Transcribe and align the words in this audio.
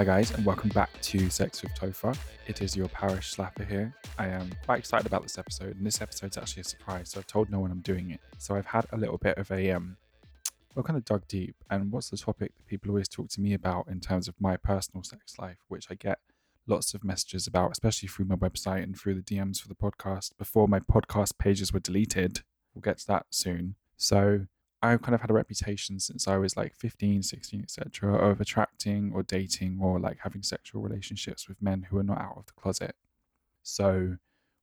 Hi, 0.00 0.04
guys, 0.04 0.30
and 0.30 0.46
welcome 0.46 0.70
back 0.70 0.88
to 1.02 1.28
Sex 1.28 1.60
with 1.60 1.74
Topher. 1.74 2.16
It 2.46 2.62
is 2.62 2.74
your 2.74 2.88
parish 2.88 3.36
slapper 3.36 3.68
here. 3.68 3.94
I 4.18 4.28
am 4.28 4.50
quite 4.64 4.78
excited 4.78 5.06
about 5.06 5.22
this 5.22 5.36
episode, 5.36 5.76
and 5.76 5.84
this 5.84 6.00
episode's 6.00 6.38
actually 6.38 6.62
a 6.62 6.64
surprise, 6.64 7.10
so 7.10 7.20
I've 7.20 7.26
told 7.26 7.50
no 7.50 7.60
one 7.60 7.70
I'm 7.70 7.80
doing 7.80 8.10
it. 8.10 8.20
So 8.38 8.54
I've 8.54 8.64
had 8.64 8.86
a 8.92 8.96
little 8.96 9.18
bit 9.18 9.36
of 9.36 9.50
a, 9.50 9.72
um, 9.72 9.98
well, 10.74 10.84
kind 10.84 10.96
of 10.96 11.04
dug 11.04 11.28
deep, 11.28 11.54
and 11.68 11.92
what's 11.92 12.08
the 12.08 12.16
topic 12.16 12.52
that 12.56 12.66
people 12.66 12.90
always 12.90 13.08
talk 13.08 13.28
to 13.28 13.42
me 13.42 13.52
about 13.52 13.88
in 13.88 14.00
terms 14.00 14.26
of 14.26 14.34
my 14.40 14.56
personal 14.56 15.02
sex 15.02 15.38
life, 15.38 15.58
which 15.68 15.88
I 15.90 15.96
get 15.96 16.18
lots 16.70 16.94
of 16.94 17.04
messages 17.04 17.46
about, 17.46 17.72
especially 17.72 18.08
through 18.08 18.26
my 18.26 18.36
website 18.36 18.82
and 18.82 18.98
through 18.98 19.14
the 19.14 19.22
DMs 19.22 19.60
for 19.60 19.68
the 19.68 19.74
podcast 19.74 20.30
before 20.38 20.68
my 20.68 20.80
podcast 20.80 21.36
pages 21.38 21.72
were 21.72 21.80
deleted. 21.80 22.42
We'll 22.74 22.82
get 22.82 22.98
to 22.98 23.06
that 23.08 23.26
soon. 23.30 23.74
So 23.96 24.46
I've 24.82 25.02
kind 25.02 25.14
of 25.14 25.20
had 25.20 25.30
a 25.30 25.34
reputation 25.34 26.00
since 26.00 26.26
I 26.26 26.38
was 26.38 26.56
like 26.56 26.74
15, 26.74 27.22
16, 27.22 27.62
etc., 27.62 28.16
of 28.16 28.40
attracting 28.40 29.12
or 29.14 29.22
dating 29.22 29.78
or 29.82 29.98
like 29.98 30.18
having 30.22 30.42
sexual 30.42 30.80
relationships 30.80 31.48
with 31.48 31.60
men 31.60 31.86
who 31.90 31.98
are 31.98 32.02
not 32.02 32.18
out 32.18 32.36
of 32.38 32.46
the 32.46 32.52
closet. 32.52 32.94
So 33.62 34.16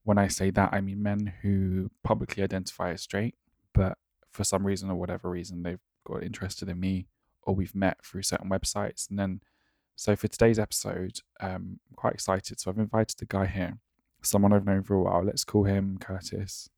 when 0.03 0.17
I 0.17 0.27
say 0.27 0.49
that, 0.51 0.73
I 0.73 0.81
mean 0.81 1.03
men 1.03 1.33
who 1.41 1.91
publicly 2.03 2.41
identify 2.41 2.91
as 2.93 3.01
straight, 3.01 3.35
but 3.73 3.97
for 4.31 4.43
some 4.43 4.65
reason 4.65 4.89
or 4.89 4.95
whatever 4.95 5.29
reason, 5.29 5.63
they've 5.63 5.79
got 6.05 6.23
interested 6.23 6.69
in 6.69 6.79
me 6.79 7.07
or 7.43 7.53
we've 7.53 7.75
met 7.75 8.03
through 8.03 8.23
certain 8.23 8.49
websites. 8.49 9.09
And 9.09 9.19
then, 9.19 9.41
so 9.97 10.15
for 10.15 10.27
today's 10.27 10.59
episode, 10.59 11.21
um, 11.39 11.79
I'm 11.89 11.95
quite 11.95 12.13
excited. 12.13 12.59
So 12.59 12.69
I've 12.69 12.77
invited 12.77 13.19
a 13.19 13.25
guy 13.25 13.47
here, 13.47 13.79
someone 14.21 14.53
I've 14.53 14.63
known 14.63 14.83
for 14.83 14.93
a 14.93 15.01
while. 15.01 15.23
Let's 15.23 15.43
call 15.43 15.63
him 15.63 15.97
Curtis. 15.99 16.69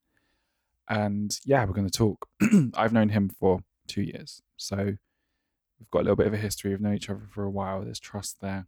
And 0.88 1.38
yeah, 1.44 1.66
we're 1.66 1.74
going 1.74 1.90
to 1.90 1.98
talk. 1.98 2.30
I've 2.76 2.94
known 2.94 3.10
him 3.10 3.30
for 3.30 3.60
two 3.88 4.04
years. 4.04 4.42
So 4.56 4.78
we've 4.78 5.92
got 5.92 6.00
a 6.00 6.04
little 6.04 6.16
bit 6.16 6.28
of 6.28 6.34
a 6.34 6.38
history. 6.38 6.72
We've 6.72 6.80
known 6.80 6.96
each 6.96 7.10
other 7.10 7.28
for 7.30 7.44
a 7.44 7.52
while. 7.52 7.84
There's 7.84 8.00
trust 8.00 8.40
there. 8.40 8.68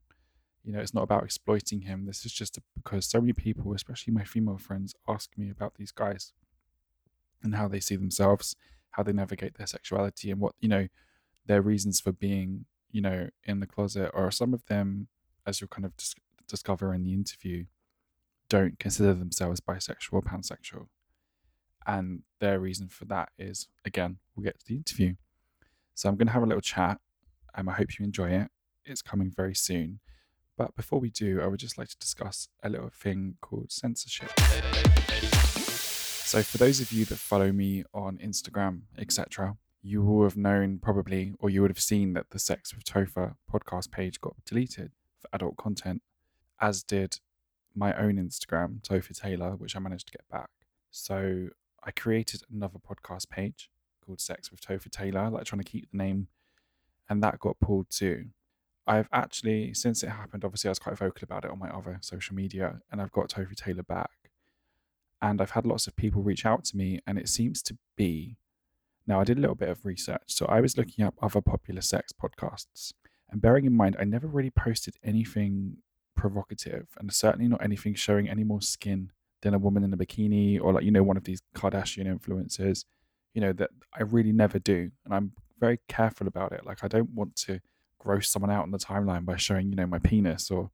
You 0.66 0.74
know, 0.74 0.80
it's 0.80 0.94
not 0.94 1.04
about 1.04 1.24
exploiting 1.24 1.84
him. 1.84 2.06
This 2.06 2.26
is 2.26 2.34
just 2.34 2.60
because 2.76 3.06
so 3.06 3.22
many 3.22 3.32
people, 3.32 3.74
especially 3.74 4.14
my 4.14 4.26
female 4.26 4.58
friends, 4.58 4.94
ask 5.08 5.30
me 5.38 5.50
about 5.50 5.76
these 5.76 5.94
guys 5.94 6.34
and 7.42 7.56
how 7.56 7.70
they 7.70 7.80
see 7.80 7.96
themselves, 7.96 8.58
how 8.92 9.04
they 9.04 9.14
navigate 9.14 9.58
their 9.58 9.66
sexuality, 9.66 10.30
and 10.30 10.42
what, 10.42 10.56
you 10.60 10.68
know, 10.68 10.90
their 11.46 11.62
reasons 11.62 12.02
for 12.02 12.12
being, 12.12 12.66
you 12.92 13.02
know, 13.02 13.30
in 13.44 13.60
the 13.60 13.68
closet. 13.68 14.12
Or 14.14 14.32
some 14.32 14.54
of 14.54 14.66
them, 14.66 15.08
as 15.46 15.62
you'll 15.62 15.68
kind 15.68 15.86
of 15.86 15.96
dis- 15.98 16.16
discover 16.48 16.94
in 16.94 17.04
the 17.04 17.14
interview, 17.14 17.66
don't 18.50 18.80
consider 18.80 19.14
themselves 19.14 19.62
bisexual 19.62 20.14
or 20.14 20.22
pansexual. 20.22 20.88
And 21.88 22.24
their 22.40 22.60
reason 22.60 22.90
for 22.90 23.06
that 23.06 23.30
is, 23.38 23.68
again, 23.86 24.18
we'll 24.36 24.44
get 24.44 24.60
to 24.60 24.66
the 24.66 24.76
interview. 24.76 25.16
So 25.96 26.10
I'm 26.10 26.16
going 26.16 26.28
to 26.28 26.34
have 26.34 26.44
a 26.44 26.48
little 26.48 26.62
chat. 26.62 27.00
Um, 27.56 27.70
I 27.70 27.74
hope 27.74 27.98
you 27.98 28.06
enjoy 28.06 28.30
it. 28.32 28.50
It's 28.86 29.02
coming 29.02 29.32
very 29.36 29.56
soon. 29.56 30.00
But 30.58 30.76
before 30.76 31.00
we 31.00 31.10
do, 31.10 31.42
I 31.42 31.48
would 31.48 31.60
just 31.60 31.78
like 31.78 31.88
to 31.90 31.98
discuss 31.98 32.50
a 32.62 32.70
little 32.70 32.90
thing 32.90 33.36
called 33.42 33.72
censorship. 33.72 34.32
So, 36.32 36.44
for 36.44 36.58
those 36.58 36.80
of 36.80 36.92
you 36.92 37.04
that 37.06 37.18
follow 37.18 37.52
me 37.52 37.84
on 37.94 38.18
Instagram, 38.18 38.82
etc., 38.98 39.58
you 39.82 40.04
will 40.04 40.24
have 40.24 40.38
known 40.38 40.80
probably, 40.80 41.34
or 41.40 41.50
you 41.50 41.62
would 41.62 41.72
have 41.72 41.80
seen 41.80 42.14
that 42.14 42.30
the 42.30 42.40
Sex 42.40 42.74
with 42.74 42.84
Topher 42.84 43.36
podcast 43.52 43.92
page 43.92 44.22
got 44.22 44.36
deleted 44.46 44.92
for 45.20 45.30
adult 45.34 45.58
content, 45.58 46.02
as 46.60 46.84
did 46.84 47.20
my 47.76 47.94
own 47.98 48.16
Instagram, 48.16 48.82
Topher 48.82 49.18
Taylor, 49.20 49.52
which 49.52 49.76
I 49.76 49.80
managed 49.80 50.08
to 50.08 50.14
get 50.14 50.28
back. 50.30 50.50
So, 50.92 51.50
I 51.84 51.92
created 51.92 52.44
another 52.54 52.78
podcast 52.78 53.30
page 53.30 53.70
called 54.06 54.22
Sex 54.22 54.52
with 54.52 54.62
Topher 54.62 54.92
Taylor, 54.92 55.30
like 55.30 55.46
trying 55.46 55.64
to 55.64 55.70
keep 55.70 55.90
the 55.92 55.98
name, 55.98 56.28
and 57.10 57.24
that 57.24 57.40
got 57.40 57.60
pulled 57.60 57.90
too. 57.90 58.26
I've 58.86 59.08
actually, 59.12 59.74
since 59.74 60.04
it 60.04 60.10
happened, 60.10 60.44
obviously 60.44 60.68
I 60.68 60.72
was 60.72 60.80
quite 60.80 60.98
vocal 60.98 61.24
about 61.24 61.46
it 61.46 61.52
on 61.52 61.60
my 61.60 61.70
other 61.70 61.98
social 62.02 62.36
media, 62.36 62.82
and 62.92 63.02
I've 63.02 63.12
got 63.12 63.30
Topher 63.30 63.56
Taylor 63.56 63.84
back. 63.84 64.10
And 65.22 65.40
I've 65.42 65.52
had 65.52 65.66
lots 65.66 65.88
of 65.88 65.96
people 65.96 66.24
reach 66.24 66.46
out 66.46 66.66
to 66.66 66.78
me, 66.78 67.00
and 67.06 67.18
it 67.18 67.30
seems 67.30 67.62
to 67.64 67.78
be. 67.96 68.38
Now, 69.08 69.20
I 69.20 69.24
did 69.24 69.38
a 69.38 69.42
little 69.42 69.56
bit 69.56 69.70
of 69.70 69.86
research. 69.86 70.24
So 70.28 70.46
I 70.46 70.62
was 70.62 70.78
looking 70.78 71.04
up 71.04 71.16
other 71.22 71.42
popular 71.42 71.82
sex 71.82 72.14
podcasts. 72.14 72.94
And 73.30 73.42
bearing 73.42 73.66
in 73.66 73.74
mind, 73.74 73.96
I 74.00 74.04
never 74.04 74.28
really 74.28 74.52
posted 74.52 74.96
anything 75.04 75.78
provocative, 76.16 76.88
and 77.00 77.12
certainly 77.12 77.48
not 77.48 77.64
anything 77.64 77.96
showing 77.96 78.30
any 78.30 78.44
more 78.44 78.62
skin 78.62 79.12
than 79.42 79.54
a 79.54 79.58
woman 79.58 79.84
in 79.84 79.92
a 79.92 79.98
bikini 79.98 80.62
or 80.62 80.72
like 80.74 80.84
you 80.84 80.92
know 80.92 81.02
one 81.02 81.18
of 81.18 81.24
these 81.24 81.42
Kardashian 81.56 82.06
influencers. 82.06 82.86
You 83.34 83.42
know 83.42 83.54
that 83.54 83.72
I 83.94 84.04
really 84.04 84.32
never 84.32 84.60
do, 84.60 84.92
and 85.06 85.14
I'm 85.14 85.32
very 85.60 85.80
careful 85.88 86.28
about 86.28 86.52
it. 86.52 86.66
Like 86.66 86.84
I 86.84 86.88
don't 86.88 87.12
want 87.12 87.36
to 87.48 87.60
gross 87.98 88.30
someone 88.30 88.52
out 88.52 88.64
on 88.64 88.72
the 88.72 88.78
timeline 88.78 89.26
by 89.26 89.38
showing 89.38 89.70
you 89.70 89.76
know 89.76 89.88
my 89.88 90.00
penis 90.00 90.52
or 90.52 90.70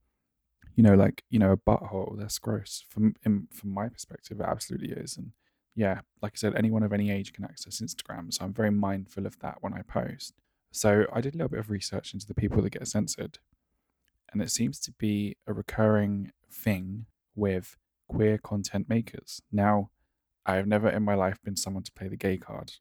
you 0.75 0.83
know 0.83 0.95
like 0.95 1.23
you 1.29 1.39
know 1.39 1.51
a 1.51 1.57
butthole. 1.57 2.17
That's 2.19 2.39
gross 2.39 2.83
from 2.89 3.15
in, 3.23 3.47
from 3.53 3.69
my 3.69 3.87
perspective. 3.87 4.39
It 4.39 4.45
absolutely 4.45 4.89
is, 4.89 5.15
and 5.15 5.31
yeah, 5.77 5.99
like 6.23 6.33
I 6.35 6.37
said, 6.37 6.55
anyone 6.55 6.81
of 6.81 6.91
any 6.91 7.11
age 7.11 7.33
can 7.33 7.45
access 7.45 7.79
Instagram, 7.81 8.33
so 8.33 8.43
I'm 8.43 8.53
very 8.53 8.71
mindful 8.71 9.27
of 9.27 9.37
that 9.39 9.59
when 9.61 9.73
I 9.75 9.83
post. 9.83 10.33
So 10.71 11.05
I 11.13 11.21
did 11.21 11.35
a 11.35 11.37
little 11.37 11.49
bit 11.49 11.59
of 11.59 11.69
research 11.69 12.15
into 12.15 12.25
the 12.25 12.33
people 12.33 12.63
that 12.63 12.71
get 12.71 12.87
censored, 12.87 13.37
and 14.33 14.41
it 14.41 14.49
seems 14.49 14.79
to 14.81 14.91
be 14.93 15.37
a 15.45 15.53
recurring 15.53 16.31
thing 16.51 17.05
with 17.35 17.77
queer 18.09 18.39
content 18.39 18.89
makers. 18.89 19.39
Now, 19.51 19.91
I 20.47 20.55
have 20.55 20.65
never 20.65 20.89
in 20.89 21.03
my 21.03 21.13
life 21.13 21.37
been 21.43 21.55
someone 21.55 21.83
to 21.83 21.91
play 21.91 22.07
the 22.07 22.17
gay 22.17 22.37
card. 22.37 22.73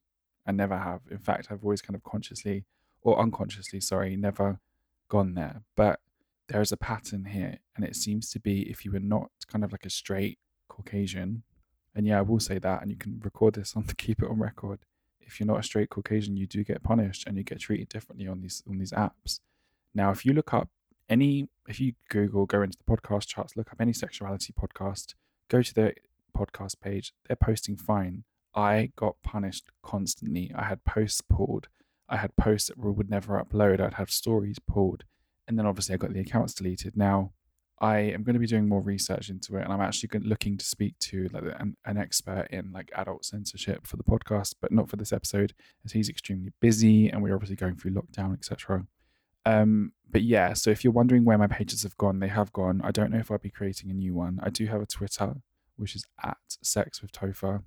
I 0.47 0.53
never 0.53 0.79
have. 0.79 1.03
In 1.11 1.19
fact, 1.19 1.49
I've 1.51 1.63
always 1.63 1.83
kind 1.83 1.97
of 1.97 2.03
consciously 2.03 2.65
or 3.03 3.21
unconsciously, 3.21 3.81
sorry, 3.81 4.17
never 4.17 4.59
gone 5.11 5.35
there. 5.35 5.63
But 5.77 6.01
there 6.49 6.63
is 6.63 6.73
a 6.73 6.79
pattern 6.79 7.27
here, 7.27 7.59
and 7.77 7.85
it 7.85 7.95
seems 7.95 8.31
to 8.31 8.41
be 8.41 8.71
if 8.71 8.87
you 8.87 8.93
were 8.93 9.01
not 9.01 9.31
kind 9.47 9.65
of 9.65 9.71
like 9.71 9.85
a 9.85 9.91
straight 9.91 10.39
Caucasian, 10.69 11.43
and 11.97 12.07
yeah, 12.07 12.19
I 12.19 12.23
will 12.23 12.39
say 12.39 12.59
that, 12.59 12.83
and 12.83 12.91
you 12.91 12.97
can 12.97 13.21
record 13.25 13.55
this 13.55 13.75
on 13.75 13.85
keep 13.97 14.23
it 14.23 14.31
on 14.31 14.39
record. 14.39 14.81
If 15.21 15.41
you're 15.41 15.47
not 15.47 15.59
a 15.59 15.63
straight 15.63 15.91
Caucasian, 15.91 16.37
you 16.37 16.47
do 16.47 16.63
get 16.63 16.85
punished 16.85 17.27
and 17.27 17.37
you 17.37 17.43
get 17.43 17.59
treated 17.59 17.89
differently 17.89 18.29
on 18.29 18.43
these 18.43 18.63
on 18.69 18.79
these 18.79 18.93
apps. 18.93 19.41
Now, 19.95 20.11
if 20.11 20.25
you 20.25 20.35
look 20.35 20.53
up 20.55 20.69
any 21.09 21.49
if 21.67 21.81
you 21.81 21.95
Google, 22.11 22.47
go 22.47 22.63
into 22.63 22.79
the 22.79 22.85
podcast 22.85 23.27
charts, 23.27 23.57
look 23.57 23.73
up 23.73 23.81
any 23.81 23.93
sexuality 23.93 24.53
podcast, 24.53 25.15
go 25.49 25.63
to 25.63 25.75
the 25.75 25.95
podcast 26.37 26.81
page, 26.81 27.13
they're 27.27 27.37
posting 27.37 27.77
fine. 27.77 28.25
I 28.55 28.91
got 28.97 29.17
punished 29.23 29.71
constantly. 29.83 30.53
I 30.55 30.65
had 30.65 30.85
posts 30.85 31.21
pulled. 31.21 31.69
I 32.09 32.19
had 32.19 32.37
posts 32.37 32.69
that 32.69 32.79
would 32.79 33.11
never 33.11 33.43
upload. 33.43 33.81
I'd 33.81 33.95
have 33.95 34.11
stories 34.11 34.59
pulled. 34.59 35.05
And 35.49 35.59
then 35.59 35.67
obviously 35.67 35.95
I 35.95 35.99
got 35.99 36.13
the 36.13 36.21
accounts 36.21 36.55
deleted. 36.55 36.97
Now 36.97 37.33
I 37.79 37.99
am 37.99 38.23
going 38.23 38.35
to 38.35 38.41
be 38.41 38.47
doing 38.47 38.69
more 38.69 38.81
research 38.81 39.29
into 39.29 39.57
it, 39.57 39.65
and 39.65 39.73
I'm 39.73 39.83
actually 39.83 40.19
looking 40.21 40.57
to 40.57 40.65
speak 40.65 40.99
to 41.01 41.29
like 41.33 41.45
an, 41.59 41.77
an 41.85 41.99
expert 41.99 42.49
in 42.51 42.73
like 42.73 42.91
adult 42.95 43.25
censorship 43.25 43.87
for 43.87 43.97
the 43.97 44.05
podcast, 44.05 44.55
but 44.61 44.73
not 44.73 44.89
for 44.89 44.97
this 44.97 45.13
episode, 45.13 45.53
as 45.85 45.93
he's 45.93 46.09
extremely 46.09 46.53
busy, 46.61 47.09
and 47.09 47.23
we're 47.23 47.35
obviously 47.35 47.57
going 47.57 47.77
through 47.77 47.93
lockdown, 47.93 48.33
etc. 48.33 48.87
Um, 49.45 49.93
but 50.11 50.23
yeah, 50.23 50.55
so 50.55 50.71
if 50.71 50.85
you're 50.85 50.93
wondering 50.93 51.25
where 51.25 51.39
my 51.39 51.47
pages 51.47 51.83
have 51.83 51.97
gone, 51.97 52.21
they 52.21 52.29
have 52.29 52.53
gone. 52.53 52.81
I 52.83 52.91
don't 52.91 53.11
know 53.11 53.19
if 53.19 53.31
I'll 53.31 53.39
be 53.39 53.51
creating 53.51 53.91
a 53.91 53.95
new 53.95 54.15
one. 54.15 54.41
I 54.43 54.51
do 54.51 54.67
have 54.67 54.81
a 54.81 54.87
Twitter, 54.87 55.37
which 55.77 55.95
is 55.95 56.05
at 56.23 56.39
Sex 56.63 57.03
with 57.03 57.13
Topher. 57.13 57.63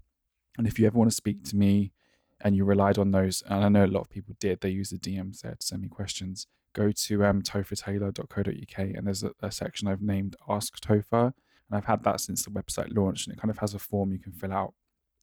And 0.57 0.67
if 0.67 0.79
you 0.79 0.87
ever 0.87 0.97
want 0.97 1.11
to 1.11 1.15
speak 1.15 1.43
to 1.45 1.55
me 1.55 1.93
and 2.41 2.55
you 2.55 2.65
relied 2.65 2.97
on 2.97 3.11
those, 3.11 3.43
and 3.47 3.63
I 3.63 3.69
know 3.69 3.85
a 3.85 3.87
lot 3.87 4.01
of 4.01 4.09
people 4.09 4.35
did, 4.39 4.61
they 4.61 4.69
use 4.69 4.89
the 4.89 4.97
DMs 4.97 5.41
there 5.41 5.55
to 5.55 5.65
send 5.65 5.81
me 5.81 5.87
questions, 5.87 6.47
go 6.73 6.91
to 6.91 7.25
um, 7.25 7.41
tophertaylor.co.uk 7.41 8.77
and 8.77 9.07
there's 9.07 9.23
a, 9.23 9.31
a 9.41 9.51
section 9.51 9.87
I've 9.87 10.01
named 10.01 10.35
Ask 10.47 10.79
Topher. 10.79 11.33
And 11.69 11.77
I've 11.77 11.85
had 11.85 12.03
that 12.03 12.19
since 12.19 12.43
the 12.43 12.51
website 12.51 12.95
launched, 12.95 13.27
and 13.27 13.35
it 13.35 13.39
kind 13.39 13.51
of 13.51 13.59
has 13.59 13.75
a 13.75 13.79
form 13.79 14.11
you 14.11 14.19
can 14.19 14.31
fill 14.31 14.51
out. 14.51 14.73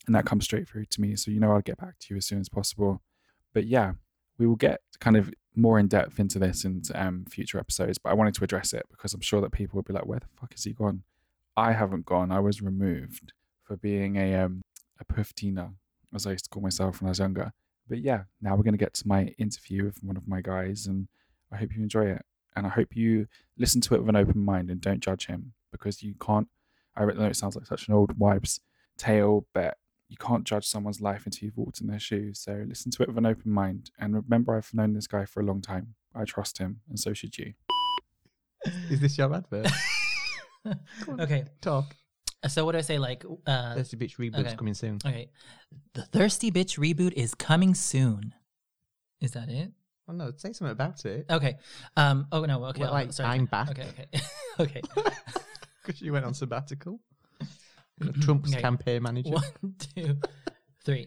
And 0.06 0.14
that 0.14 0.26
comes 0.26 0.44
straight 0.44 0.68
through 0.68 0.84
to 0.86 1.00
me. 1.00 1.16
So 1.16 1.32
you 1.32 1.40
know 1.40 1.50
I'll 1.50 1.60
get 1.60 1.78
back 1.78 1.98
to 1.98 2.06
you 2.10 2.18
as 2.18 2.26
soon 2.26 2.40
as 2.40 2.48
possible. 2.48 3.02
But 3.52 3.66
yeah, 3.66 3.94
we 4.38 4.46
will 4.46 4.56
get 4.56 4.80
kind 5.00 5.16
of 5.16 5.32
more 5.56 5.78
in 5.78 5.88
depth 5.88 6.20
into 6.20 6.38
this 6.38 6.64
in 6.64 6.82
um, 6.94 7.24
future 7.28 7.58
episodes, 7.58 7.98
but 7.98 8.10
I 8.10 8.14
wanted 8.14 8.34
to 8.34 8.44
address 8.44 8.72
it 8.72 8.84
because 8.90 9.14
I'm 9.14 9.20
sure 9.20 9.40
that 9.40 9.52
people 9.52 9.76
will 9.76 9.82
be 9.82 9.94
like, 9.94 10.06
"Where 10.06 10.20
the 10.20 10.26
fuck 10.38 10.52
has 10.52 10.64
he 10.64 10.72
gone?" 10.72 11.02
I 11.56 11.72
haven't 11.72 12.04
gone. 12.04 12.30
I 12.30 12.40
was 12.40 12.60
removed 12.60 13.32
for 13.62 13.76
being 13.76 14.16
a 14.16 14.34
um, 14.36 14.62
a 15.00 15.04
puftina, 15.04 15.72
as 16.14 16.26
I 16.26 16.32
used 16.32 16.44
to 16.44 16.50
call 16.50 16.62
myself 16.62 17.00
when 17.00 17.08
I 17.08 17.10
was 17.10 17.18
younger. 17.18 17.52
But 17.88 17.98
yeah, 17.98 18.24
now 18.42 18.54
we're 18.54 18.64
going 18.64 18.74
to 18.74 18.78
get 18.78 18.94
to 18.94 19.08
my 19.08 19.34
interview 19.38 19.84
with 19.84 20.02
one 20.02 20.16
of 20.16 20.28
my 20.28 20.40
guys, 20.40 20.86
and 20.86 21.08
I 21.56 21.60
hope 21.60 21.74
you 21.74 21.82
enjoy 21.82 22.06
it. 22.06 22.22
And 22.54 22.66
I 22.66 22.70
hope 22.70 22.94
you 22.94 23.26
listen 23.58 23.80
to 23.82 23.94
it 23.94 24.00
with 24.00 24.08
an 24.08 24.16
open 24.16 24.44
mind 24.44 24.70
and 24.70 24.80
don't 24.80 25.00
judge 25.00 25.26
him 25.26 25.52
because 25.72 26.02
you 26.02 26.14
can't. 26.20 26.48
I 26.96 27.04
know 27.04 27.24
it 27.24 27.36
sounds 27.36 27.56
like 27.56 27.66
such 27.66 27.88
an 27.88 27.94
old 27.94 28.18
wives' 28.18 28.60
tale, 28.96 29.46
but 29.52 29.76
you 30.08 30.16
can't 30.16 30.44
judge 30.44 30.66
someone's 30.66 31.00
life 31.00 31.26
until 31.26 31.46
you've 31.46 31.56
walked 31.56 31.80
in 31.80 31.86
their 31.86 31.98
shoes. 31.98 32.40
So 32.40 32.64
listen 32.66 32.90
to 32.92 33.02
it 33.02 33.08
with 33.08 33.18
an 33.18 33.26
open 33.26 33.50
mind. 33.50 33.90
And 33.98 34.14
remember, 34.14 34.56
I've 34.56 34.72
known 34.72 34.94
this 34.94 35.06
guy 35.06 35.24
for 35.24 35.40
a 35.40 35.44
long 35.44 35.60
time. 35.60 35.94
I 36.14 36.24
trust 36.24 36.58
him, 36.58 36.80
and 36.88 36.98
so 36.98 37.12
should 37.12 37.36
you. 37.36 37.52
Is 38.90 39.00
this 39.00 39.18
your 39.18 39.34
advert? 39.34 39.68
okay. 41.20 41.44
Talk. 41.60 41.94
So 42.48 42.64
what 42.64 42.72
do 42.72 42.78
I 42.78 42.82
say? 42.82 42.98
Like, 42.98 43.24
uh, 43.46 43.74
Thirsty 43.74 43.96
Bitch 43.96 44.16
reboot's 44.16 44.38
okay. 44.38 44.56
coming 44.56 44.74
soon. 44.74 44.98
okay, 45.04 45.30
the 45.94 46.02
Thirsty 46.02 46.50
Bitch 46.50 46.78
reboot 46.78 47.12
is 47.12 47.34
coming 47.34 47.74
soon. 47.74 48.34
Is 49.20 49.32
that 49.32 49.48
it? 49.48 49.72
Oh 50.08 50.12
no, 50.12 50.32
say 50.36 50.52
something 50.52 50.72
about 50.72 51.04
it. 51.04 51.26
Okay. 51.30 51.56
Um. 51.96 52.26
Oh 52.30 52.44
no. 52.44 52.64
Okay. 52.66 52.82
Well, 52.82 52.92
like, 52.92 53.12
sorry. 53.12 53.30
I'm 53.30 53.46
back. 53.46 53.70
Okay. 53.70 53.88
Okay. 53.88 54.20
okay. 54.60 54.82
Because 55.84 56.02
you 56.02 56.12
went 56.12 56.24
on 56.24 56.34
sabbatical. 56.34 56.98
Trump's 58.20 58.52
Okay. 58.52 58.60
campaign 58.60 59.04
manager. 59.04 59.30
One, 59.30 59.74
two, 59.94 60.18
three. 60.84 61.06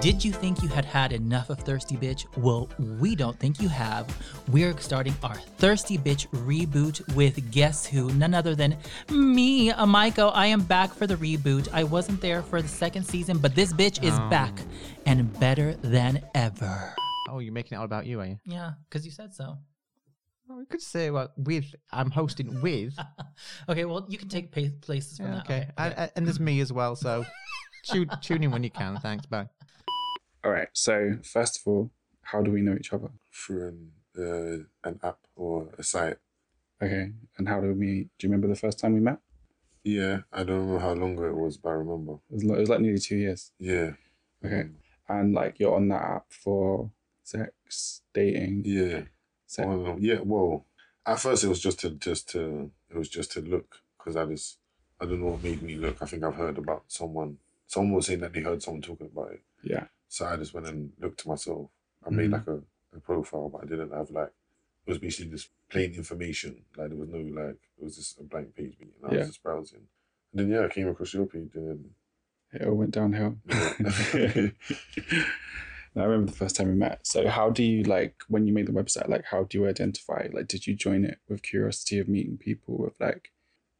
Did 0.00 0.24
you 0.24 0.32
think 0.32 0.60
you 0.60 0.68
had 0.68 0.84
had 0.84 1.12
enough 1.12 1.50
of 1.50 1.60
Thirsty 1.60 1.96
Bitch? 1.96 2.26
Well, 2.36 2.68
we 3.00 3.14
don't 3.14 3.38
think 3.38 3.60
you 3.62 3.68
have. 3.68 4.04
We're 4.50 4.76
starting 4.78 5.14
our 5.22 5.36
Thirsty 5.36 5.96
Bitch 5.98 6.26
reboot 6.30 7.14
with 7.14 7.52
guess 7.52 7.86
who? 7.86 8.12
None 8.14 8.34
other 8.34 8.56
than 8.56 8.76
me, 9.08 9.70
Amaiko. 9.70 10.32
I 10.34 10.46
am 10.46 10.62
back 10.62 10.92
for 10.92 11.06
the 11.06 11.14
reboot. 11.14 11.68
I 11.72 11.84
wasn't 11.84 12.20
there 12.20 12.42
for 12.42 12.60
the 12.60 12.68
second 12.68 13.04
season, 13.04 13.38
but 13.38 13.54
this 13.54 13.72
bitch 13.72 14.02
is 14.02 14.18
back 14.30 14.58
and 15.06 15.32
better 15.38 15.74
than 15.74 16.20
ever. 16.34 16.92
Oh, 17.28 17.38
you're 17.40 17.52
making 17.52 17.76
it 17.76 17.78
all 17.78 17.84
about 17.84 18.06
you, 18.06 18.20
are 18.20 18.26
you? 18.26 18.38
Yeah, 18.44 18.72
because 18.88 19.04
you 19.04 19.10
said 19.10 19.34
so. 19.34 19.58
Well, 20.48 20.58
we 20.58 20.64
could 20.66 20.80
say 20.80 21.10
well 21.10 21.32
with 21.36 21.74
I'm 21.92 22.10
hosting 22.10 22.60
with. 22.60 22.94
Okay, 23.68 23.84
well, 23.84 24.06
you 24.08 24.16
can 24.16 24.28
take 24.28 24.50
pa- 24.52 24.74
places 24.80 25.18
from 25.18 25.26
Yeah, 25.26 25.32
that. 25.34 25.44
okay. 25.44 25.68
And, 25.76 25.94
and- 25.94 26.12
and 26.16 26.26
there's 26.26 26.40
me 26.40 26.60
as 26.60 26.72
well, 26.72 26.94
so 26.96 27.24
tune, 27.84 28.08
tune 28.22 28.42
in 28.44 28.50
when 28.50 28.62
you 28.62 28.70
can. 28.70 28.96
Thanks, 29.00 29.26
bye. 29.26 29.48
All 30.44 30.50
right. 30.52 30.68
So 30.72 31.18
first 31.22 31.58
of 31.60 31.66
all, 31.66 31.90
how 32.22 32.40
do 32.42 32.50
we 32.50 32.62
know 32.62 32.74
each 32.78 32.92
other? 32.92 33.08
through 33.32 33.68
an, 33.68 33.92
uh, 34.18 34.88
an 34.88 34.98
app 35.02 35.18
or 35.34 35.68
a 35.78 35.82
site. 35.82 36.16
Okay. 36.82 37.10
And 37.36 37.48
how 37.48 37.60
do 37.60 37.74
we? 37.74 38.08
Do 38.18 38.26
you 38.26 38.30
remember 38.30 38.48
the 38.48 38.54
first 38.58 38.78
time 38.78 38.94
we 38.94 39.00
met? 39.00 39.18
Yeah, 39.84 40.20
I 40.32 40.42
don't 40.44 40.68
know 40.68 40.78
how 40.78 40.92
long 40.94 41.12
ago 41.14 41.24
it 41.26 41.36
was, 41.36 41.56
but 41.58 41.68
I 41.70 41.72
remember. 41.72 42.14
It 42.30 42.34
was, 42.34 42.44
like- 42.44 42.56
it 42.56 42.60
was 42.60 42.68
like 42.70 42.80
nearly 42.80 42.98
two 42.98 43.16
years. 43.16 43.52
Yeah. 43.58 43.90
Okay. 44.44 44.60
Um, 44.62 44.76
And 45.08 45.34
like 45.34 45.58
you're 45.60 45.74
on 45.76 45.88
that 45.88 46.02
app 46.02 46.26
for 46.30 46.90
sex, 47.26 48.02
dating, 48.14 48.62
yeah. 48.64 49.02
sex. 49.46 49.66
Well, 49.66 49.96
yeah. 49.98 50.20
Well, 50.22 50.64
at 51.04 51.18
first 51.20 51.42
it 51.44 51.48
was 51.48 51.60
just 51.60 51.80
to 51.80 51.90
just 51.90 52.28
to 52.30 52.70
it 52.90 52.96
was 52.96 53.08
just 53.08 53.32
to 53.32 53.40
look 53.40 53.80
because 53.98 54.16
I 54.16 54.24
just 54.26 54.58
I 55.00 55.04
don't 55.06 55.20
know 55.20 55.32
what 55.32 55.42
made 55.42 55.60
me 55.62 55.74
look. 55.74 55.96
I 56.00 56.06
think 56.06 56.22
I've 56.24 56.34
heard 56.36 56.56
about 56.58 56.84
someone. 56.86 57.38
Someone 57.66 57.94
was 57.94 58.06
saying 58.06 58.20
that 58.20 58.32
they 58.32 58.40
heard 58.42 58.62
someone 58.62 58.80
talking 58.82 59.08
about 59.12 59.32
it, 59.32 59.42
Yeah. 59.62 59.86
so 60.08 60.24
I 60.24 60.36
just 60.36 60.54
went 60.54 60.68
and 60.68 60.92
looked 61.00 61.18
to 61.20 61.28
myself. 61.28 61.68
I 62.06 62.10
made 62.10 62.30
Mhm. 62.30 62.32
like 62.34 62.46
a, 62.46 62.60
a 62.96 63.00
profile, 63.00 63.48
but 63.48 63.64
I 63.64 63.66
didn't 63.66 63.90
have 63.92 64.10
like 64.12 64.32
it 64.86 64.90
was 64.90 64.98
basically 64.98 65.32
just 65.32 65.50
plain 65.68 65.92
information. 65.94 66.62
Like 66.76 66.90
there 66.90 66.96
was 66.98 67.08
no 67.08 67.18
like 67.18 67.58
it 67.78 67.82
was 67.84 67.96
just 67.96 68.20
a 68.20 68.22
blank 68.22 68.54
page, 68.54 68.76
and 68.80 68.90
I 69.04 69.12
Yeah. 69.12 69.18
was 69.18 69.28
just 69.28 69.42
browsing. 69.42 69.88
And 70.32 70.38
then 70.40 70.48
yeah, 70.50 70.64
I 70.64 70.68
came 70.68 70.88
across 70.88 71.12
your 71.12 71.26
page, 71.26 71.50
and 71.56 71.68
then 71.68 71.90
It 72.52 72.62
all 72.68 72.74
went 72.76 72.92
downhill. 72.92 73.36
Yeah. 73.48 73.72
I 75.96 76.04
remember 76.04 76.30
the 76.30 76.36
first 76.36 76.56
time 76.56 76.68
we 76.68 76.74
met. 76.74 77.06
So 77.06 77.28
how 77.28 77.50
do 77.50 77.62
you 77.62 77.82
like 77.84 78.16
when 78.28 78.46
you 78.46 78.52
made 78.52 78.66
the 78.66 78.72
website, 78.72 79.08
like 79.08 79.24
how 79.24 79.44
do 79.44 79.58
you 79.58 79.68
identify? 79.68 80.28
Like 80.32 80.48
did 80.48 80.66
you 80.66 80.74
join 80.74 81.04
it 81.04 81.18
with 81.28 81.42
curiosity 81.42 81.98
of 81.98 82.08
meeting 82.08 82.36
people 82.36 82.76
with 82.76 82.98
like 83.00 83.30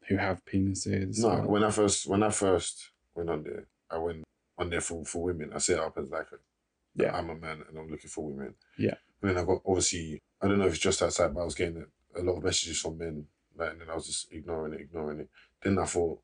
who 0.08 0.16
have 0.16 0.44
penises? 0.44 1.18
No, 1.20 1.30
or- 1.30 1.46
when 1.46 1.64
I 1.64 1.70
first 1.70 2.06
when 2.06 2.22
I 2.22 2.30
first 2.30 2.90
went 3.14 3.30
on 3.30 3.42
there, 3.42 3.66
I 3.90 3.98
went 3.98 4.24
on 4.58 4.70
there 4.70 4.80
for, 4.80 5.04
for 5.04 5.22
women. 5.22 5.50
I 5.54 5.58
set 5.58 5.78
up 5.78 5.98
as 5.98 6.10
like 6.10 6.28
a, 6.32 7.02
Yeah. 7.02 7.16
I'm 7.16 7.30
a 7.30 7.34
man 7.34 7.62
and 7.68 7.78
I'm 7.78 7.90
looking 7.90 8.10
for 8.10 8.30
women. 8.30 8.54
Yeah. 8.78 8.94
And 9.20 9.30
then 9.30 9.38
I 9.38 9.44
got 9.44 9.62
obviously 9.66 10.20
I 10.40 10.48
don't 10.48 10.58
know 10.58 10.66
if 10.66 10.74
it's 10.74 10.82
just 10.82 11.00
that 11.00 11.12
side, 11.12 11.34
but 11.34 11.40
I 11.42 11.44
was 11.44 11.54
getting 11.54 11.84
a, 12.16 12.22
lot 12.22 12.36
of 12.36 12.44
messages 12.44 12.80
from 12.80 12.98
men, 12.98 13.26
like, 13.56 13.72
and 13.72 13.80
then 13.80 13.90
I 13.90 13.94
was 13.94 14.06
just 14.06 14.32
ignoring 14.32 14.74
it, 14.74 14.80
ignoring 14.80 15.20
it. 15.20 15.30
Then 15.62 15.78
I 15.78 15.84
thought 15.84 16.20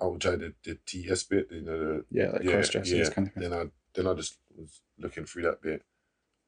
I 0.00 0.04
would 0.06 0.20
try 0.20 0.36
the, 0.36 0.52
the 0.64 0.78
TS 0.84 1.22
bit, 1.24 1.48
you 1.50 1.62
know, 1.62 1.78
the 1.78 2.04
yeah, 2.10 2.30
like 2.30 2.42
yeah, 2.42 2.52
cross 2.52 2.68
dressers 2.70 3.08
yeah. 3.08 3.14
kind 3.14 3.28
of 3.28 3.34
thing. 3.34 3.42
Then 3.42 3.52
I 3.52 3.64
then 3.96 4.06
I 4.06 4.14
just 4.14 4.38
was 4.56 4.80
looking 4.98 5.24
through 5.24 5.42
that 5.44 5.62
bit, 5.62 5.82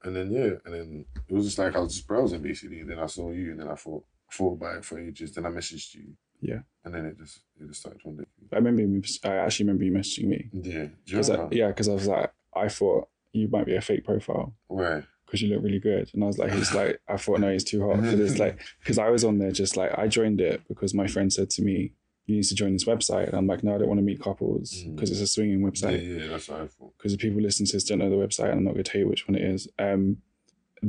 and 0.05 0.15
then 0.15 0.31
yeah, 0.31 0.51
and 0.65 0.75
then 0.75 1.05
it 1.29 1.35
was 1.35 1.47
just 1.47 1.59
like 1.59 1.75
I 1.75 1.81
was 1.81 1.95
just 1.95 2.07
browsing 2.07 2.43
basically. 2.43 2.81
And 2.81 2.91
then 2.91 2.99
I 2.99 3.07
saw 3.07 3.31
you, 3.33 3.51
and 3.53 3.61
then 3.61 3.69
I 3.69 3.75
thought 3.75 4.05
I 4.31 4.35
thought 4.35 4.53
about 4.55 4.77
it 4.77 4.85
for 4.85 4.99
ages. 5.01 5.33
Then 5.33 5.47
I 5.47 5.51
messaged 5.51 5.95
you. 5.95 6.15
Yeah. 6.41 6.61
And 6.85 6.95
then 6.95 7.05
it 7.07 7.19
just 7.19 7.41
it 7.61 7.67
just 7.67 7.81
started 7.81 8.01
one 8.05 8.17
day. 8.19 8.25
I 8.53 8.57
remember 8.57 8.83
you, 8.83 9.03
I 9.25 9.29
actually 9.37 9.67
remember 9.67 9.85
you 9.85 9.93
messaging 9.93 10.27
me. 10.27 10.49
Yeah. 10.53 10.87
Cause 11.11 11.31
I, 11.31 11.49
yeah, 11.51 11.69
because 11.69 11.89
I 11.89 11.95
was 11.95 12.07
like, 12.07 12.33
I 12.55 12.69
thought 12.69 13.09
you 13.33 13.49
might 13.49 13.67
be 13.67 13.75
a 13.75 13.81
fake 13.81 14.05
profile 14.05 14.55
Right. 14.69 15.03
because 15.27 15.43
you 15.43 15.53
look 15.53 15.65
really 15.65 15.81
good. 15.81 16.11
And 16.15 16.23
I 16.23 16.27
was 16.29 16.39
like, 16.39 16.53
he's 16.53 16.73
like, 16.75 17.01
I 17.09 17.17
thought, 17.17 17.41
no, 17.41 17.51
he's 17.53 17.65
too 17.65 17.87
hot. 17.87 18.01
But 18.01 18.15
it's 18.15 18.39
like, 18.39 18.61
because 18.81 18.99
I 18.99 19.11
was 19.11 19.25
on 19.25 19.39
there 19.39 19.51
just 19.51 19.77
like, 19.77 19.99
I 19.99 20.07
joined 20.07 20.41
it 20.41 20.63
because 20.69 20.95
my 20.95 21.07
friend 21.09 21.33
said 21.33 21.51
to 21.51 21.63
me, 21.63 21.93
you 22.29 22.37
need 22.37 22.45
to 22.45 22.55
join 22.55 22.73
this 22.75 22.85
website. 22.85 23.27
And 23.27 23.35
I'm 23.35 23.47
like, 23.49 23.65
no, 23.65 23.75
I 23.75 23.79
don't 23.79 23.89
want 23.89 23.99
to 23.99 24.05
meet 24.05 24.21
couples 24.23 24.73
Mm. 24.87 24.95
because 24.95 25.11
it's 25.11 25.21
a 25.21 25.27
swinging 25.27 25.61
website. 25.61 26.07
yeah, 26.21 26.29
that's 26.29 26.49
what 26.49 26.61
I 26.61 26.67
thought. 26.69 26.93
Because 26.97 27.13
the 27.13 27.19
people 27.19 27.41
listening 27.43 27.67
to 27.67 27.73
this 27.73 27.85
don't 27.85 27.99
know 27.99 28.11
the 28.11 28.17
website, 28.17 28.51
and 28.51 28.59
I'm 28.59 28.65
not 28.65 28.75
going 28.75 28.85
to 28.85 28.91
tell 28.93 29.01
you 29.01 29.09
which 29.09 29.27
one 29.27 29.35
it 29.35 29.43
is. 29.43 29.67
Um, 29.79 30.19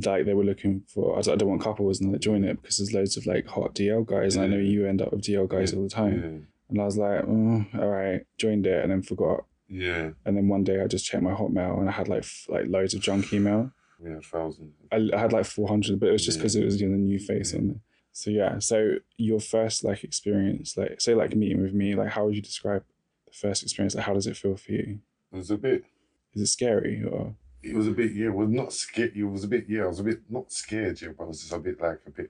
like 0.05 0.25
they 0.25 0.35
were 0.35 0.43
looking 0.43 0.83
for, 0.87 1.13
I 1.13 1.17
like, 1.17 1.27
I 1.29 1.35
don't 1.35 1.49
want 1.49 1.61
couples, 1.63 1.99
and 1.99 2.13
they 2.13 2.19
join 2.19 2.43
it 2.43 2.61
because 2.61 2.77
there's 2.77 2.93
loads 2.93 3.17
of 3.17 3.25
like 3.25 3.47
hot 3.47 3.73
DL 3.73 4.05
guys, 4.05 4.35
and 4.35 4.45
I 4.45 4.47
know 4.47 4.57
you 4.57 4.85
end 4.85 5.01
up 5.01 5.11
with 5.11 5.21
DL 5.23 5.47
guys 5.49 5.73
all 5.73 5.81
the 5.83 5.89
time. 5.89 6.47
And 6.69 6.79
I 6.79 6.85
was 6.85 6.97
like, 6.97 7.23
oh, 7.27 7.65
all 7.79 7.87
right, 7.87 8.21
joined 8.37 8.67
it, 8.67 8.83
and 8.83 8.91
then 8.91 9.01
forgot. 9.01 9.45
Yeah. 9.67 9.85
Yeah. 9.87 10.09
And 10.25 10.37
then 10.37 10.47
one 10.47 10.63
day 10.63 10.81
I 10.81 10.87
just 10.87 11.05
checked 11.05 11.23
my 11.23 11.33
Hotmail, 11.33 11.79
and 11.79 11.89
I 11.89 11.91
had 11.93 12.07
like 12.07 12.23
f- 12.23 12.45
like 12.49 12.65
loads 12.67 12.93
of 12.93 13.01
junk 13.01 13.31
email. 13.33 13.71
We 13.99 14.11
had 14.11 14.23
thousands. 14.23 14.73
I, 14.91 15.09
I 15.13 15.17
had 15.19 15.33
like 15.33 15.45
400, 15.45 15.99
but 15.99 16.09
it 16.09 16.11
was 16.11 16.23
just 16.25 16.37
Yeah. 16.37 16.41
because 16.43 16.55
it 16.55 16.65
was 16.65 16.79
you 16.81 16.87
know, 16.87 16.93
the 16.95 17.01
new 17.01 17.19
face 17.19 17.53
Yeah. 17.53 17.59
on 17.59 17.67
there. 17.69 17.79
So 18.19 18.31
yeah, 18.31 18.59
so 18.59 18.95
your 19.15 19.39
first 19.39 19.85
like 19.85 20.03
experience, 20.03 20.75
like 20.75 20.99
say 20.99 21.15
like 21.15 21.37
meeting 21.37 21.61
with 21.63 21.73
me, 21.73 21.95
like 21.95 22.09
how 22.09 22.25
would 22.25 22.35
you 22.35 22.41
describe 22.41 22.83
the 23.25 23.31
first 23.31 23.63
experience? 23.63 23.95
Like 23.95 24.03
how 24.03 24.13
does 24.13 24.27
it 24.27 24.35
feel 24.35 24.57
for 24.57 24.73
you? 24.73 24.99
It 25.31 25.37
was 25.37 25.49
a 25.51 25.57
bit 25.57 25.85
Is 26.33 26.41
it 26.41 26.47
scary 26.47 27.01
or 27.01 27.33
it 27.63 27.73
was 27.73 27.87
a 27.87 27.91
bit 27.91 28.11
yeah, 28.11 28.25
it 28.25 28.35
was 28.35 28.49
not 28.49 28.73
scared 28.73 29.15
it 29.15 29.23
was 29.23 29.45
a 29.45 29.47
bit 29.47 29.69
yeah, 29.69 29.83
I 29.83 29.87
was 29.87 30.01
a 30.01 30.03
bit 30.03 30.19
not 30.29 30.51
scared, 30.51 31.01
yeah, 31.01 31.13
but 31.17 31.23
I 31.23 31.27
was 31.27 31.39
just 31.39 31.53
a 31.53 31.59
bit 31.59 31.79
like 31.79 32.01
a 32.07 32.09
bit 32.11 32.29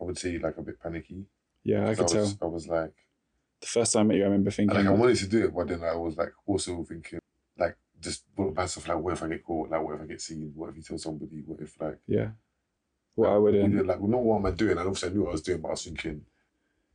I 0.00 0.04
would 0.04 0.18
say 0.18 0.38
like 0.38 0.56
a 0.56 0.62
bit 0.62 0.82
panicky. 0.82 1.24
yeah, 1.62 1.88
I 1.88 1.94
could 1.94 2.08
tell. 2.08 2.22
was, 2.22 2.38
I 2.42 2.46
was 2.46 2.66
like 2.66 2.94
The 3.60 3.68
first 3.68 3.92
time 3.92 4.06
I 4.06 4.08
met 4.08 4.16
you, 4.16 4.22
I 4.24 4.26
remember 4.26 4.50
thinking, 4.50 4.76
like 4.76 4.86
I 4.86 4.90
wanted 4.90 5.18
to 5.18 5.28
do 5.28 5.44
it, 5.44 5.54
but 5.54 5.68
then 5.68 5.84
I 5.84 5.94
was 5.94 6.16
like 6.16 6.32
also 6.46 6.82
thinking 6.82 7.20
like 7.56 7.76
just 8.00 8.24
what 8.34 8.56
myself 8.56 8.88
like 8.88 8.98
what 8.98 9.12
if 9.12 9.22
I 9.22 9.28
get 9.28 9.44
caught, 9.44 9.70
like 9.70 9.84
what 9.84 9.94
if 9.94 10.00
I 10.00 10.06
get 10.06 10.20
seen, 10.20 10.50
what 10.56 10.70
if 10.70 10.76
you 10.78 10.82
tell 10.82 10.98
somebody, 10.98 11.44
what 11.46 11.60
if 11.60 11.80
like 11.80 12.00
yeah, 12.08 12.30
what 13.18 13.30
I 13.30 13.36
would, 13.38 13.54
you 13.54 13.62
um, 13.64 13.76
know, 13.76 13.82
like 13.82 14.00
not 14.00 14.22
what 14.22 14.36
am 14.38 14.46
I 14.46 14.50
doing? 14.52 14.78
And 14.78 14.80
obviously 14.80 15.08
I 15.10 15.12
knew 15.12 15.22
what 15.22 15.30
I 15.30 15.32
was 15.32 15.42
doing, 15.42 15.60
but 15.60 15.68
I 15.68 15.70
was 15.72 15.84
thinking 15.84 16.22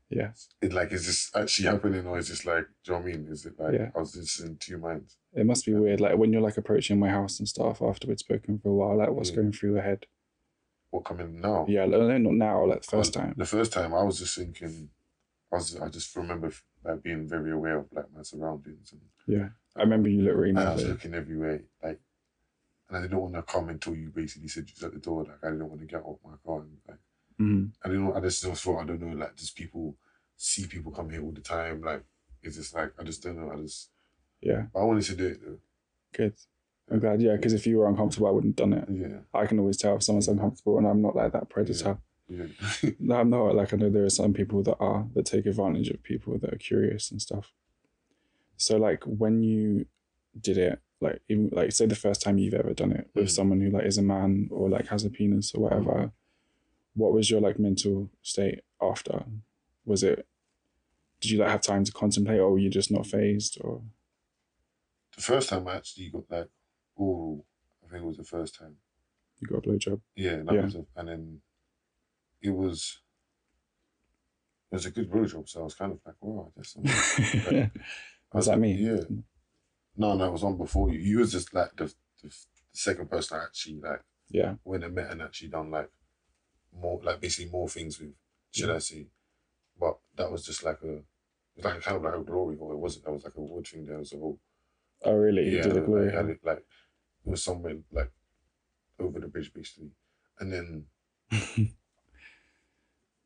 yeah, 0.09 0.31
it 0.61 0.73
like 0.73 0.91
is 0.91 1.07
this 1.07 1.31
actually 1.35 1.67
happening 1.69 2.05
or 2.05 2.17
is 2.19 2.29
this 2.29 2.45
like 2.45 2.65
do 2.83 2.91
you 2.91 2.93
know 2.93 2.99
what 3.03 3.09
I 3.13 3.17
mean? 3.17 3.27
Is 3.31 3.45
it 3.45 3.59
like 3.59 3.73
Yeah. 3.73 3.89
I 3.95 3.99
was 3.99 4.13
just 4.13 4.39
in 4.41 4.57
two 4.57 4.77
minds. 4.77 5.17
it 5.33 5.45
must 5.45 5.65
be 5.65 5.73
weird. 5.73 5.99
Like 6.01 6.17
when 6.17 6.31
you're 6.31 6.41
like 6.41 6.57
approaching 6.57 6.99
my 6.99 7.09
house 7.09 7.39
and 7.39 7.47
stuff 7.47 7.81
after 7.81 8.07
we'd 8.07 8.19
spoken 8.19 8.59
for 8.59 8.69
a 8.69 8.73
while, 8.73 8.97
like 8.97 9.09
what's 9.11 9.29
Yeah. 9.31 9.37
going 9.37 9.51
through 9.53 9.73
your 9.73 9.81
head? 9.81 10.05
What 10.91 11.05
coming 11.05 11.41
now? 11.41 11.65
Yeah, 11.67 11.85
no, 11.87 12.17
not 12.19 12.33
now, 12.35 12.65
like 12.67 12.83
the 12.83 12.91
first 12.91 13.13
time. 13.15 13.33
The 13.35 13.45
first 13.45 13.73
time 13.73 13.95
I 13.95 14.03
was 14.03 14.19
just 14.19 14.37
thinking, 14.37 14.89
I 15.51 15.55
was 15.55 15.75
I 15.75 15.87
just 15.89 16.15
remember 16.15 16.51
like 16.85 17.01
being 17.01 17.27
very 17.27 17.51
aware 17.51 17.79
of 17.79 17.87
like 17.91 18.11
my 18.15 18.21
surroundings 18.21 18.91
and 18.91 19.01
Yeah, 19.25 19.49
I 19.75 19.81
remember 19.81 20.09
you 20.09 20.21
look 20.21 20.35
really 20.37 20.55
I 20.55 20.73
was 20.73 20.87
looking 20.87 21.15
everywhere 21.15 21.63
like, 21.83 21.99
and 22.93 22.97
I 23.03 23.07
didn't 23.07 23.19
want 23.21 23.33
to 23.33 23.41
come 23.43 23.69
until 23.69 23.95
you 23.95 24.09
basically 24.09 24.47
said 24.47 24.65
you 24.67 24.73
was 24.75 24.83
at 24.83 24.93
the 24.93 24.99
door. 24.99 25.23
Like 25.23 25.43
I 25.43 25.49
didn't 25.51 25.67
want 25.69 25.81
to 25.81 25.87
get 25.87 26.03
off 26.03 26.19
my 26.23 26.35
car 26.45 26.61
and 26.61 26.77
like 26.87 26.97
hmm 27.37 27.65
I 27.83 27.87
didn't. 27.89 28.05
know- 28.05 28.13
I 28.15 28.19
just 28.21 28.43
thought 28.43 28.81
I 28.81 28.85
don't 28.85 29.01
know 29.01 29.15
like 29.15 29.35
just 29.35 29.55
people 29.55 29.95
see 30.37 30.67
people 30.67 30.91
come 30.91 31.09
here 31.09 31.23
all 31.23 31.31
the 31.31 31.41
time. 31.41 31.81
Like 31.81 32.03
it's 32.41 32.55
just 32.57 32.73
like 32.75 32.93
I 32.99 33.03
just 33.03 33.23
don't 33.23 33.37
know. 33.37 33.51
I 33.51 33.57
just 33.61 33.89
Yeah, 34.41 34.63
I 34.75 34.83
wanted 34.83 35.03
to 35.05 35.15
do 35.15 35.27
it 35.27 35.39
though. 35.43 35.57
good. 36.13 36.33
I'm 36.91 36.99
glad. 36.99 37.21
Yeah, 37.21 37.35
because 37.37 37.53
if 37.53 37.65
you 37.65 37.77
were 37.77 37.87
uncomfortable, 37.87 38.27
I 38.27 38.31
wouldn't 38.31 38.59
have 38.59 38.69
done 38.69 38.77
it. 38.79 38.87
Yeah, 38.91 39.19
I 39.33 39.45
can 39.47 39.57
always 39.59 39.77
tell 39.77 39.95
if 39.95 40.03
someone's 40.03 40.27
uncomfortable, 40.27 40.77
and 40.77 40.85
I'm 40.85 41.01
not 41.01 41.15
like 41.15 41.31
that 41.31 41.49
predator. 41.49 41.97
yeah. 42.27 42.45
No, 42.99 43.15
I'm 43.15 43.29
not. 43.29 43.55
Like 43.55 43.73
I 43.73 43.77
know 43.77 43.89
there 43.89 44.03
are 44.05 44.09
some 44.09 44.33
people 44.33 44.63
that 44.63 44.77
are 44.79 45.07
that 45.15 45.25
take 45.25 45.45
advantage 45.45 45.89
of 45.89 46.03
people 46.03 46.37
that 46.39 46.53
are 46.53 46.57
curious 46.57 47.09
and 47.11 47.21
stuff. 47.21 47.53
So 48.57 48.77
like 48.77 49.03
when 49.05 49.43
you 49.43 49.85
did 50.39 50.57
it, 50.57 50.79
like 51.03 51.21
even 51.29 51.49
like 51.51 51.71
say 51.71 51.85
the 51.85 51.95
first 51.95 52.21
time 52.21 52.37
you've 52.37 52.53
ever 52.53 52.73
done 52.73 52.91
it 52.91 53.09
with 53.13 53.27
Mm. 53.27 53.31
someone 53.31 53.61
who 53.61 53.69
like 53.69 53.85
is 53.85 53.97
a 53.97 54.01
man 54.01 54.47
or 54.51 54.69
like 54.69 54.87
has 54.87 55.03
a 55.05 55.09
penis 55.09 55.53
or 55.53 55.61
whatever, 55.63 56.11
what 56.95 57.13
was 57.13 57.29
your 57.29 57.41
like 57.41 57.59
mental 57.59 58.09
state 58.21 58.61
after? 58.81 59.25
Was 59.85 60.03
it? 60.03 60.25
Did 61.21 61.31
you 61.31 61.39
like 61.39 61.49
have 61.49 61.61
time 61.61 61.83
to 61.85 61.91
contemplate, 61.91 62.39
or 62.39 62.51
were 62.51 62.59
you 62.59 62.69
just 62.69 62.91
not 62.91 63.05
phased? 63.07 63.57
Or 63.61 63.81
the 65.15 65.21
first 65.21 65.49
time 65.49 65.67
I 65.67 65.75
actually 65.75 66.09
got 66.09 66.29
like, 66.29 66.49
oh, 66.99 67.43
I 67.85 67.89
think 67.91 68.03
it 68.03 68.07
was 68.07 68.17
the 68.17 68.23
first 68.23 68.55
time. 68.59 68.75
you 69.39 69.47
got 69.47 69.57
a 69.65 69.69
blowjob? 69.69 70.01
Yeah, 70.15 70.37
that 70.43 70.53
Yeah. 70.53 70.65
was 70.65 70.75
a, 70.75 70.85
and 70.95 71.07
then 71.09 71.41
it 72.41 72.49
was 72.51 72.99
it 74.71 74.75
was 74.75 74.85
a 74.85 74.91
good 74.91 75.09
blowjob, 75.11 75.47
so 75.47 75.61
I 75.61 75.63
was 75.63 75.75
kind 75.75 75.91
of 75.91 75.99
like, 76.05 76.15
wow, 76.21 76.51
I 76.55 76.59
guess. 76.59 76.75
I'm- 76.75 76.83
was 76.85 77.71
I 78.33 78.37
was 78.37 78.45
that 78.47 78.51
like, 78.53 78.59
me? 78.61 78.73
Yeah. 78.73 79.01
No, 79.95 80.15
no, 80.15 80.25
it 80.25 80.31
was 80.31 80.43
on 80.43 80.57
before 80.57 80.89
you. 80.91 80.99
You 80.99 81.19
was 81.19 81.31
just 81.31 81.53
like 81.53 81.75
the, 81.75 81.85
the, 82.21 82.27
the 82.27 82.33
second 82.71 83.09
person 83.09 83.37
I 83.37 83.43
actually 83.43 83.79
like 83.79 84.01
Yeah. 84.29 84.55
When 84.63 84.83
I 84.83 84.87
met 84.87 85.11
and 85.11 85.21
actually 85.21 85.49
done 85.49 85.71
like 85.71 85.89
more 86.75 86.99
like 87.03 87.21
basically 87.21 87.51
more 87.51 87.69
things 87.69 87.99
with. 87.99 88.13
Should 88.51 88.69
I 88.69 88.79
say? 88.79 89.07
but 89.79 89.97
that 90.15 90.31
was 90.31 90.45
just 90.45 90.63
like 90.63 90.77
a, 90.83 90.93
it 90.97 91.03
was 91.57 91.65
like 91.65 91.81
kind 91.81 91.97
of 91.97 92.03
like 92.03 92.13
a 92.13 92.23
glory 92.23 92.55
hole. 92.57 92.71
It 92.71 92.77
wasn't. 92.77 93.05
That 93.05 93.11
was 93.11 93.23
like 93.23 93.35
a 93.35 93.41
wood 93.41 93.67
thing. 93.67 93.85
There 93.85 93.97
was 93.97 94.13
a 94.13 94.17
whole 94.17 94.39
Oh, 95.05 95.15
really? 95.15 95.55
Yeah, 95.55 95.65
like, 95.65 95.85
glory 95.85 96.07
it, 96.07 96.39
like 96.43 96.59
it 97.25 97.29
was 97.29 97.43
somewhere 97.43 97.75
like 97.91 98.11
over 98.99 99.19
the 99.19 99.27
bridge 99.27 99.51
basically, 99.53 99.91
and 100.39 100.53
then 100.53 100.85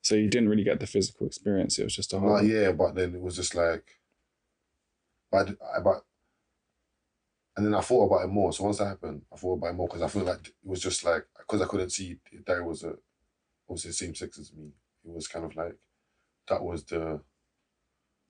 so 0.01 0.15
you 0.15 0.27
didn't 0.27 0.49
really 0.49 0.63
get 0.63 0.79
the 0.79 0.87
physical 0.87 1.27
experience. 1.27 1.77
It 1.77 1.83
was 1.83 1.95
just 1.95 2.13
a 2.13 2.19
whole. 2.19 2.41
yeah, 2.41 2.71
but 2.71 2.95
then 2.95 3.13
it 3.13 3.21
was 3.21 3.35
just 3.35 3.53
like, 3.53 3.85
but 5.31 5.49
but, 5.83 6.03
and 7.57 7.65
then 7.65 7.73
I 7.73 7.81
thought 7.81 8.05
about 8.05 8.23
it 8.23 8.27
more. 8.29 8.53
So 8.53 8.63
once 8.63 8.77
that 8.77 8.85
happened, 8.87 9.23
I 9.33 9.35
thought 9.35 9.55
about 9.55 9.71
it 9.71 9.75
more 9.75 9.87
because 9.87 10.03
I 10.03 10.07
feel 10.07 10.23
like 10.23 10.47
it 10.47 10.53
was 10.63 10.79
just 10.79 11.03
like 11.03 11.25
because 11.37 11.61
I 11.61 11.65
couldn't 11.65 11.89
see 11.91 12.17
that 12.45 12.57
it 12.57 12.63
was 12.65 12.83
a 12.83 12.93
obviously 13.69 13.89
the 13.89 13.93
same 13.95 14.15
sex 14.15 14.39
as 14.39 14.53
me. 14.53 14.71
It 15.03 15.11
was 15.13 15.27
kind 15.27 15.43
of 15.43 15.55
like 15.55 15.75
that 16.47 16.63
was 16.63 16.85
the 16.85 17.19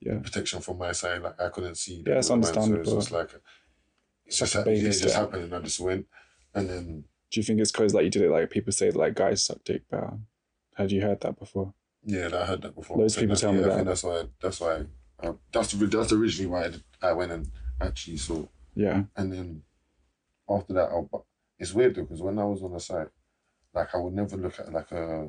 Yeah. 0.00 0.18
protection 0.18 0.60
from 0.60 0.78
my 0.78 0.92
side. 0.92 1.22
Like 1.22 1.40
I 1.40 1.48
couldn't 1.50 1.76
see. 1.76 2.02
that 2.02 2.10
Yeah, 2.10 2.18
it's 2.18 2.30
it 2.30 2.36
was 2.36 2.56
mine, 2.56 2.64
understandable. 2.64 2.84
So 2.90 2.96
it's 2.96 3.04
just 3.06 3.12
like 3.12 3.42
It's 4.26 4.38
just 4.38 4.54
like 4.54 4.66
a 4.66 4.74
yeah, 4.74 4.88
it 4.88 4.92
just 4.92 5.16
happened, 5.16 5.44
and 5.44 5.54
I 5.54 5.60
just 5.60 5.80
went, 5.80 6.06
and 6.54 6.68
then 6.68 7.04
Do 7.30 7.40
you 7.40 7.44
think 7.44 7.60
it's 7.60 7.72
because 7.72 7.94
like 7.94 8.04
you 8.04 8.10
did 8.10 8.22
it 8.22 8.30
like 8.30 8.50
people 8.50 8.72
say 8.72 8.90
like 8.90 9.14
guys 9.14 9.44
suck 9.44 9.62
dick 9.64 9.88
better? 9.90 10.18
Had 10.76 10.90
you 10.92 11.00
heard 11.02 11.20
that 11.20 11.38
before? 11.38 11.74
yeah, 12.04 12.28
I 12.32 12.44
heard 12.46 12.62
that 12.62 12.74
before. 12.74 12.96
Loads 12.98 13.16
I 13.16 13.20
think 13.20 13.30
of 13.32 13.36
people 13.38 13.40
tell 13.40 13.52
me 13.52 13.58
yeah, 13.60 13.66
I 13.66 13.68
that. 13.68 13.74
think 13.76 13.88
that's 13.88 14.04
why. 14.04 14.22
That's 14.40 14.60
why. 14.60 14.84
Uh, 15.20 15.32
that's 15.52 15.72
the, 15.72 15.86
that's 15.86 16.12
originally 16.12 16.48
why 16.50 16.70
I, 17.02 17.08
I 17.08 17.12
went 17.12 17.32
and 17.32 17.48
actually 17.80 18.16
saw. 18.18 18.46
Yeah. 18.78 19.02
And 19.16 19.32
then 19.32 19.62
after 20.48 20.72
that, 20.74 20.88
I'll, 20.90 21.08
but 21.10 21.22
it's 21.58 21.74
weird 21.74 21.94
though, 21.96 22.02
because 22.02 22.22
when 22.22 22.38
I 22.38 22.44
was 22.44 22.62
on 22.62 22.72
the 22.72 22.80
site, 22.80 23.08
like 23.74 23.94
I 23.94 23.98
would 23.98 24.14
never 24.14 24.36
look 24.36 24.58
at 24.60 24.72
like 24.72 24.90
a, 24.92 25.28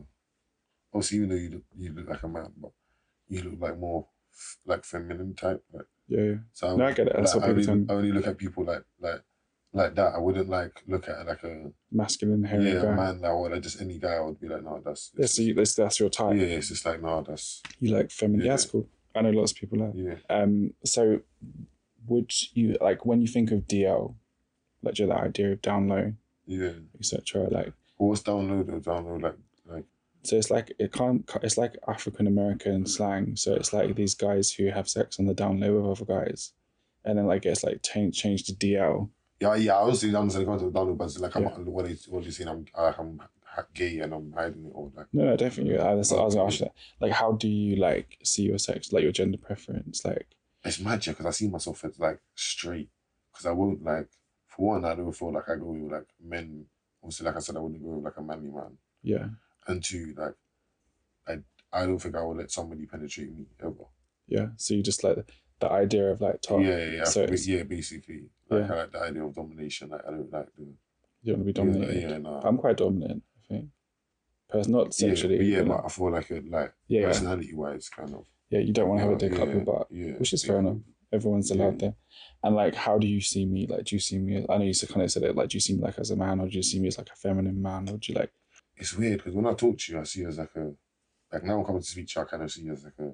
obviously 0.94 1.18
even 1.18 1.30
though 1.30 1.36
you 1.36 1.50
look, 1.50 1.64
you 1.76 1.94
look 1.94 2.10
like 2.10 2.24
a 2.24 2.28
man, 2.28 2.52
but 2.58 2.72
you 3.28 3.42
look 3.44 3.60
like 3.60 3.78
more 3.80 4.08
f- 4.34 4.58
like 4.66 4.86
feminine 4.86 5.34
type. 5.36 5.64
Like, 5.74 5.86
Yeah. 6.08 6.22
yeah. 6.22 6.36
so 6.54 6.76
No, 6.76 6.86
I 6.86 6.94
get 6.94 7.08
it. 7.08 7.14
That's 7.16 7.36
like, 7.36 7.46
I, 7.46 7.50
only. 7.50 7.68
I 7.90 7.94
only 7.94 8.12
look 8.12 8.28
at 8.28 8.38
people 8.38 8.64
like 8.66 8.84
like 9.00 9.22
like 9.74 9.96
that. 9.96 10.14
I 10.16 10.20
wouldn't 10.20 10.50
like 10.50 10.82
look 10.88 11.08
at 11.10 11.26
like 11.28 11.44
a 11.44 11.72
Masculine 11.92 12.44
hairy 12.44 12.72
yeah 12.72 12.82
guy. 12.82 12.88
a 12.94 12.96
man 12.96 13.22
like 13.22 13.32
or 13.32 13.50
like 13.50 13.62
just 13.62 13.82
any 13.82 13.98
guy. 14.00 14.14
I 14.14 14.22
would 14.22 14.40
be 14.40 14.48
like, 14.48 14.64
no, 14.64 14.82
that's 14.86 15.12
Yeah, 15.18 15.26
so 15.28 15.42
you, 15.42 15.54
that's, 15.56 15.76
that's 15.76 16.00
your 16.00 16.10
type. 16.10 16.36
yeah, 16.38 16.44
it's 16.58 16.70
just 16.70 16.86
like 16.86 17.02
no, 17.02 17.22
that's 17.28 17.62
You 17.80 17.96
like 17.96 18.12
feminine. 18.12 18.42
Yeah, 18.42 18.46
Yeah. 18.46 18.52
that's 18.54 18.66
cool. 18.66 18.88
I 19.16 19.22
know 19.22 19.32
lots 19.32 19.52
of 19.54 19.58
people 19.58 19.80
like. 19.80 19.92
yeah. 19.96 20.16
Um, 20.30 20.74
so 20.86 21.20
would 22.10 22.32
you 22.54 22.78
like 22.82 23.06
when 23.06 23.22
you 23.22 23.28
think 23.28 23.52
of 23.52 23.68
DL, 23.68 24.16
like 24.82 24.96
just 24.96 25.10
the 25.10 25.16
idea 25.16 25.52
of 25.54 25.62
down 25.62 25.88
low, 25.88 26.14
Yeah. 26.46 26.74
etc. 27.00 27.48
Like 27.50 27.74
what's 27.98 28.22
down 28.24 28.50
low 28.50 28.74
or 28.76 28.80
down 28.80 29.06
low 29.06 29.16
like 29.18 29.36
like 29.66 29.84
so 30.24 30.36
it's 30.38 30.50
like 30.52 30.74
it 30.80 30.92
can't 30.92 31.30
it's 31.44 31.58
like 31.58 31.76
African 31.88 32.28
American 32.28 32.86
slang. 32.86 33.36
So 33.36 33.54
it's 33.56 33.72
like 33.74 33.96
these 33.96 34.16
guys 34.16 34.52
who 34.52 34.68
have 34.68 34.90
sex 34.90 35.20
on 35.20 35.26
the 35.26 35.34
down 35.34 35.60
low 35.60 35.80
with 35.80 35.92
other 36.02 36.06
guys, 36.06 36.54
and 37.06 37.18
then 37.18 37.26
like 37.28 37.46
it's 37.46 37.64
like 37.64 37.82
change 37.84 38.18
changed 38.18 38.48
to 38.48 38.54
DL. 38.54 39.10
Yeah, 39.40 39.56
yeah, 39.56 39.76
I 39.78 39.82
obviously 39.84 40.14
understand 40.14 40.46
going 40.46 40.60
to 40.60 40.70
down 40.72 40.88
low, 40.88 40.94
but 40.96 41.06
it's 41.06 41.20
like 41.20 41.36
I'm 41.36 41.44
Yeah. 41.44 41.50
what 41.60 41.86
are 41.86 41.90
you, 41.90 41.98
what 42.10 42.22
are 42.24 42.26
you 42.26 42.32
saying? 42.32 42.50
I'm 42.50 42.66
I'm 42.76 43.22
gay 43.74 44.00
and 44.00 44.14
I'm 44.14 44.32
hiding 44.32 44.66
it 44.66 44.72
or 44.74 44.92
like 44.96 45.08
No, 45.12 45.26
no, 45.26 45.36
definitely. 45.36 45.78
I 45.78 45.94
was, 45.94 46.12
I 46.14 46.22
was 46.22 46.36
gonna 46.36 46.48
ask 46.48 46.60
you 46.60 46.66
that. 46.68 46.74
Like, 47.02 47.12
how 47.14 47.32
do 47.34 47.48
you 47.48 47.76
like 47.78 48.18
see 48.24 48.44
your 48.44 48.58
sex, 48.58 48.94
like 48.94 49.04
your 49.04 49.12
gender 49.12 49.38
preference? 49.38 50.06
Like, 50.06 50.28
it's 50.64 50.80
magic 50.80 51.14
because 51.18 51.26
I 51.26 51.32
see 51.32 51.48
myself 51.48 51.84
as 51.86 52.00
like 52.00 52.20
straight 52.36 52.90
because 53.32 53.46
I 53.46 53.52
won't 53.52 53.84
like 53.84 54.10
for 54.48 54.68
one 54.74 54.86
I 54.86 54.96
don't 54.96 55.12
feel 55.14 55.34
like 55.34 55.48
I 55.50 55.56
go 55.56 55.66
with 55.72 55.92
like 55.92 56.08
men. 56.24 56.66
Obviously, 57.02 57.26
like 57.28 57.38
I 57.38 57.40
said, 57.40 57.56
I 57.56 57.60
wouldn't 57.60 57.82
go 57.82 57.90
with 57.92 58.04
like 58.06 58.18
a 58.18 58.22
manly 58.22 58.50
man, 58.50 58.78
yeah, 59.04 59.28
and 59.68 59.82
two 59.84 60.14
like 60.18 60.34
I 61.28 61.38
I 61.72 61.86
don't 61.86 62.00
think 62.00 62.16
I 62.16 62.24
would 62.24 62.38
let 62.38 62.52
somebody 62.52 62.86
penetrate 62.86 63.34
me 63.36 63.46
ever. 63.64 63.86
yeah. 64.28 64.48
So 64.58 64.74
you 64.74 64.84
just 64.84 65.04
like 65.04 65.18
the 65.60 65.72
idea 65.72 66.12
of 66.12 66.20
like 66.20 66.42
top. 66.42 66.60
yeah, 66.62 66.78
yeah, 66.78 66.92
yeah, 66.98 67.04
so 67.06 67.22
yeah. 67.26 67.64
Basically, 67.64 68.24
like 68.50 68.68
Yeah. 68.68 68.74
I 68.74 68.78
like 68.80 68.92
the 68.92 69.00
idea 69.02 69.24
of 69.24 69.34
domination. 69.36 69.90
Like 69.90 70.02
I 70.06 70.12
don't 70.12 70.32
like 70.34 70.48
the 70.58 70.66
You 71.24 71.34
want 71.34 71.46
to 71.48 71.54
be 71.54 71.60
yeah, 71.60 71.66
dominated. 71.66 72.10
Yeah, 72.10 72.18
no. 72.18 72.42
I'm 72.44 72.58
quite 72.58 72.78
dominant. 72.78 73.24
I 73.46 73.48
think. 73.54 73.70
Person, 74.50 74.72
not 74.74 74.94
sexually. 74.94 75.36
Yeah, 75.38 75.58
yeah, 75.60 75.64
but, 75.64 75.68
but 75.68 75.76
like- 75.76 75.86
I 75.86 75.90
feel 75.90 76.12
like 76.12 76.32
it, 76.32 76.50
like 76.52 76.74
Yeah, 76.88 77.02
yeah. 77.02 77.08
personality 77.08 77.54
wise, 77.54 77.88
kind 77.90 78.14
of. 78.16 78.26
Yeah. 78.50 78.60
You 78.60 78.74
don't 78.74 78.90
want 78.90 79.00
to 79.02 79.06
have 79.06 79.14
a 79.14 79.18
dick 79.18 79.34
yeah, 79.34 79.44
up 79.44 79.50
your 79.50 79.62
butt, 79.62 79.88
yeah, 79.92 80.12
which 80.14 80.34
is 80.34 80.44
yeah. 80.44 80.48
fair 80.52 80.60
enough. 80.60 80.78
Everyone's 81.12 81.50
allowed 81.52 81.82
Yeah. 81.82 81.88
there. 81.90 81.96
And 82.44 82.56
like, 82.56 82.76
how 82.76 82.98
do 83.00 83.08
you 83.08 83.20
see 83.22 83.46
me? 83.46 83.66
Like, 83.68 83.86
do 83.86 83.96
you 83.96 84.00
see 84.00 84.20
me? 84.20 84.46
I 84.50 84.58
know 84.58 84.64
you 84.64 84.74
kind 84.88 85.02
of 85.02 85.12
said 85.12 85.24
it. 85.24 85.36
Like, 85.36 85.50
do 85.50 85.58
you 85.58 85.62
see 85.62 85.74
me 85.74 85.82
like 85.82 85.98
as 85.98 86.12
a 86.12 86.16
man, 86.16 86.40
or 86.40 86.48
do 86.48 86.56
you 86.56 86.64
see 86.64 86.80
me 86.80 86.88
as 86.88 86.98
like 86.98 87.10
a 87.12 87.16
feminine 87.16 87.62
man, 87.62 87.90
or 87.90 87.98
do 87.98 88.14
you 88.14 88.20
like? 88.20 88.32
it's 88.80 88.94
weird 88.96 89.18
because 89.18 89.34
when 89.36 89.46
I 89.46 89.54
talk 89.54 89.78
to 89.78 89.92
you, 89.92 90.00
I 90.00 90.04
see 90.04 90.22
you 90.22 90.28
as 90.30 90.38
like 90.38 90.56
a, 90.56 90.72
like 91.34 91.44
now 91.44 91.60
I'm 91.60 91.66
coming 91.66 91.82
to 91.82 91.88
speak 91.88 92.08
to 92.08 92.20
you, 92.20 92.26
I 92.26 92.30
kind 92.30 92.44
of 92.44 92.52
see 92.52 92.62
you 92.64 92.72
as 92.74 92.84
like 92.86 92.94
a, 93.00 93.12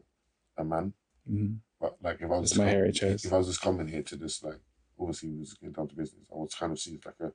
a 0.62 0.64
man. 0.64 0.94
mhm. 1.30 1.58
But 1.82 1.96
like 2.02 2.22
if 2.22 2.32
I 2.32 2.38
was 2.38 2.50
just 2.52 2.60
my 2.60 2.68
hairy 2.70 2.92
chest. 2.92 3.26
if 3.26 3.34
I 3.34 3.38
was 3.38 3.48
just 3.48 3.62
coming 3.62 3.88
here 3.88 4.04
to 4.04 4.16
this 4.16 4.44
like, 4.44 4.60
obviously 5.00 5.30
we 5.30 5.40
was 5.40 5.54
getting 5.56 5.74
down 5.74 5.88
to 5.88 5.96
business, 5.96 6.28
I 6.32 6.38
would 6.38 6.52
kind 6.58 6.72
of 6.72 6.80
see 6.80 6.92
it 6.94 7.06
like 7.06 7.20
a, 7.20 7.32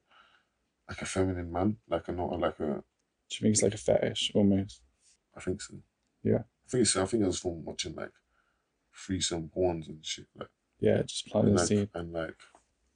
like 0.89 1.03
a 1.03 1.07
feminine 1.07 1.53
man, 1.53 1.77
like 1.89 2.07
a 2.09 2.13
not 2.13 2.39
like 2.39 2.61
a. 2.61 2.67
Do 2.67 3.37
you 3.37 3.41
think 3.41 3.53
it's 3.55 3.63
like 3.63 3.75
a 3.75 3.79
fetish 3.79 4.33
almost? 4.35 4.81
I 5.37 5.41
think 5.41 5.61
so. 5.61 5.75
Yeah. 6.23 6.43
I 6.73 6.85
think. 6.85 6.97
I 6.97 7.05
think 7.07 7.23
it 7.23 7.27
was 7.27 7.41
from 7.41 7.65
watching 7.65 7.95
like, 7.95 8.13
threesome 8.95 9.51
porns 9.57 9.89
and 9.89 10.05
shit 10.05 10.27
like, 10.39 10.49
Yeah, 10.81 11.03
just 11.03 11.27
planting 11.27 11.55
the 11.55 11.61
like, 11.61 11.69
seed. 11.69 11.89
and 11.95 12.13
like, 12.13 12.37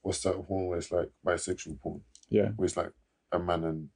what's 0.02 0.21
that 0.23 0.35
porn 0.47 0.66
where 0.66 0.78
it's 0.78 0.93
like 0.93 1.11
bisexual 1.26 1.81
porn, 1.81 2.02
Yeah, 2.28 2.50
where 2.57 2.66
it's 2.66 2.76
like 2.76 2.93
a 3.33 3.38
man 3.38 3.64
and 3.64 3.88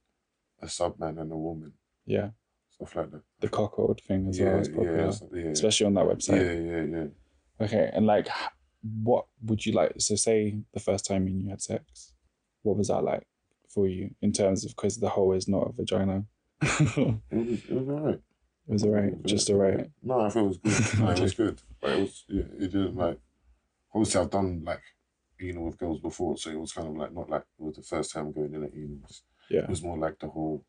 a 0.61 0.67
sub 0.69 0.99
man 0.99 1.17
and 1.17 1.31
a 1.31 1.37
woman, 1.37 1.73
yeah. 2.05 2.29
stuff 2.71 2.95
like 2.95 3.11
that. 3.11 3.21
The 3.39 3.49
cuckold 3.49 4.01
thing 4.07 4.27
as 4.27 4.39
yeah, 4.39 4.51
well 4.51 4.59
is 4.59 4.67
popular, 4.69 4.97
yeah, 4.97 5.11
yeah, 5.43 5.49
especially 5.51 5.85
on 5.85 5.93
that 5.95 6.05
website. 6.05 6.41
yeah, 6.41 6.71
yeah, 6.95 7.01
yeah. 7.03 7.65
Okay, 7.65 7.89
and 7.93 8.05
like, 8.05 8.27
what 9.03 9.25
would 9.43 9.65
you 9.65 9.73
like? 9.73 9.93
So, 9.99 10.15
say 10.15 10.57
the 10.73 10.79
first 10.79 11.05
time 11.05 11.27
you 11.27 11.35
you 11.37 11.49
had 11.49 11.61
sex, 11.61 12.13
what 12.63 12.77
was 12.77 12.87
that 12.87 13.03
like 13.03 13.23
for 13.69 13.87
you 13.87 14.15
in 14.21 14.31
terms 14.31 14.63
of 14.65 14.71
because 14.75 14.97
the 14.97 15.09
hole 15.09 15.33
is 15.33 15.47
not 15.47 15.67
a 15.69 15.71
vagina? 15.73 16.23
It 16.61 16.97
was, 17.31 17.59
it 17.69 17.71
was 17.71 17.89
alright. 17.89 18.21
Was 18.73 18.83
alright, 18.83 19.23
just 19.25 19.49
alright. 19.49 19.89
No, 20.03 20.21
I 20.21 20.29
thought 20.29 20.45
it 20.45 20.47
was 20.47 20.57
good. 20.57 20.99
No, 20.99 21.09
it 21.11 21.19
was 21.19 21.33
good, 21.33 21.61
but 21.81 21.89
it 21.91 21.99
was 21.99 22.23
yeah, 22.27 22.43
it 22.57 22.71
didn't 22.71 22.95
like. 22.95 23.19
Obviously, 23.93 24.21
I've 24.21 24.29
done 24.29 24.63
like 24.65 24.81
you 25.39 25.53
know 25.53 25.61
with 25.61 25.77
girls 25.77 25.99
before, 25.99 26.37
so 26.37 26.49
it 26.49 26.59
was 26.59 26.73
kind 26.73 26.87
of 26.87 26.95
like 26.95 27.13
not 27.13 27.29
like 27.29 27.41
it 27.59 27.63
was 27.63 27.75
the 27.75 27.81
first 27.83 28.11
time 28.13 28.31
going 28.31 28.53
in 28.53 28.63
at 28.63 28.75
you 28.75 28.87
know. 28.87 28.95
It 28.95 29.01
was, 29.07 29.23
Yeah, 29.49 29.59
it 29.63 29.69
was 29.69 29.83
more 29.83 29.97
like 29.97 30.19
the 30.19 30.27
whole. 30.27 30.63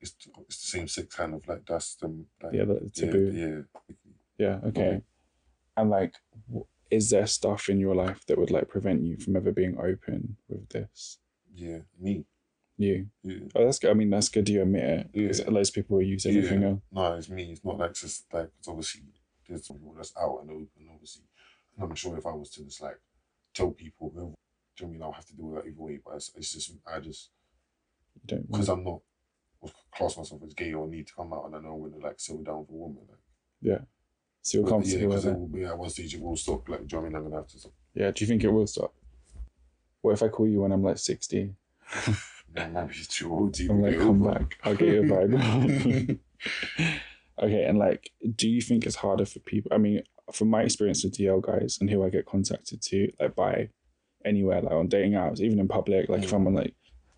It's 0.00 0.14
it's 0.48 0.60
the 0.60 0.78
same 0.78 0.88
sex 0.88 1.14
kind 1.14 1.34
of 1.34 1.46
like 1.48 1.64
that's 1.66 1.96
the 1.96 2.08
like 2.42 2.52
yeah, 2.52 2.64
the 2.64 2.90
yeah, 2.94 3.04
taboo. 3.06 3.32
yeah 3.32 3.84
Yeah, 4.38 4.60
okay. 4.68 5.02
And 5.76 5.90
like, 5.90 6.14
is 6.90 7.10
there 7.10 7.26
stuff 7.26 7.68
in 7.68 7.80
your 7.80 7.94
life 7.94 8.24
that 8.26 8.38
would 8.38 8.50
like 8.50 8.68
prevent 8.68 9.02
you 9.02 9.16
from 9.16 9.34
ever 9.36 9.50
being 9.50 9.76
open 9.78 10.36
with 10.48 10.68
this? 10.68 11.18
yeah 11.56 11.78
me 12.00 12.24
You? 12.76 13.06
yeah. 13.22 13.38
Oh, 13.54 13.64
that's 13.64 13.78
good. 13.78 13.90
I 13.90 13.94
mean, 13.94 14.10
that's 14.10 14.28
good. 14.28 14.48
Uh, 14.48 14.52
you 14.52 14.62
admit 14.62 14.82
it. 14.84 15.12
Because 15.12 15.40
Yeah. 15.40 15.50
loads 15.50 15.68
of 15.68 15.74
people 15.76 16.02
use 16.02 16.26
everything 16.26 16.62
Yeah. 16.62 16.68
else. 16.68 16.80
No, 16.90 17.14
it's 17.14 17.28
me. 17.28 17.52
It's 17.52 17.64
not 17.64 17.78
like 17.78 17.94
just 17.94 18.32
like 18.32 18.50
it's 18.58 18.66
obviously 18.68 19.02
there's 19.48 19.66
some 19.66 19.76
people 19.78 19.94
that's 19.94 20.12
out 20.16 20.40
and 20.42 20.50
open, 20.50 20.88
obviously. 20.92 21.22
And 21.76 21.88
I'm 21.88 21.94
sure 21.94 22.16
if 22.18 22.26
I 22.26 22.32
was 22.32 22.50
to 22.50 22.64
just 22.64 22.80
like 22.82 22.98
tell 23.52 23.70
people, 23.70 24.10
do 24.10 24.14
you 24.16 24.20
know 24.22 24.34
what 24.80 24.82
I 24.82 24.86
mean 24.92 25.02
I'll 25.02 25.12
have 25.12 25.26
to 25.26 25.36
do 25.36 25.52
that 25.54 25.66
either 25.68 25.80
way. 25.80 26.00
But 26.04 26.16
it's, 26.16 26.32
it's 26.36 26.52
just 26.52 26.72
I 26.86 26.98
just 27.00 27.30
don't. 28.26 28.50
because 28.50 28.68
I'm 28.68 28.82
not 28.84 29.00
class 29.94 30.16
myself 30.18 30.42
as 30.44 30.52
gay 30.54 30.74
or 30.74 30.86
need 30.88 31.06
to 31.06 31.14
come 31.14 31.32
out 31.32 31.46
and 31.46 31.56
I 31.56 31.60
know 31.60 31.74
when 31.76 31.92
to 31.92 31.98
like 31.98 32.18
settle 32.20 32.42
down 32.42 32.66
for 32.66 32.72
a 32.72 32.76
woman. 32.76 33.04
Like, 33.08 33.18
Yeah. 33.62 33.78
So 34.42 34.58
you're 34.58 34.68
comfortable 34.68 35.00
yeah, 35.00 35.06
with 35.06 35.24
it 35.24 35.28
it. 35.30 35.38
will 35.38 35.46
be 35.48 35.64
at 35.64 35.78
one 35.78 35.88
stage 35.90 36.14
it 36.14 36.20
will 36.20 36.36
stop. 36.36 36.68
Like, 36.68 36.86
do 36.86 36.96
you 36.96 37.00
know 37.00 37.06
I 37.06 37.08
mean? 37.08 37.16
I'm 37.16 37.22
gonna 37.24 37.36
have 37.36 37.46
to 37.46 37.58
stop. 37.58 37.72
Yeah. 37.94 38.10
Do 38.10 38.24
you 38.24 38.28
think 38.28 38.42
it 38.44 38.50
will 38.50 38.66
stop? 38.66 38.92
What 40.02 40.12
if 40.12 40.22
I 40.22 40.28
call 40.28 40.46
you 40.48 40.60
when 40.62 40.72
I'm 40.72 40.82
like 40.82 40.98
60? 40.98 41.54
It's 42.56 43.08
too 43.08 43.32
old 43.32 43.54
to 43.54 43.68
I'm 43.70 43.82
like, 43.82 43.98
come 43.98 44.22
back. 44.22 44.58
I'll 44.64 44.74
get 44.76 44.88
you 44.88 45.00
a 45.00 45.04
vibe. 45.04 46.18
okay. 47.42 47.64
And 47.64 47.78
like, 47.78 48.10
do 48.36 48.48
you 48.48 48.60
think 48.60 48.86
it's 48.86 48.96
harder 48.96 49.24
for 49.26 49.40
people? 49.40 49.72
I 49.74 49.78
mean, 49.78 50.02
from 50.32 50.48
my 50.48 50.62
experience 50.62 51.04
with 51.04 51.16
DL 51.18 51.42
guys 51.42 51.78
and 51.80 51.90
who 51.90 52.04
I 52.04 52.10
get 52.10 52.26
contacted 52.26 52.80
to, 52.82 53.10
like 53.20 53.34
by 53.34 53.68
anywhere, 54.24 54.60
like 54.62 54.72
on 54.72 54.88
dating 54.88 55.12
apps, 55.12 55.40
even 55.40 55.58
in 55.58 55.68
public, 55.68 56.08
like 56.08 56.22
if 56.22 56.32
I'm 56.32 56.46
on 56.46 56.54
like, 56.54 56.74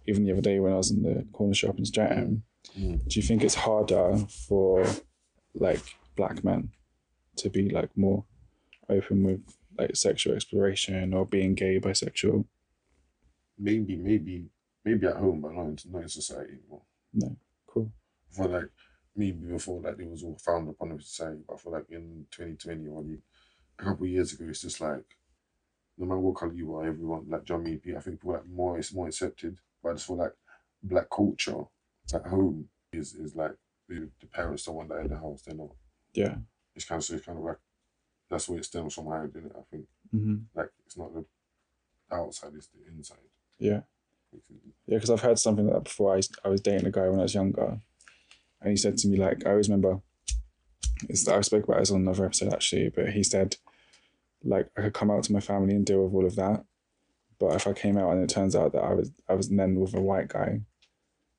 even 0.09 0.25
the 0.25 0.33
other 0.33 0.41
day 0.41 0.59
when 0.61 0.73
I 0.73 0.77
was 0.77 0.91
in 0.91 1.03
the 1.03 1.27
corner 1.33 1.55
shop 1.55 1.79
in 1.79 1.85
Stratton, 1.85 2.43
Mm. 2.77 3.07
do 3.07 3.21
you 3.21 3.23
think 3.25 3.45
it's 3.45 3.55
harder 3.55 4.19
for 4.49 4.85
like 5.55 5.81
black 6.17 6.43
men 6.43 6.71
to 7.37 7.49
be 7.49 7.69
like 7.71 7.97
more 7.97 8.25
open 8.91 9.23
with 9.23 9.41
like 9.79 9.95
sexual 9.95 10.35
exploration 10.35 11.15
or 11.15 11.25
being 11.25 11.55
gay, 11.55 11.79
bisexual? 11.79 12.45
Maybe, 13.57 13.95
maybe, 13.97 14.47
maybe 14.87 15.07
at 15.09 15.17
home, 15.17 15.41
but 15.43 15.53
not 15.53 15.67
in, 15.67 15.79
not 15.91 16.03
in 16.03 16.09
society 16.09 16.53
anymore. 16.61 16.83
No. 17.13 17.37
Cool. 17.67 17.93
I 18.33 18.37
feel 18.37 18.51
like 18.53 18.71
maybe 19.17 19.47
before 19.47 19.81
like 19.81 19.99
it 19.99 20.09
was 20.09 20.23
all 20.23 20.39
frowned 20.43 20.69
upon 20.69 20.99
society, 21.01 21.43
but 21.47 21.55
I 21.55 21.59
feel 21.59 21.73
like 21.73 21.91
in 21.91 22.27
2020 22.31 22.89
or 22.89 23.03
like 23.03 23.19
a 23.79 23.85
couple 23.85 24.05
of 24.07 24.11
years 24.11 24.33
ago, 24.33 24.47
it's 24.49 24.63
just 24.63 24.81
like 24.81 25.05
no 25.99 26.07
matter 26.07 26.21
what 26.21 26.37
color 26.37 26.53
you 26.53 26.75
are, 26.77 26.87
everyone 26.87 27.27
like 27.29 27.45
John 27.45 27.65
me, 27.65 27.81
I 27.97 28.01
think 28.01 28.21
people 28.21 28.33
like 28.33 28.47
more 28.47 28.79
it's 28.79 28.95
more 28.95 29.09
accepted. 29.09 29.59
But 29.83 29.91
I 29.91 29.93
just 29.95 30.07
feel 30.07 30.17
like 30.17 30.35
black 30.83 31.09
culture 31.11 31.65
at 32.15 32.27
home 32.27 32.69
is 32.93 33.15
is 33.15 33.35
like 33.35 33.57
the, 33.89 34.09
the 34.21 34.27
parents 34.27 34.65
don't 34.65 34.77
want 34.77 34.89
that 34.91 35.01
in 35.01 35.09
the 35.09 35.17
house. 35.19 35.43
They're 35.43 35.55
not. 35.55 35.71
Yeah. 36.15 36.37
it's 36.75 36.85
kind 36.87 36.99
of 37.01 37.05
so 37.05 37.15
it's 37.15 37.27
kind 37.27 37.39
of 37.39 37.45
like 37.45 37.59
that's 38.31 38.49
where 38.49 38.59
it 38.59 38.65
stems 38.65 38.95
from. 38.95 39.07
How 39.07 39.27
did 39.27 39.47
it? 39.47 39.53
I 39.59 39.63
think 39.71 39.87
hmm 40.13 40.37
like 40.55 40.71
it's 40.87 40.97
not 40.97 41.13
the 41.15 41.25
outside; 42.11 42.53
it's 42.57 42.69
the 42.69 42.87
inside. 42.91 43.19
Yeah. 43.59 43.81
Yeah, 44.87 44.97
because 44.97 45.11
I've 45.11 45.21
heard 45.21 45.39
something 45.39 45.67
like 45.67 45.75
that 45.75 45.85
before. 45.85 46.17
I, 46.17 46.21
I 46.45 46.49
was 46.49 46.61
dating 46.61 46.87
a 46.87 46.91
guy 46.91 47.09
when 47.09 47.19
I 47.19 47.25
was 47.25 47.35
younger, 47.35 47.79
and 48.61 48.71
he 48.71 48.77
said 48.77 48.97
to 48.99 49.09
me, 49.09 49.19
like, 49.19 49.45
I 49.47 49.51
always 49.51 49.69
remember, 49.69 50.01
it's, 51.09 51.27
I 51.29 51.41
spoke 51.41 51.65
about 51.65 51.81
this 51.81 51.91
on 51.91 52.01
another 52.03 52.25
episode 52.25 52.53
actually, 52.53 52.91
but 52.95 53.11
he 53.11 53.23
said, 53.23 53.57
like, 54.45 54.69
I 54.77 54.83
could 54.83 54.95
come 54.95 55.11
out 55.11 55.25
to 55.25 55.33
my 55.33 55.41
family 55.41 55.75
and 55.75 55.85
deal 55.85 56.05
with 56.05 56.15
all 56.15 56.25
of 56.25 56.37
that, 56.37 56.65
but 57.39 57.55
if 57.55 57.67
I 57.67 57.73
came 57.73 57.97
out 57.99 58.13
and 58.13 58.23
it 58.23 58.31
turns 58.31 58.55
out 58.57 58.73
that 58.73 58.83
I 58.85 58.95
was 58.95 59.11
I 59.29 59.35
was 59.35 59.49
then 59.49 59.75
with 59.81 59.95
a 59.95 60.01
white 60.01 60.29
guy, 60.29 60.61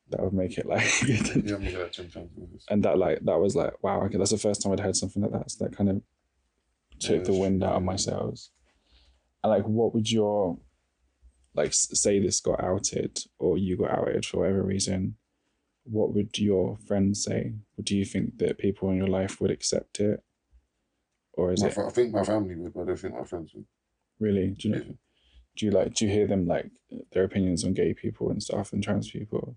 that 0.09 0.21
would 0.21 0.33
make 0.33 0.57
it 0.57 0.65
like, 0.65 0.83
Yeah, 1.07 1.55
I'm 1.55 1.63
looking 1.63 1.75
at 1.81 1.93
Jim 1.93 2.09
Jones 2.09 2.31
movies. 2.37 2.65
and 2.69 2.83
that 2.83 2.97
like 2.97 3.19
that 3.23 3.39
was 3.39 3.55
like, 3.55 3.81
wow, 3.81 4.01
okay, 4.03 4.17
that's 4.17 4.31
the 4.31 4.37
first 4.37 4.61
time 4.61 4.73
I'd 4.73 4.79
heard 4.81 4.95
something 4.95 5.21
like 5.23 5.31
that. 5.31 5.49
So 5.51 5.63
that 5.65 5.75
kind 5.75 5.89
of 5.89 6.01
took 6.99 7.17
Yeah, 7.19 7.23
the 7.23 7.33
wind 7.33 7.63
out 7.63 7.75
of 7.75 7.83
my 7.83 7.95
sails. 7.95 8.51
And 9.43 9.51
like, 9.51 9.63
what 9.63 9.93
would 9.93 10.11
your 10.11 10.57
like 11.57 11.73
say 11.73 12.19
this 12.19 12.39
got 12.39 12.63
outed 12.63 13.19
or 13.39 13.57
you 13.57 13.75
got 13.75 13.91
outed 13.91 14.25
for 14.25 14.39
whatever 14.39 14.63
reason? 14.63 15.15
What 15.83 16.13
would 16.13 16.37
your 16.37 16.77
friends 16.87 17.23
say? 17.23 17.53
Or 17.77 17.81
do 17.83 17.97
you 17.97 18.05
think 18.05 18.37
that 18.37 18.57
people 18.57 18.89
in 18.91 18.97
your 18.97 19.07
life 19.07 19.41
would 19.41 19.51
accept 19.51 19.99
it, 19.99 20.21
or 21.33 21.51
is 21.51 21.61
My 21.63 21.69
it 21.69 21.77
I 21.77 21.89
think 21.89 22.13
my 22.13 22.23
family 22.23 22.55
would, 22.55 22.73
but 22.73 22.81
I 22.81 22.85
don't 22.85 22.99
think 22.99 23.13
my 23.15 23.23
friends 23.23 23.53
would. 23.53 23.65
really? 24.19 24.49
Do 24.49 24.67
you 24.69 24.75
know? 24.75 24.81
Yeah. 24.85 24.93
Do 25.55 25.65
you 25.65 25.71
like? 25.71 25.93
Do 25.95 26.05
you 26.05 26.11
hear 26.11 26.27
them 26.27 26.45
like 26.45 26.69
their 27.11 27.23
opinions 27.23 27.63
on 27.65 27.73
gay 27.73 27.93
people 27.93 28.29
and 28.29 28.43
stuff 28.43 28.73
and 28.73 28.83
trans 28.83 29.09
people, 29.09 29.55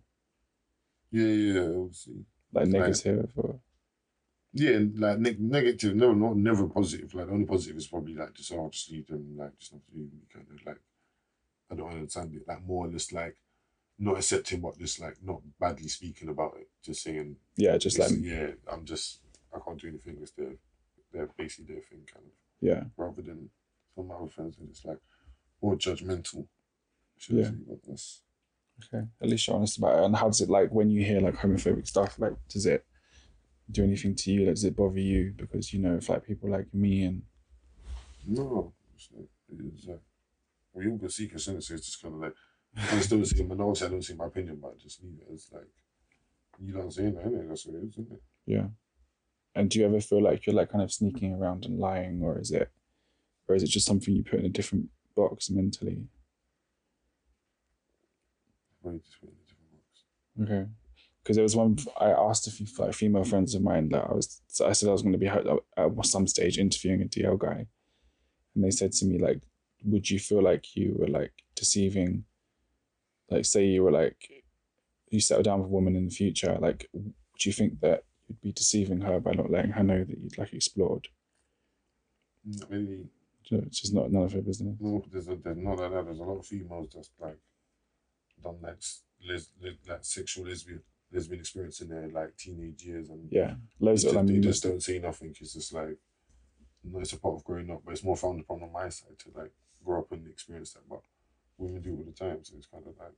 Yeah, 1.11 1.27
yeah, 1.27 1.61
obviously. 1.77 2.25
like 2.53 2.69
negative 2.69 3.31
or? 3.37 3.61
Yeah, 4.53 4.79
like 4.97 5.19
neg- 5.19 5.41
negative, 5.41 5.95
no, 5.95 6.13
not 6.13 6.37
never 6.37 6.67
positive. 6.69 7.13
Like 7.15 7.27
the 7.27 7.33
only 7.33 7.45
positive 7.47 7.77
is 7.77 7.87
probably 7.87 8.15
like 8.15 8.33
just 8.35 8.53
oh, 8.53 8.69
just 8.73 8.91
leave 8.91 9.07
them, 9.09 9.37
like 9.37 9.57
just 9.59 9.73
not 9.73 9.83
to 9.87 9.93
do 9.93 10.09
kind 10.33 10.47
of 10.53 10.67
like. 10.67 10.81
I 11.71 11.75
don't 11.77 11.93
understand 11.93 12.35
it. 12.35 12.47
Like 12.49 12.65
more 12.65 12.87
or 12.87 12.91
less 12.91 13.13
like 13.13 13.37
not 13.99 14.17
accepting, 14.17 14.61
but 14.61 14.79
just 14.79 15.01
like 15.01 15.17
not 15.23 15.41
badly 15.61 15.89
speaking 15.89 16.29
about 16.29 16.57
it. 16.59 16.69
Just 16.83 17.03
saying, 17.03 17.37
Yeah, 17.57 17.77
just 17.79 17.99
like 17.99 18.11
yeah, 18.19 18.51
I'm 18.71 18.85
just 18.85 19.21
I 19.55 19.59
can't 19.65 19.81
do 19.81 19.89
anything. 19.89 20.19
It's 20.21 20.33
their, 20.33 20.55
their 21.13 21.27
basically 21.37 21.75
their 21.75 21.83
thing, 21.83 22.01
kind 22.13 22.25
of. 22.25 22.33
yeah, 22.61 22.85
Rather 22.97 23.23
than 23.23 23.51
some 23.95 24.05
of 24.05 24.09
my 24.09 24.15
other 24.17 24.29
friends 24.31 24.57
and 24.59 24.69
it's 24.71 24.85
like 24.85 24.99
more 25.63 25.77
judgmental. 25.77 26.47
Yeah. 27.29 27.41
I 27.41 27.45
say, 27.49 27.55
but 27.69 27.79
that's 27.87 28.23
Okay, 28.95 29.05
at 29.21 29.29
least 29.29 29.47
you're 29.47 29.57
honest 29.57 29.77
about 29.77 29.99
it. 29.99 30.05
And 30.07 30.17
how 30.17 30.27
does 30.29 30.41
it 30.41 30.49
like 30.49 30.71
when 30.71 30.91
you 30.91 31.05
hear 31.05 31.21
like 31.21 31.35
homophobic 31.37 31.87
stuff? 31.87 32.19
Like, 32.19 32.33
does 32.49 32.65
it 32.65 32.83
do 33.71 33.85
anything 33.85 34.15
to 34.15 34.33
you? 34.33 34.47
Like, 34.47 34.55
does 34.55 34.65
it 34.65 34.75
bother 34.75 34.99
you 34.99 35.35
because 35.37 35.75
you 35.75 35.81
know 35.81 35.97
if 35.97 36.09
like 36.09 36.25
people 36.27 36.49
like 36.51 36.73
me 36.73 37.03
and 37.03 37.23
No, 38.27 38.73
it's 38.95 39.09
like, 39.15 39.27
it's 39.75 39.87
like 39.87 40.01
we 40.73 40.89
all 40.89 40.99
can 40.99 41.09
see 41.09 41.29
so 41.37 41.53
it's 41.53 41.69
just 41.69 42.03
kind 42.03 42.15
of 42.15 42.21
like 42.21 42.35
I 42.77 43.01
still 43.01 43.25
see 43.25 43.41
and 43.41 43.61
obviously 43.61 43.87
I 43.87 43.91
don't 43.91 44.03
see 44.03 44.15
my 44.15 44.27
opinion, 44.27 44.59
but 44.63 44.75
I 44.77 44.83
just 44.83 45.03
leave 45.03 45.19
it 45.21 45.33
It's 45.33 45.51
like 45.53 45.67
you 46.63 46.73
don't 46.73 46.95
that, 46.95 47.27
innit? 47.27 47.49
That's 47.49 47.67
what 47.67 47.77
it 47.77 47.85
is, 47.85 47.93
isn't 47.93 48.13
it? 48.13 48.23
yeah? 48.47 48.67
And 49.55 49.69
do 49.71 49.79
you 49.79 49.87
ever 49.87 50.01
feel 50.01 50.23
like 50.23 50.47
you're 50.47 50.55
like 50.55 50.71
kind 50.71 50.85
of 50.85 50.93
sneaking 50.93 51.35
around 51.35 51.65
and 51.65 51.79
lying, 51.79 52.23
or 52.23 52.39
is 52.39 52.51
it, 52.51 52.71
or 53.49 53.55
is 53.55 53.63
it 53.63 53.69
just 53.71 53.87
something 53.87 54.15
you 54.15 54.23
put 54.23 54.41
in 54.41 54.47
a 54.47 54.51
different 54.51 54.89
box 55.17 55.51
mentally? 55.51 56.05
Probably 58.81 59.01
just 59.01 59.21
put 59.21 59.31
in 59.31 59.35
a 59.35 59.49
different 59.49 59.73
box. 59.73 60.53
Okay. 60.53 60.71
Because 61.23 61.37
there 61.37 61.43
was 61.43 61.57
one 61.57 61.77
I 61.99 62.11
asked 62.11 62.47
a 62.47 62.51
few 62.51 62.67
like 62.79 62.95
female 62.95 63.25
friends 63.25 63.55
of 63.55 63.63
mine 63.63 63.89
that 63.91 64.05
I 64.05 64.13
was 64.13 64.41
I 64.65 64.73
said 64.73 64.89
I 64.89 64.93
was 64.93 65.03
going 65.03 65.13
to 65.13 65.19
be 65.19 65.27
at 65.27 65.47
uh, 65.47 65.59
at 65.77 66.07
some 66.07 66.27
stage 66.27 66.59
interviewing 66.59 67.03
a 67.03 67.07
DL 67.07 67.39
guy, 67.39 67.67
and 68.55 68.65
they 68.65 68.71
said 68.71 68.93
to 68.93 69.07
me 69.07 69.19
like, 69.19 69.43
would 69.85 70.11
you 70.11 70.19
feel 70.19 70.43
like 70.43 70.77
you 70.77 70.97
were 70.99 71.09
like 71.09 71.33
deceiving, 71.55 72.25
like 73.31 73.45
say 73.45 73.65
you 73.67 73.83
were 73.83 73.91
like, 73.93 74.45
you 75.11 75.21
settle 75.21 75.43
down 75.43 75.61
with 75.61 75.67
a 75.69 75.73
woman 75.73 75.97
in 75.97 76.05
the 76.07 76.11
future, 76.15 76.57
like, 76.61 76.89
do 76.93 77.49
you 77.49 77.53
think 77.53 77.81
that 77.81 78.05
you'd 78.29 78.41
be 78.41 78.53
deceiving 78.53 79.01
her 79.01 79.19
by 79.21 79.33
not 79.33 79.51
letting 79.51 79.73
her 79.73 79.83
know 79.83 80.05
that 80.05 80.19
you'd 80.19 80.39
like 80.39 80.53
explored? 80.53 81.09
Not 82.45 82.71
really. 82.71 82.87
Do 82.87 83.57
you 83.57 83.57
know, 83.59 83.65
It's 83.67 83.81
just 83.81 83.95
not 83.95 84.11
none 84.13 84.23
of 84.25 84.33
her 84.33 84.43
business. 84.43 84.77
No, 84.81 85.05
there's 85.11 85.29
a, 85.29 85.37
there's 85.37 85.57
not 85.57 85.79
like 85.79 85.91
that. 85.93 86.05
There's 86.05 86.19
a 86.21 86.23
lot 86.25 86.39
of 86.39 86.47
females 86.47 86.89
just 86.93 87.11
like 87.21 87.39
done 88.43 88.59
s- 88.69 89.03
les, 89.27 89.49
les, 89.61 89.73
like 89.89 90.05
sexual 90.05 90.47
lesbian 90.47 90.83
lesbian 91.13 91.41
experience 91.41 91.81
in 91.81 91.89
their 91.89 92.09
like 92.09 92.37
teenage 92.37 92.83
years, 92.85 93.11
and 93.11 93.29
Yeah, 93.31 93.55
loads 93.81 94.05
of 94.05 94.13
just, 94.13 94.15
them. 94.15 94.27
they 94.27 94.39
just 94.41 94.63
don't 94.63 94.83
say 94.83 94.99
nothing. 94.99 95.35
It's 95.41 95.55
just 95.55 95.73
like 95.75 95.97
no, 96.85 97.01
it's 97.01 97.13
a 97.13 97.19
part 97.19 97.35
of 97.35 97.45
growing 97.45 97.71
up, 97.71 97.83
but 97.85 97.93
it's 97.93 98.05
more 98.05 98.17
frowned 98.17 98.41
upon 98.41 98.63
on 98.63 98.73
my 98.73 98.89
side 98.89 99.19
to 99.19 99.31
like 99.39 99.53
grow 99.85 100.01
up 100.01 100.13
and 100.13 100.27
experience 100.29 100.73
that. 100.75 100.89
But 100.89 101.03
women 101.59 101.83
do 101.83 101.97
all 101.97 102.05
the 102.05 102.13
time, 102.13 102.39
so 102.43 102.55
it's 102.57 102.67
kind 102.67 102.85
of 102.87 102.95
like 102.99 103.13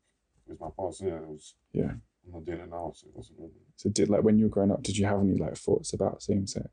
it 0.47 0.51
was 0.51 0.61
my 0.61 0.69
past. 0.77 1.03
Yeah, 1.03 1.17
it 1.17 1.27
was. 1.29 1.55
Yeah. 1.73 1.93
I'm 2.25 2.33
not 2.33 2.45
doing 2.45 2.61
it 2.61 2.71
now, 2.71 2.93
so 2.95 3.09
it 3.09 3.17
wasn't 3.17 3.39
really. 3.41 3.51
So 3.77 3.91
did 3.91 4.09
like 4.09 4.23
when 4.23 4.39
you 4.39 4.45
were 4.45 4.51
growing 4.51 4.71
up, 4.71 4.83
did 4.83 4.97
you 4.97 5.07
have 5.07 5.21
any 5.21 5.37
like 5.37 5.57
thoughts 5.57 5.93
about 5.93 6.23
same 6.23 6.47
sex? 6.47 6.69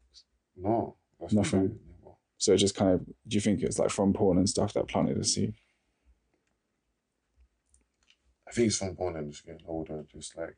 No, 0.56 0.96
that's 1.20 1.34
Nothing. 1.34 1.60
Not 1.60 1.72
it, 1.72 1.78
never. 2.04 2.16
So 2.38 2.54
it 2.54 2.58
just 2.58 2.76
kind 2.76 2.92
of, 2.92 3.06
do 3.06 3.36
you 3.36 3.42
think 3.42 3.62
it's 3.62 3.80
like 3.80 3.90
from 3.90 4.14
porn 4.14 4.38
and 4.38 4.48
stuff 4.48 4.74
that 4.74 4.88
planted 4.88 5.18
a 5.18 5.24
seed? 5.24 5.54
I 8.48 8.52
think 8.52 8.68
it's 8.68 8.78
from 8.78 8.96
porn 8.96 9.16
and 9.16 9.32
just 9.32 9.46
getting 9.46 9.66
older, 9.68 10.06
just 10.12 10.38
like 10.38 10.56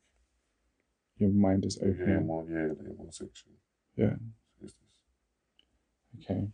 Your 1.17 1.29
mind 1.29 1.65
is 1.65 1.77
open. 1.77 2.25
more, 2.25 2.45
yeah, 2.49 2.73
they're 2.77 2.93
more 2.97 3.11
sexual. 3.11 3.53
Yeah. 3.95 4.15
Okay. 6.23 6.47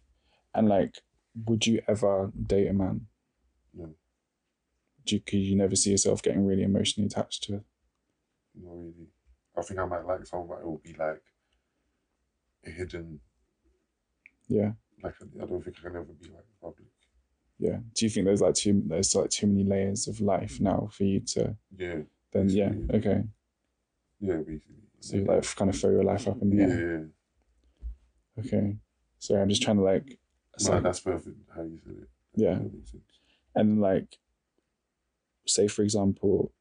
And 0.54 0.70
like, 0.70 0.96
would 1.45 1.65
you 1.67 1.82
ever 1.88 2.32
date 2.47 2.67
a 2.67 2.73
man? 2.73 3.08
No. 3.73 3.89
Do 5.06 5.15
you, 5.15 5.21
could 5.21 5.38
you 5.39 5.56
never 5.56 5.76
see 5.76 5.91
yourself 5.91 6.21
getting 6.21 6.45
really 6.45 6.63
emotionally 6.63 7.08
attached 7.08 7.43
to? 7.43 7.63
Not 8.56 8.73
really. 8.73 9.08
I 9.58 9.62
think 9.62 9.80
I 9.80 9.86
might 9.86 10.06
like 10.06 10.26
someone, 10.26 10.47
but 10.50 10.60
it 10.60 10.65
will 10.65 10.82
be 10.84 10.93
like 10.93 11.21
a 12.65 12.69
hidden. 12.69 13.19
Yeah. 14.47 14.71
Like 15.04 15.15
I 15.41 15.45
don't 15.45 15.63
think 15.63 15.78
I 15.80 15.88
can 15.88 15.95
ever 15.95 16.06
be 16.06 16.30
like 16.30 16.45
public. 16.62 16.88
Yeah. 17.60 17.78
Do 17.93 18.06
you 18.06 18.10
think 18.10 18.26
there's 18.26 18.41
like 18.41 18.56
too 18.56 18.82
there's 18.88 19.15
like 19.15 19.30
too 19.30 19.47
many 19.47 19.63
layers 19.63 20.08
of 20.08 20.19
life 20.21 20.60
now 20.60 20.89
for 20.91 21.04
you 21.04 21.19
to 21.21 21.56
Yeah, 21.78 22.00
then 22.32 22.50
yeah 22.50 22.69
Basically. 22.69 22.97
okay 23.00 23.23
yeah, 24.19 24.36
basically. 24.38 24.76
so 25.00 25.17
you 25.17 25.26
like 25.26 25.56
kind 25.56 25.69
of 25.69 25.80
throw 25.80 25.91
your 25.91 26.04
life 26.04 26.28
up 26.28 26.41
in 26.41 26.50
the 26.50 26.56
yeah, 26.58 26.67
air 26.69 27.10
yeah. 28.38 28.43
okay 28.43 28.76
so 29.19 29.36
I'm 29.36 29.50
just 29.50 29.62
trying 29.62 29.78
to 29.78 29.84
like 29.84 30.19
No, 30.60 30.65
so- 30.65 30.80
that's 30.82 31.00
perfect. 31.00 31.38
How 31.56 31.63
you 31.63 31.80
said 31.84 31.96
it. 32.04 32.10
Yeah. 32.36 32.56
That 32.56 32.88
sense. 32.88 33.04
and 33.56 33.82
like 33.82 34.17
say 35.48 35.67
for 35.67 35.82
example 35.82 36.52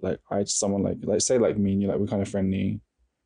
like 0.00 0.20
i 0.30 0.44
someone 0.44 0.82
like 0.84 0.96
like 1.02 1.20
say 1.20 1.36
like 1.36 1.58
me 1.58 1.72
and 1.72 1.82
you 1.82 1.88
like 1.88 1.98
we're 1.98 2.06
kind 2.06 2.22
of 2.22 2.28
friendly 2.28 2.80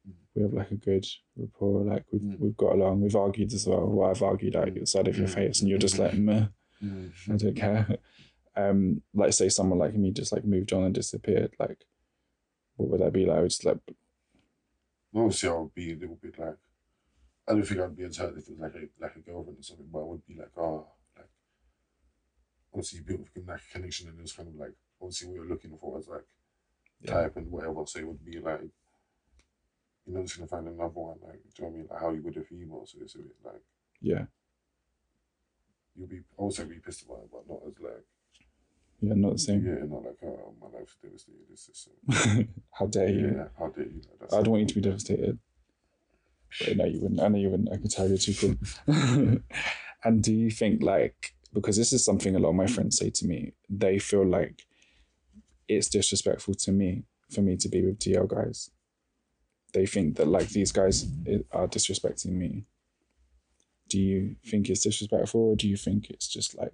Mhm. 0.08 0.14
we 0.34 0.42
have 0.42 0.52
like 0.54 0.70
a 0.72 0.76
good 0.76 1.06
rapport 1.36 1.84
like 1.84 2.04
we've, 2.10 2.22
Mm. 2.22 2.38
we've 2.40 2.56
got 2.56 2.72
along 2.72 3.02
we've 3.02 3.14
argued 3.14 3.52
as 3.52 3.66
well 3.66 3.86
well 3.86 4.10
i've 4.10 4.22
argued 4.22 4.56
out 4.56 4.72
the 4.74 4.86
side 4.86 5.06
of 5.08 5.18
your 5.18 5.28
Mm. 5.28 5.34
face 5.34 5.60
and 5.60 5.68
you're 5.68 5.78
just 5.86 5.98
like 5.98 6.14
meh, 6.14 6.46
Mm. 6.82 7.12
i 7.30 7.36
don't 7.36 7.54
care 7.54 7.98
um 8.56 9.02
like 9.14 9.32
say 9.34 9.48
someone 9.50 9.78
like 9.78 9.94
me 9.94 10.10
just 10.10 10.32
like 10.32 10.44
moved 10.44 10.72
on 10.72 10.82
and 10.84 10.94
disappeared 10.94 11.54
like 11.60 11.84
what 12.76 12.88
would 12.88 13.00
that 13.02 13.12
be 13.12 13.26
like 13.26 13.36
I 13.38 13.40
would 13.42 13.50
just 13.50 13.64
like 13.66 13.78
Obviously, 15.14 15.48
I 15.50 15.52
would 15.52 15.74
be 15.74 15.92
a 15.92 15.96
little 15.96 16.16
bit 16.16 16.38
like. 16.38 16.56
I 17.48 17.52
don't 17.52 17.62
think 17.66 17.80
I'd 17.80 17.96
be 17.96 18.04
as 18.04 18.16
hurt 18.16 18.36
if 18.38 18.48
it 18.48 18.50
was 18.50 18.60
like 18.60 18.74
a 18.74 18.88
like 19.02 19.16
a 19.16 19.20
girlfriend 19.20 19.58
or 19.58 19.62
something, 19.62 19.88
but 19.92 20.00
I 20.00 20.04
would 20.04 20.26
be 20.26 20.34
like, 20.36 20.52
oh, 20.56 20.86
like. 21.16 21.26
Obviously, 22.72 22.98
you 23.00 23.04
built 23.04 23.20
like 23.46 23.60
a 23.60 23.72
connection, 23.72 24.08
and 24.08 24.18
it 24.18 24.22
was 24.22 24.32
kind 24.32 24.48
of 24.48 24.54
like 24.56 24.74
obviously 25.00 25.28
what 25.28 25.34
you're 25.36 25.48
looking 25.48 25.76
for 25.78 25.92
was 25.92 26.08
like 26.08 26.26
Yeah. 27.00 27.14
type 27.14 27.36
and 27.36 27.50
whatever. 27.50 27.84
So 27.86 27.98
it 27.98 28.06
would 28.06 28.24
be 28.24 28.38
like, 28.38 28.60
you're 30.06 30.16
not 30.16 30.24
just 30.26 30.36
gonna 30.38 30.48
find 30.48 30.68
another 30.68 30.88
one 30.94 31.18
like, 31.26 31.42
do 31.42 31.48
you 31.58 31.64
know 31.64 31.68
what 31.68 31.74
I 31.74 31.78
mean? 31.78 31.86
Like 31.90 32.00
how 32.00 32.10
you 32.12 32.22
would 32.22 32.36
a 32.36 32.42
female. 32.44 32.86
So 32.86 32.98
it's 33.02 33.14
a 33.14 33.18
bit 33.18 33.36
like 33.44 33.62
yeah 34.00 34.24
you'll 35.94 36.08
be 36.08 36.20
also 36.36 36.64
be 36.64 36.76
pissed 36.78 37.02
about 37.04 37.18
it, 37.24 37.30
but 37.30 37.48
not 37.48 37.60
as 37.66 37.74
like 37.80 38.04
yeah 39.00 39.14
not 39.14 39.32
the 39.32 39.38
same 39.38 39.64
yeah, 39.66 39.84
not 39.86 40.04
like 40.04 40.18
oh 40.24 40.54
my 40.60 40.78
life's 40.78 40.96
devastated. 41.02 41.40
It's 41.52 41.66
just 41.66 41.84
so, 41.84 42.44
how 42.72 42.86
dare 42.86 43.08
you 43.08 43.34
yeah, 43.36 43.48
how 43.58 43.68
dare 43.68 43.84
you? 43.84 44.00
Like, 44.20 44.32
I 44.32 44.42
don't 44.42 44.50
want 44.50 44.60
you 44.62 44.66
to 44.68 44.74
be 44.74 44.80
devastated. 44.80 45.38
But 46.60 46.76
no, 46.76 46.84
you 46.84 47.00
wouldn't. 47.00 47.20
I 47.20 47.28
know 47.28 47.38
you 47.38 47.50
wouldn't. 47.50 47.72
I 47.72 47.76
can 47.76 47.88
tell 47.88 48.08
you're 48.08 48.18
too 48.18 48.34
cool. 48.34 48.56
and 50.04 50.22
do 50.22 50.32
you 50.32 50.50
think 50.50 50.82
like 50.82 51.34
because 51.52 51.76
this 51.76 51.92
is 51.92 52.04
something 52.04 52.34
a 52.34 52.38
lot 52.38 52.50
of 52.50 52.54
my 52.54 52.66
friends 52.66 52.98
say 52.98 53.10
to 53.10 53.26
me, 53.26 53.52
they 53.68 53.98
feel 53.98 54.26
like 54.26 54.64
it's 55.68 55.88
disrespectful 55.88 56.54
to 56.54 56.72
me 56.72 57.04
for 57.30 57.42
me 57.42 57.56
to 57.56 57.68
be 57.68 57.82
with 57.82 57.98
DL 57.98 58.28
guys. 58.28 58.70
They 59.72 59.86
think 59.86 60.16
that 60.16 60.28
like 60.28 60.48
these 60.50 60.72
guys 60.72 61.06
are 61.50 61.68
disrespecting 61.68 62.32
me. 62.32 62.64
Do 63.88 63.98
you 63.98 64.36
think 64.46 64.68
it's 64.68 64.82
disrespectful, 64.82 65.40
or 65.40 65.56
do 65.56 65.68
you 65.68 65.76
think 65.76 66.10
it's 66.10 66.28
just 66.28 66.56
like 66.56 66.72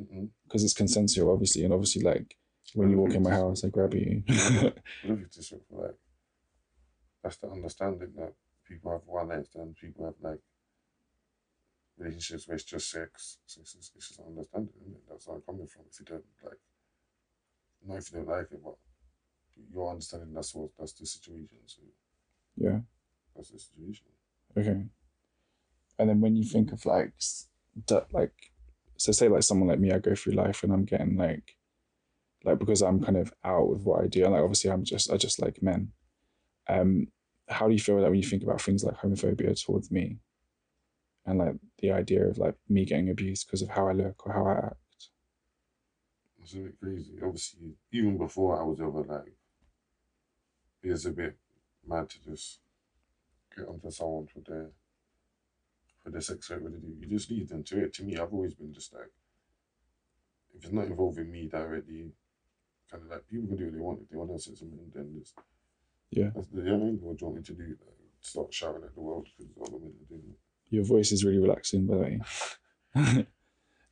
mm-hmm. 0.00 0.26
because 0.44 0.64
it's 0.64 0.74
consensual, 0.74 1.32
obviously, 1.32 1.64
and 1.64 1.72
obviously 1.72 2.02
like 2.02 2.36
when 2.74 2.90
you 2.90 2.98
walk 2.98 3.14
in 3.14 3.22
my 3.22 3.30
house, 3.30 3.64
I 3.64 3.68
grab 3.68 3.94
you. 3.94 4.22
I 4.28 4.72
love 5.04 5.20
it 5.20 5.30
disrespectful. 5.32 5.82
Like 5.82 5.96
that's 7.22 7.36
the 7.36 7.50
understanding 7.50 8.12
that 8.16 8.34
people 8.68 8.92
have 8.92 9.02
one 9.06 9.28
night 9.28 9.46
stands, 9.46 9.78
people 9.80 10.04
have 10.04 10.14
like 10.20 10.40
relationships 11.96 12.46
where 12.46 12.54
it's 12.54 12.64
just 12.64 12.90
sex. 12.90 13.38
It's, 13.44 13.56
it's, 13.56 13.74
it's, 13.74 14.08
just 14.08 14.20
understanding, 14.20 14.72
isn't 14.80 14.94
it? 14.94 15.02
That's 15.08 15.26
where 15.26 15.36
I'm 15.36 15.42
coming 15.42 15.66
from. 15.66 15.84
If 15.90 16.00
you 16.00 16.06
don't 16.06 16.24
like, 16.44 16.60
not 17.86 17.98
if 17.98 18.12
you 18.12 18.18
don't 18.18 18.28
like 18.28 18.52
it, 18.52 18.60
but 18.62 18.74
you're 19.72 19.90
understanding 19.90 20.32
that's 20.32 20.54
what 20.54 20.70
that's 20.78 20.92
the 20.92 21.06
situation. 21.06 21.58
So 21.66 21.82
Yeah. 22.56 22.80
that's 23.34 23.50
the 23.50 23.58
situation. 23.58 24.06
Okay. 24.56 24.84
And 25.98 26.08
then 26.08 26.20
when 26.20 26.36
you 26.36 26.44
think 26.44 26.72
of 26.72 26.86
like, 26.86 27.12
that 27.88 28.12
like, 28.12 28.32
so 28.96 29.12
say 29.12 29.28
like 29.28 29.42
someone 29.42 29.68
like 29.68 29.80
me, 29.80 29.92
I 29.92 29.98
go 29.98 30.14
through 30.14 30.34
life 30.34 30.62
and 30.62 30.72
I'm 30.72 30.84
getting 30.84 31.16
like, 31.16 31.56
like 32.44 32.58
because 32.58 32.82
I'm 32.82 33.02
kind 33.02 33.16
of 33.16 33.32
out 33.44 33.68
with 33.68 33.82
what 33.82 34.02
I 34.02 34.06
do, 34.06 34.24
and 34.24 34.32
like 34.32 34.42
obviously 34.42 34.70
I'm 34.70 34.84
just 34.84 35.10
I 35.10 35.16
just 35.16 35.40
like 35.40 35.62
men. 35.62 35.92
Um, 36.68 37.08
how 37.48 37.66
do 37.66 37.72
you 37.72 37.80
feel 37.80 38.00
that 38.00 38.10
when 38.10 38.20
you 38.20 38.28
think 38.28 38.42
about 38.42 38.60
things 38.60 38.84
like 38.84 38.96
homophobia 38.96 39.64
towards 39.64 39.90
me, 39.90 40.18
and 41.26 41.38
like 41.38 41.56
the 41.80 41.92
idea 41.92 42.26
of 42.26 42.38
like 42.38 42.54
me 42.68 42.84
getting 42.84 43.10
abused 43.10 43.46
because 43.46 43.62
of 43.62 43.68
how 43.68 43.88
I 43.88 43.92
look 43.92 44.26
or 44.26 44.32
how 44.32 44.46
I 44.46 44.66
act? 44.66 45.10
It's 46.42 46.54
a 46.54 46.58
bit 46.58 46.80
crazy. 46.80 47.18
Obviously, 47.22 47.74
even 47.92 48.16
before 48.16 48.58
I 48.58 48.64
was 48.64 48.80
ever 48.80 49.02
like, 49.02 49.34
it's 50.82 51.04
a 51.04 51.10
bit 51.10 51.36
mad 51.86 52.08
to 52.10 52.22
just 52.22 52.60
get 53.54 53.68
onto 53.68 53.90
someone 53.90 54.26
for 54.26 54.40
their 54.40 54.70
for 56.02 56.10
their 56.10 56.20
sex 56.20 56.48
sexuality. 56.48 56.96
You 57.00 57.08
just 57.08 57.30
lead 57.30 57.48
them 57.48 57.64
to 57.64 57.84
it. 57.84 57.92
To 57.94 58.04
me, 58.04 58.16
I've 58.16 58.32
always 58.32 58.54
been 58.54 58.72
just 58.72 58.94
like, 58.94 59.10
if 60.56 60.64
it's 60.64 60.72
not 60.72 60.86
involving 60.86 61.30
me 61.30 61.48
directly, 61.48 62.12
kind 62.90 63.02
of 63.02 63.10
like 63.10 63.28
people 63.28 63.48
can 63.48 63.56
do 63.56 63.64
what 63.64 63.74
they 63.74 63.80
want. 63.80 64.00
If 64.02 64.08
they 64.08 64.16
want 64.16 64.30
to 64.30 64.34
have 64.34 64.40
sex 64.40 64.60
with 64.60 64.72
me, 64.72 64.84
then 64.94 65.14
just 65.18 65.34
Yeah. 66.10 66.30
That's 66.34 66.48
the 66.48 66.62
thing 66.62 66.98
what 67.02 67.18
do 67.18 67.24
you 67.24 67.30
want 67.30 67.36
me 67.38 67.42
to 67.44 67.52
do? 67.54 67.76
Start 68.20 68.52
shouting 68.52 68.82
at 68.84 68.94
the 68.94 69.00
world 69.00 69.28
because 69.36 69.52
all 69.58 69.66
the 69.66 69.78
men 69.84 69.92
are 70.02 70.08
doing 70.08 70.22
it. 70.30 70.38
Your 70.74 70.84
voice 70.84 71.12
is 71.12 71.24
really 71.24 71.38
relaxing, 71.38 71.86
by 71.86 71.94
the 71.94 72.00
way. 72.00 72.20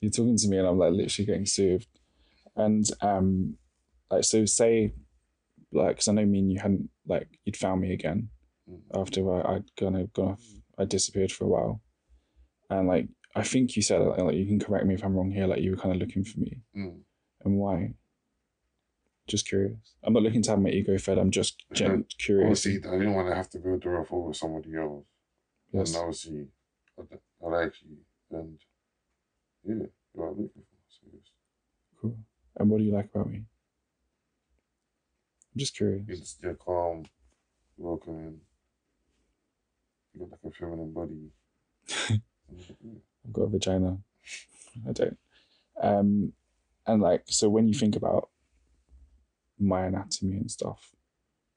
You're 0.01 0.11
talking 0.11 0.37
to 0.37 0.49
me, 0.49 0.59
and 0.59 0.67
I'm 0.67 0.79
like 0.79 0.93
literally 0.93 1.27
getting 1.27 1.47
soothed. 1.47 1.89
And 2.55 2.85
um, 3.01 3.57
like 4.11 4.25
so, 4.25 4.45
say, 4.45 4.93
like, 5.73 5.97
because 5.97 6.09
I 6.09 6.13
know 6.13 6.27
me 6.27 6.39
and 6.41 6.53
you 6.53 6.59
hadn't 6.61 6.91
like 7.07 7.29
you'd 7.45 7.57
found 7.57 7.81
me 7.81 7.93
again 7.93 8.29
Mm. 8.69 8.81
after 9.01 9.33
I, 9.33 9.55
I'd 9.55 9.77
kind 9.77 9.97
of 9.97 10.13
gone 10.13 10.33
off, 10.33 10.43
I 10.77 10.87
disappeared 10.87 11.31
for 11.31 11.45
a 11.45 11.47
while, 11.47 11.81
and 12.69 12.89
like 12.89 13.07
I 13.37 13.45
think 13.45 13.77
you 13.77 13.83
said 13.83 14.01
like, 14.01 14.19
like 14.19 14.35
you 14.35 14.45
can 14.45 14.59
correct 14.59 14.87
me 14.87 14.95
if 14.95 15.05
I'm 15.05 15.15
wrong 15.15 15.31
here. 15.31 15.47
Like 15.47 15.61
you 15.61 15.71
were 15.71 15.77
kind 15.77 15.95
of 15.95 16.01
looking 16.01 16.25
for 16.25 16.41
me, 16.41 16.63
Mm. 16.77 16.99
and 17.45 17.57
why? 17.59 17.95
Just 19.27 19.49
curious. 19.49 19.77
I'm 20.05 20.13
not 20.13 20.23
looking 20.23 20.43
to 20.43 20.51
have 20.51 20.61
my 20.61 20.71
ego 20.71 20.97
fed. 20.99 21.19
I'm 21.19 21.33
just 21.33 21.61
gen- 21.73 22.05
curious. 22.19 22.65
Obviously, 22.65 22.89
I 22.89 22.93
didn't 22.99 23.15
want 23.15 23.29
to 23.29 23.35
have 23.35 23.51
to 23.51 23.59
build 23.59 23.85
a 23.85 23.91
rapport 23.91 24.29
with 24.29 24.37
somebody 24.37 24.77
else. 24.77 25.05
Yes. 25.73 25.95
And 25.95 26.03
obviously, 26.03 26.47
I, 26.99 27.03
I 27.45 27.49
like 27.49 27.75
you, 27.83 27.97
and 28.31 28.59
yeah, 29.65 29.87
you 30.15 30.23
are 30.23 30.31
looking 30.31 30.51
for. 30.55 30.63
So 30.89 31.07
Cool. 32.01 32.17
And 32.57 32.71
what 32.71 32.79
do 32.79 32.85
you 32.85 32.93
like 32.93 33.07
about 33.13 33.29
me? 33.31 33.39
I'm 33.39 33.47
just 35.59 35.77
curious. 35.77 36.05
it's 36.09 36.37
you're 36.43 36.55
calm, 36.55 37.05
welcoming. 37.77 38.41
You 40.15 40.21
got 40.21 40.31
like 40.31 40.41
a 40.45 40.51
feminine 40.57 40.93
body. 40.93 41.33
I've 43.27 43.33
got 43.33 43.43
a 43.43 43.49
vagina. 43.49 43.99
I 44.89 44.93
don't. 44.93 45.19
Um, 45.81 46.33
and 46.87 47.03
like, 47.03 47.25
so 47.27 47.49
when 47.49 47.67
you 47.67 47.75
think 47.75 47.97
about 47.97 48.29
my 49.59 49.87
anatomy 49.87 50.37
and 50.37 50.51
stuff, 50.51 50.93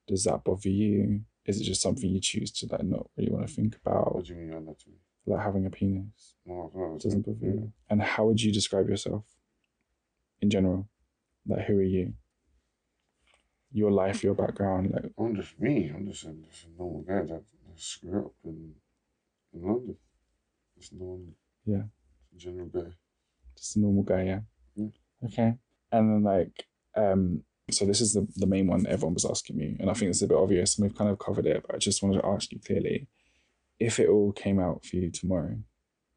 does 0.07 0.23
that 0.23 0.43
bother 0.43 0.69
you? 0.69 1.21
Is 1.45 1.59
it 1.59 1.63
just 1.63 1.81
something 1.81 2.09
you 2.09 2.19
choose 2.19 2.51
to 2.51 2.67
like 2.67 2.83
not 2.83 3.09
really 3.17 3.31
want 3.31 3.47
to 3.47 3.53
think 3.53 3.77
about, 3.83 4.15
What 4.15 4.25
do 4.25 4.33
you 4.33 4.39
mean 4.39 4.53
on 4.53 4.65
that 4.65 4.79
to 4.79 4.89
me? 4.89 4.95
like 5.25 5.43
having 5.43 5.65
a 5.65 5.69
penis? 5.69 6.35
No, 6.45 6.97
doesn't 7.01 7.25
bother 7.25 7.45
you. 7.45 7.71
And 7.89 8.01
how 8.01 8.25
would 8.25 8.41
you 8.41 8.51
describe 8.51 8.89
yourself 8.89 9.25
in 10.41 10.49
general? 10.49 10.87
Like, 11.47 11.65
who 11.65 11.77
are 11.77 11.83
you? 11.83 12.13
Your 13.71 13.91
life, 13.91 14.23
your 14.23 14.33
background, 14.33 14.91
like, 14.91 15.11
I'm 15.17 15.35
just 15.35 15.59
me. 15.59 15.91
I'm 15.93 16.07
just 16.07 16.23
a, 16.23 16.33
just 16.49 16.65
a 16.65 16.77
normal 16.77 17.01
guy 17.03 17.21
that, 17.21 17.43
that 17.43 17.97
grew 18.01 18.25
up 18.25 18.33
in 18.43 18.73
in 19.53 19.61
London. 19.61 19.95
Just 20.77 20.93
normal. 20.93 21.33
Yeah. 21.65 21.83
General 22.37 22.67
guy. 22.67 22.91
just 23.55 23.75
a 23.75 23.79
normal 23.79 24.03
guy, 24.03 24.23
yeah. 24.23 24.39
Mm. 24.77 24.91
Okay. 25.25 25.53
And 25.91 26.13
then 26.13 26.23
like, 26.23 26.67
um, 26.95 27.43
so 27.73 27.85
this 27.85 28.01
is 28.01 28.13
the, 28.13 28.27
the 28.35 28.47
main 28.47 28.67
one 28.67 28.85
everyone 28.87 29.13
was 29.13 29.25
asking 29.25 29.57
me, 29.57 29.75
and 29.79 29.89
I 29.89 29.93
think 29.93 30.09
it's 30.09 30.21
a 30.21 30.27
bit 30.27 30.37
obvious, 30.37 30.77
and 30.77 30.83
we've 30.83 30.97
kind 30.97 31.09
of 31.09 31.19
covered 31.19 31.45
it, 31.45 31.63
but 31.65 31.75
I 31.75 31.77
just 31.79 32.01
wanted 32.01 32.21
to 32.21 32.27
ask 32.27 32.51
you 32.51 32.59
clearly, 32.59 33.07
if 33.79 33.99
it 33.99 34.09
all 34.09 34.31
came 34.31 34.59
out 34.59 34.85
for 34.85 34.97
you 34.97 35.09
tomorrow, 35.09 35.57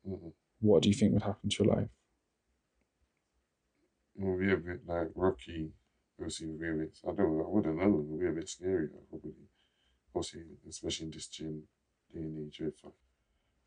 Mm-mm. 0.08 0.32
what 0.60 0.82
do 0.82 0.88
you 0.88 0.94
think 0.94 1.12
would 1.12 1.22
happen 1.22 1.48
to 1.50 1.64
your 1.64 1.74
life? 1.74 1.88
It 4.18 4.24
would 4.24 4.40
be 4.40 4.52
a 4.52 4.56
bit 4.56 4.80
like 4.86 5.08
Rocky. 5.14 5.70
Obviously, 6.18 6.48
would 6.48 6.60
be 6.60 6.68
a 6.68 6.72
bit. 6.72 6.98
I 7.04 7.12
don't. 7.12 7.38
know, 7.38 7.44
I 7.44 7.48
wouldn't 7.48 7.76
know. 7.76 7.84
It 7.84 8.04
would 8.04 8.20
be 8.20 8.26
a 8.26 8.32
bit 8.32 8.48
scary. 8.48 8.88
Probably. 9.08 9.32
Obviously, 10.14 10.42
especially 10.68 11.06
in 11.06 11.12
this 11.12 11.26
gym 11.28 11.62
day 12.12 12.20
and 12.20 12.46
age 12.46 12.60
with 12.60 12.74
like, 12.84 12.92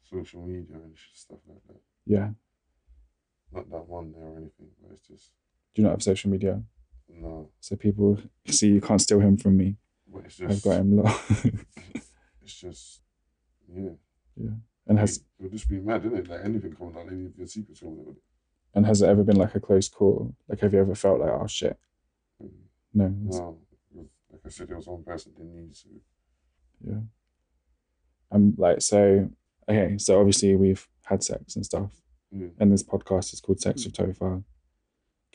social 0.03 0.41
media 0.45 0.75
and 0.75 0.95
stuff 1.13 1.39
like 1.47 1.57
that. 1.67 1.81
Yeah. 2.05 2.29
Not 3.51 3.69
that 3.71 3.87
one 3.87 4.11
there 4.11 4.27
or 4.27 4.37
anything, 4.37 4.67
but 4.81 4.91
it's 4.93 5.07
just 5.07 5.31
Do 5.73 5.81
you 5.81 5.87
not 5.87 5.93
have 5.93 6.03
social 6.03 6.29
media? 6.29 6.61
No. 7.09 7.49
So 7.59 7.75
people 7.75 8.19
see 8.47 8.67
you 8.69 8.81
can't 8.81 9.01
steal 9.01 9.19
him 9.19 9.37
from 9.37 9.57
me. 9.57 9.75
It's 10.25 10.41
I've 10.41 10.61
got 10.61 10.79
him. 10.81 10.97
Lo- 10.97 11.11
It's 12.43 12.53
just. 12.59 13.01
Yeah. 13.67 13.89
Yeah. 14.35 14.51
And 14.87 14.99
has 14.99 15.17
it 15.17 15.23
would 15.39 15.51
just 15.51 15.67
be 15.67 15.79
mad, 15.79 16.05
isn't 16.05 16.17
it? 16.17 16.27
Like 16.29 16.41
anything 16.43 16.73
coming 16.73 16.95
out, 16.97 17.11
any 17.11 17.25
of 17.25 17.37
your 17.37 17.47
secrets 17.47 17.79
coming 17.79 18.05
out. 18.07 18.15
and 18.75 18.85
has 18.85 19.01
it 19.01 19.07
ever 19.09 19.23
been 19.23 19.35
like 19.37 19.55
a 19.55 19.59
close 19.59 19.89
call? 19.89 20.35
Like, 20.47 20.59
have 20.59 20.73
you 20.73 20.79
ever 20.79 20.93
felt 20.95 21.19
like, 21.21 21.31
oh 21.31 21.47
shit? 21.47 21.77
Mm-hmm. 22.43 22.55
No. 22.93 23.07
No, 23.07 23.57
like 24.31 24.41
I 24.45 24.49
said, 24.49 24.69
it 24.69 24.75
was 24.75 24.87
one 24.87 25.03
person 25.03 25.31
didn't 25.35 25.55
need 25.55 25.73
to. 25.73 25.89
Yeah. 26.87 26.99
I'm 28.31 28.53
like, 28.57 28.81
so, 28.81 29.29
okay, 29.67 29.97
so 29.97 30.19
obviously 30.19 30.55
we've 30.55 30.87
had 31.05 31.23
sex 31.23 31.55
and 31.55 31.65
stuff, 31.65 31.91
Yeah. 32.31 32.47
and 32.59 32.71
this 32.71 32.83
podcast 32.83 33.33
is 33.33 33.39
called 33.41 33.59
Sex 33.61 33.85
with 33.85 33.93
Topher. 33.95 34.43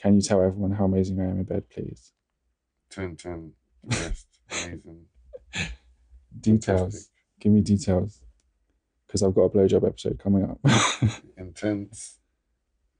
Can 0.00 0.14
you 0.16 0.22
tell 0.22 0.42
everyone 0.42 0.72
how 0.72 0.84
amazing 0.86 1.20
I 1.20 1.24
am 1.24 1.38
in 1.40 1.44
bed, 1.44 1.68
please? 1.68 2.12
10 2.90 3.16
10, 3.16 3.52
best, 3.84 4.26
amazing. 4.50 5.04
Details. 6.40 6.80
fantastic, 6.80 7.10
Give 7.40 7.52
me 7.52 7.60
details. 7.60 8.22
Because 9.06 9.22
I've 9.22 9.34
got 9.34 9.42
a 9.42 9.48
blowjob 9.50 9.86
episode 9.86 10.18
coming 10.22 10.44
up. 10.44 10.58
Intense, 11.36 12.18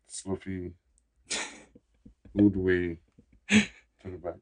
sloppy, 0.09 0.73
all 2.39 2.51
the 2.51 2.59
way 2.59 2.99
to 3.49 4.11
the 4.11 4.19
back. 4.19 4.35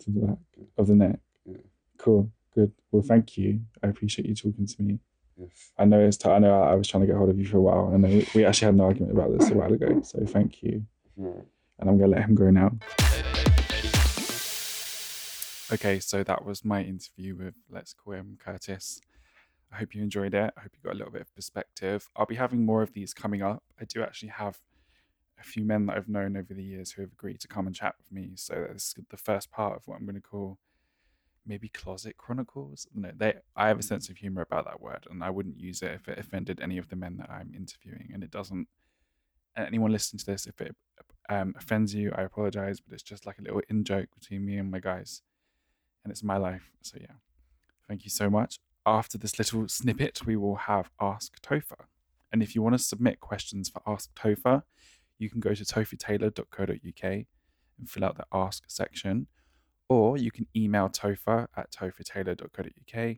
to 0.00 0.10
the 0.10 0.20
back 0.26 0.38
of 0.78 0.86
the 0.86 0.94
neck. 0.94 1.18
Yeah. 1.44 1.56
Cool. 1.98 2.30
Good. 2.54 2.72
Well, 2.90 3.02
thank 3.02 3.36
you. 3.36 3.60
I 3.82 3.88
appreciate 3.88 4.26
you 4.26 4.34
talking 4.34 4.66
to 4.66 4.82
me. 4.82 4.98
Yes. 5.38 5.72
I 5.78 5.84
know 5.84 6.00
it's. 6.00 6.16
T- 6.16 6.30
I 6.30 6.38
know 6.38 6.62
I 6.62 6.74
was 6.74 6.88
trying 6.88 7.02
to 7.02 7.06
get 7.06 7.16
hold 7.16 7.28
of 7.30 7.38
you 7.38 7.46
for 7.46 7.58
a 7.58 7.60
while. 7.62 7.88
and 7.94 8.02
we 8.34 8.44
actually 8.44 8.66
had 8.66 8.74
an 8.74 8.80
argument 8.80 9.12
about 9.12 9.38
this 9.38 9.50
a 9.50 9.54
while 9.54 9.72
ago. 9.72 10.00
So 10.02 10.24
thank 10.26 10.62
you. 10.62 10.84
Sure. 11.16 11.44
And 11.78 11.88
I'm 11.88 11.98
gonna 11.98 12.12
let 12.12 12.24
him 12.24 12.34
go 12.34 12.50
now. 12.50 12.72
Okay, 15.72 16.00
so 16.00 16.22
that 16.22 16.44
was 16.44 16.64
my 16.64 16.82
interview 16.82 17.34
with 17.34 17.54
let's 17.70 17.94
call 17.94 18.12
him 18.12 18.36
Curtis. 18.38 19.00
I 19.72 19.76
hope 19.76 19.94
you 19.94 20.02
enjoyed 20.02 20.34
it. 20.34 20.52
I 20.56 20.60
hope 20.60 20.72
you 20.74 20.82
got 20.84 20.94
a 20.94 20.98
little 20.98 21.12
bit 21.12 21.22
of 21.22 21.34
perspective. 21.34 22.08
I'll 22.14 22.26
be 22.26 22.34
having 22.34 22.66
more 22.66 22.82
of 22.82 22.92
these 22.92 23.14
coming 23.14 23.42
up. 23.42 23.62
I 23.80 23.84
do 23.84 24.02
actually 24.02 24.28
have 24.30 24.58
a 25.40 25.42
few 25.42 25.64
men 25.64 25.86
that 25.86 25.96
I've 25.96 26.08
known 26.08 26.36
over 26.36 26.52
the 26.52 26.62
years 26.62 26.92
who 26.92 27.02
have 27.02 27.12
agreed 27.12 27.40
to 27.40 27.48
come 27.48 27.66
and 27.66 27.74
chat 27.74 27.94
with 27.98 28.12
me. 28.12 28.32
So 28.36 28.66
this 28.72 28.94
is 28.96 29.04
the 29.08 29.16
first 29.16 29.50
part 29.50 29.76
of 29.76 29.82
what 29.86 29.96
I'm 29.96 30.04
going 30.04 30.14
to 30.14 30.20
call 30.20 30.58
maybe 31.46 31.68
closet 31.68 32.16
chronicles. 32.18 32.86
No, 32.94 33.10
they. 33.16 33.34
I 33.56 33.68
have 33.68 33.78
a 33.78 33.82
sense 33.82 34.08
of 34.08 34.18
humor 34.18 34.42
about 34.42 34.66
that 34.66 34.80
word, 34.80 35.06
and 35.10 35.24
I 35.24 35.30
wouldn't 35.30 35.58
use 35.58 35.82
it 35.82 35.92
if 35.92 36.08
it 36.08 36.18
offended 36.18 36.60
any 36.60 36.78
of 36.78 36.88
the 36.88 36.96
men 36.96 37.16
that 37.16 37.30
I'm 37.30 37.52
interviewing. 37.56 38.10
And 38.12 38.22
it 38.22 38.30
doesn't. 38.30 38.68
Anyone 39.56 39.92
listening 39.92 40.18
to 40.20 40.26
this, 40.26 40.46
if 40.46 40.60
it 40.60 40.76
um, 41.28 41.54
offends 41.56 41.94
you, 41.94 42.12
I 42.14 42.22
apologize, 42.22 42.80
but 42.80 42.92
it's 42.92 43.02
just 43.02 43.26
like 43.26 43.38
a 43.38 43.42
little 43.42 43.62
in 43.68 43.84
joke 43.84 44.08
between 44.18 44.44
me 44.44 44.56
and 44.56 44.70
my 44.70 44.80
guys, 44.80 45.22
and 46.04 46.10
it's 46.10 46.22
my 46.22 46.36
life. 46.36 46.70
So 46.82 46.98
yeah, 47.00 47.16
thank 47.88 48.04
you 48.04 48.10
so 48.10 48.28
much. 48.28 48.58
After 48.84 49.16
this 49.16 49.38
little 49.38 49.68
snippet, 49.68 50.26
we 50.26 50.36
will 50.36 50.56
have 50.56 50.90
Ask 51.00 51.40
Topher, 51.40 51.86
and 52.32 52.42
if 52.42 52.54
you 52.54 52.62
want 52.62 52.74
to 52.76 52.82
submit 52.82 53.20
questions 53.20 53.68
for 53.68 53.82
Ask 53.86 54.12
Topher, 54.14 54.62
you 55.18 55.30
can 55.30 55.40
go 55.40 55.54
to 55.54 55.64
tophertaylor.co.uk 55.64 57.02
and 57.04 57.26
fill 57.88 58.04
out 58.04 58.16
the 58.16 58.26
Ask 58.32 58.64
section, 58.68 59.28
or 59.88 60.16
you 60.16 60.30
can 60.30 60.46
email 60.56 60.88
Topher 60.88 61.46
at 61.56 61.70
tophertaylor.co.uk, 61.70 63.16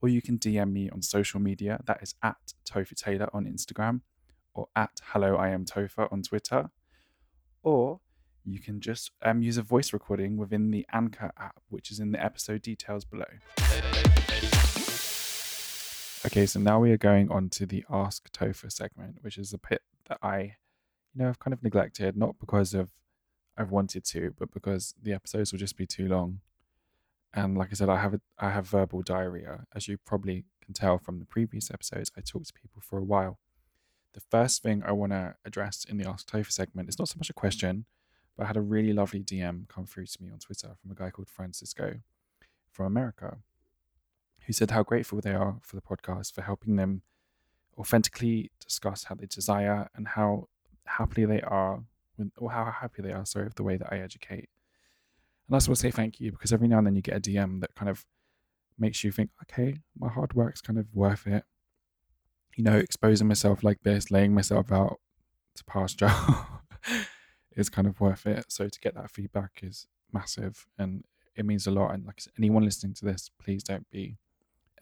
or 0.00 0.08
you 0.08 0.22
can 0.22 0.38
DM 0.38 0.72
me 0.72 0.88
on 0.90 1.02
social 1.02 1.40
media. 1.40 1.80
That 1.84 2.02
is 2.02 2.14
at 2.22 2.54
TopherTaylor 2.64 3.28
on 3.34 3.46
Instagram, 3.46 4.02
or 4.54 4.68
at 4.76 5.00
Hello 5.02 5.36
I 5.36 5.48
Am 5.48 5.64
Topher 5.64 6.10
on 6.12 6.22
Twitter 6.22 6.70
or 7.62 8.00
you 8.44 8.58
can 8.58 8.80
just 8.80 9.10
um, 9.22 9.42
use 9.42 9.56
a 9.56 9.62
voice 9.62 9.92
recording 9.92 10.36
within 10.36 10.70
the 10.70 10.86
Anchor 10.92 11.32
app, 11.38 11.60
which 11.68 11.90
is 11.90 12.00
in 12.00 12.12
the 12.12 12.22
episode 12.22 12.62
details 12.62 13.04
below. 13.04 13.24
Okay, 16.26 16.44
so 16.46 16.60
now 16.60 16.78
we 16.78 16.90
are 16.90 16.98
going 16.98 17.30
on 17.30 17.48
to 17.50 17.64
the 17.66 17.84
Ask 17.90 18.30
Topher 18.32 18.70
segment, 18.70 19.16
which 19.22 19.38
is 19.38 19.52
a 19.52 19.58
bit 19.58 19.82
that 20.08 20.18
I, 20.22 20.56
you 21.14 21.22
know, 21.22 21.28
I've 21.28 21.38
kind 21.38 21.54
of 21.54 21.62
neglected, 21.62 22.16
not 22.16 22.38
because 22.38 22.74
of 22.74 22.90
I've 23.56 23.70
wanted 23.70 24.04
to, 24.06 24.34
but 24.38 24.50
because 24.50 24.94
the 25.02 25.12
episodes 25.12 25.52
will 25.52 25.58
just 25.58 25.76
be 25.76 25.86
too 25.86 26.08
long. 26.08 26.40
And 27.32 27.56
like 27.56 27.68
I 27.70 27.74
said, 27.74 27.88
I 27.88 28.00
have 28.00 28.14
a, 28.14 28.20
I 28.38 28.50
have 28.50 28.66
verbal 28.66 29.02
diarrhea, 29.02 29.66
as 29.74 29.86
you 29.88 29.98
probably 29.98 30.44
can 30.64 30.74
tell 30.74 30.98
from 30.98 31.20
the 31.20 31.24
previous 31.24 31.70
episodes. 31.70 32.10
I 32.16 32.20
talk 32.20 32.44
to 32.44 32.52
people 32.52 32.82
for 32.82 32.98
a 32.98 33.04
while. 33.04 33.38
The 34.12 34.20
first 34.20 34.62
thing 34.62 34.82
I 34.84 34.92
want 34.92 35.12
to 35.12 35.36
address 35.44 35.84
in 35.88 35.96
the 35.96 36.08
Ask 36.08 36.28
Topher 36.28 36.50
segment 36.50 36.88
is 36.88 36.98
not 36.98 37.08
so 37.08 37.16
much 37.18 37.30
a 37.30 37.34
question, 37.34 37.84
but 38.36 38.44
I 38.44 38.46
had 38.48 38.56
a 38.56 38.62
really 38.62 38.92
lovely 38.92 39.20
DM 39.20 39.68
come 39.68 39.86
through 39.86 40.06
to 40.06 40.22
me 40.22 40.30
on 40.32 40.38
Twitter 40.38 40.74
from 40.80 40.90
a 40.90 40.94
guy 40.94 41.10
called 41.10 41.28
Francisco 41.28 42.00
from 42.72 42.86
America, 42.86 43.38
who 44.46 44.52
said 44.52 44.72
how 44.72 44.82
grateful 44.82 45.20
they 45.20 45.34
are 45.34 45.58
for 45.62 45.76
the 45.76 45.82
podcast 45.82 46.32
for 46.32 46.42
helping 46.42 46.76
them 46.76 47.02
authentically 47.78 48.50
discuss 48.60 49.04
how 49.04 49.14
they 49.14 49.26
desire 49.26 49.88
and 49.94 50.08
how 50.08 50.48
happily 50.86 51.24
they 51.24 51.40
are 51.42 51.84
with, 52.18 52.30
or 52.36 52.50
how 52.50 52.64
happy 52.64 53.02
they 53.02 53.12
are, 53.12 53.24
sorry, 53.24 53.44
with 53.44 53.54
the 53.54 53.62
way 53.62 53.76
that 53.76 53.92
I 53.92 53.98
educate. 53.98 54.48
And 55.46 55.54
I 55.54 55.56
just 55.56 55.68
want 55.68 55.78
to 55.78 55.82
say 55.82 55.90
thank 55.90 56.20
you 56.20 56.32
because 56.32 56.52
every 56.52 56.68
now 56.68 56.78
and 56.78 56.86
then 56.86 56.96
you 56.96 57.02
get 57.02 57.16
a 57.16 57.20
DM 57.20 57.60
that 57.60 57.74
kind 57.74 57.88
of 57.88 58.04
makes 58.78 59.04
you 59.04 59.12
think, 59.12 59.30
okay, 59.42 59.76
my 59.98 60.08
hard 60.08 60.34
work's 60.34 60.60
kind 60.60 60.78
of 60.78 60.86
worth 60.94 61.26
it. 61.26 61.44
You 62.56 62.64
know, 62.64 62.76
exposing 62.76 63.28
myself 63.28 63.62
like 63.62 63.82
this, 63.82 64.10
laying 64.10 64.34
myself 64.34 64.72
out 64.72 65.00
to 65.54 65.64
pasture 65.64 66.12
is 67.56 67.70
kind 67.70 67.86
of 67.86 68.00
worth 68.00 68.26
it. 68.26 68.46
So 68.48 68.68
to 68.68 68.80
get 68.80 68.94
that 68.94 69.10
feedback 69.10 69.60
is 69.62 69.86
massive 70.12 70.66
and 70.78 71.04
it 71.36 71.46
means 71.46 71.66
a 71.66 71.70
lot. 71.70 71.94
And 71.94 72.06
like 72.06 72.22
anyone 72.38 72.64
listening 72.64 72.94
to 72.94 73.04
this, 73.04 73.30
please 73.42 73.62
don't 73.62 73.88
be 73.90 74.18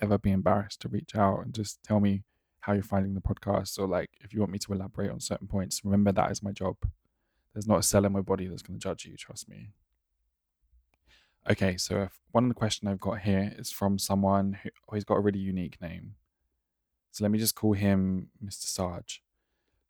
ever 0.01 0.19
be 0.19 0.31
embarrassed 0.31 0.81
to 0.81 0.89
reach 0.89 1.17
out 1.17 1.45
and 1.45 1.53
just 1.55 1.83
tell 1.83 2.01
me 2.01 2.23
how 2.61 2.73
you're 2.73 2.83
finding 2.83 3.15
the 3.15 3.21
podcast 3.21 3.79
or 3.79 3.87
like 3.87 4.11
if 4.21 4.33
you 4.33 4.41
want 4.41 4.53
me 4.53 4.59
to 4.59 4.73
elaborate 4.73 5.11
on 5.11 5.21
certain 5.21 5.47
points. 5.47 5.85
Remember 5.85 6.13
that 6.13 6.31
is 6.31 6.43
my 6.43 6.53
job. 6.53 6.77
There's 7.53 7.67
not 7.67 7.81
a 7.81 7.83
cell 7.83 8.05
in 8.05 8.13
my 8.13 8.21
body 8.21 8.47
that's 8.47 8.63
going 8.63 8.79
to 8.79 8.83
judge 8.83 9.07
you, 9.07 9.17
trust 9.17 9.49
me. 9.49 9.71
Okay, 11.51 11.77
so 11.77 12.09
one 12.33 12.45
of 12.45 12.49
the 12.49 12.55
question 12.55 12.89
I've 12.89 13.01
got 13.01 13.21
here 13.21 13.55
is 13.57 13.73
from 13.73 13.99
someone 13.99 14.59
who 14.63 14.71
he's 14.93 15.05
got 15.05 15.17
a 15.17 15.21
really 15.21 15.39
unique 15.39 15.81
name. 15.81 16.15
So 17.11 17.25
let 17.25 17.31
me 17.31 17.39
just 17.39 17.55
call 17.55 17.73
him 17.73 18.29
Mr. 18.45 18.65
Sarge. 18.65 19.23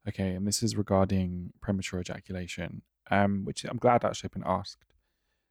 Okay, 0.08 0.34
and 0.34 0.46
this 0.46 0.62
is 0.62 0.76
regarding 0.76 1.52
premature 1.60 2.00
ejaculation, 2.00 2.82
um, 3.10 3.44
which 3.44 3.64
I'm 3.64 3.76
glad 3.76 4.04
actually 4.04 4.28
I've 4.28 4.42
been 4.42 4.42
asked. 4.46 4.84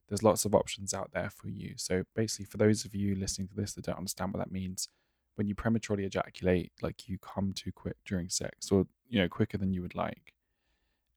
There's 0.08 0.24
lots 0.24 0.46
of 0.46 0.56
options 0.56 0.94
out 0.94 1.12
there 1.14 1.30
for 1.30 1.50
you. 1.50 1.74
So 1.76 2.04
basically, 2.16 2.46
for 2.46 2.58
those 2.58 2.86
of 2.86 2.96
you 2.96 3.14
listening 3.16 3.50
to 3.50 3.56
this 3.56 3.74
that 3.74 3.86
don't 3.86 3.98
understand 3.98 4.34
what 4.34 4.40
that 4.40 4.52
means, 4.52 4.88
when 5.36 5.48
you 5.48 5.54
prematurely 5.54 6.06
ejaculate, 6.06 6.72
like 6.82 7.08
you 7.08 7.18
come 7.20 7.54
too 7.54 7.72
quick 7.72 7.98
during 8.06 8.30
sex, 8.30 8.72
or 8.72 8.88
you 9.08 9.20
know 9.20 9.28
quicker 9.30 9.58
than 9.58 9.74
you 9.74 9.82
would 9.82 9.96
like, 9.96 10.34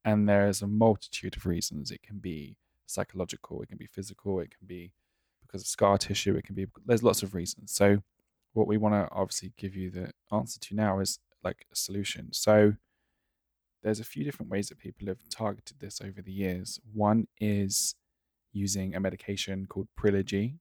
and 0.05 0.29
there's 0.29 0.61
a 0.61 0.67
multitude 0.67 1.37
of 1.37 1.47
reasons. 1.47 1.91
It 1.91 2.03
can 2.03 2.19
be 2.19 2.57
psychological, 2.87 3.63
it 3.63 3.69
can 3.69 3.79
be 3.79 3.87
physical, 3.87 4.41
it 4.41 4.51
can 4.51 4.67
be 4.67 4.93
because 5.47 5.63
of 5.63 5.69
scar 5.69 5.97
tissue, 5.97 6.37
it 6.37 6.45
can 6.45 6.55
be 6.55 6.67
there's 6.85 7.03
lots 7.03 7.23
of 7.23 7.35
reasons. 7.35 7.73
So 7.73 8.03
what 8.53 8.67
we 8.67 8.77
want 8.77 8.95
to 8.95 9.09
obviously 9.13 9.53
give 9.57 9.77
you 9.77 9.91
the 9.91 10.11
answer 10.33 10.59
to 10.61 10.75
now 10.75 10.99
is 11.01 11.19
like 11.43 11.67
a 11.73 11.77
solution. 11.77 12.33
So 12.33 12.75
there's 13.83 14.01
a 14.01 14.05
few 14.05 14.25
different 14.25 14.51
ways 14.51 14.69
that 14.69 14.79
people 14.79 15.09
have 15.09 15.29
targeted 15.31 15.79
this 15.81 16.01
over 16.01 16.21
the 16.21 16.33
years. 16.33 16.79
One 16.93 17.29
is 17.41 17.95
using 18.53 18.95
a 18.95 19.01
medication 19.01 19.67
called 19.67 19.89
Priligy. 19.99 20.57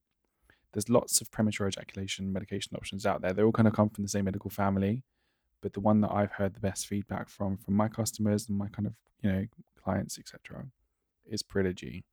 There's 0.73 0.89
lots 0.89 1.19
of 1.19 1.31
premature 1.31 1.67
ejaculation 1.67 2.31
medication 2.31 2.75
options 2.75 3.05
out 3.05 3.21
there. 3.21 3.33
They 3.33 3.43
all 3.43 3.51
kind 3.51 3.67
of 3.67 3.73
come 3.73 3.89
from 3.89 4.03
the 4.03 4.09
same 4.09 4.25
medical 4.25 4.51
family, 4.51 5.03
but 5.61 5.73
the 5.73 5.79
one 5.79 6.01
that 6.01 6.11
I've 6.11 6.33
heard 6.33 6.53
the 6.53 6.59
best 6.59 6.87
feedback 6.87 7.27
from 7.27 7.57
from 7.57 7.73
my 7.73 7.87
customers 7.87 8.47
and 8.47 8.57
my 8.57 8.67
kind 8.67 8.85
of 8.85 8.93
you 9.21 9.31
know 9.31 9.45
clients 9.83 10.19
etc. 10.19 10.67
is 11.25 11.43
Priligy. 11.43 12.03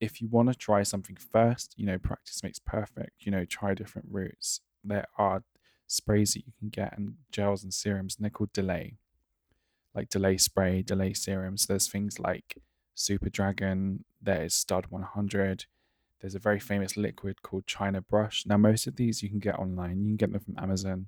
If 0.00 0.22
you 0.22 0.28
want 0.28 0.48
to 0.48 0.54
try 0.54 0.82
something 0.84 1.16
first, 1.16 1.74
you 1.76 1.84
know 1.84 1.98
practice 1.98 2.42
makes 2.42 2.60
perfect. 2.60 3.26
You 3.26 3.32
know 3.32 3.44
try 3.44 3.74
different 3.74 4.08
routes. 4.10 4.60
There 4.84 5.06
are 5.18 5.42
sprays 5.86 6.34
that 6.34 6.46
you 6.46 6.52
can 6.58 6.68
get 6.68 6.96
and 6.96 7.14
gels 7.32 7.62
and 7.62 7.72
serums, 7.74 8.16
and 8.16 8.24
they're 8.24 8.30
called 8.30 8.52
Delay 8.52 8.96
like 9.94 10.08
delay 10.08 10.36
spray, 10.36 10.82
delay 10.82 11.12
serums. 11.12 11.66
There's 11.66 11.88
things 11.88 12.18
like 12.18 12.58
Super 12.94 13.30
Dragon, 13.30 14.04
there 14.20 14.44
is 14.44 14.54
Stud 14.54 14.86
100. 14.88 15.66
There's 16.20 16.34
a 16.34 16.38
very 16.38 16.60
famous 16.60 16.96
liquid 16.96 17.42
called 17.42 17.66
China 17.66 18.02
Brush. 18.02 18.44
Now, 18.46 18.58
most 18.58 18.86
of 18.86 18.96
these 18.96 19.22
you 19.22 19.30
can 19.30 19.38
get 19.38 19.58
online. 19.58 20.00
You 20.00 20.10
can 20.10 20.16
get 20.16 20.32
them 20.32 20.40
from 20.40 20.58
Amazon. 20.58 21.06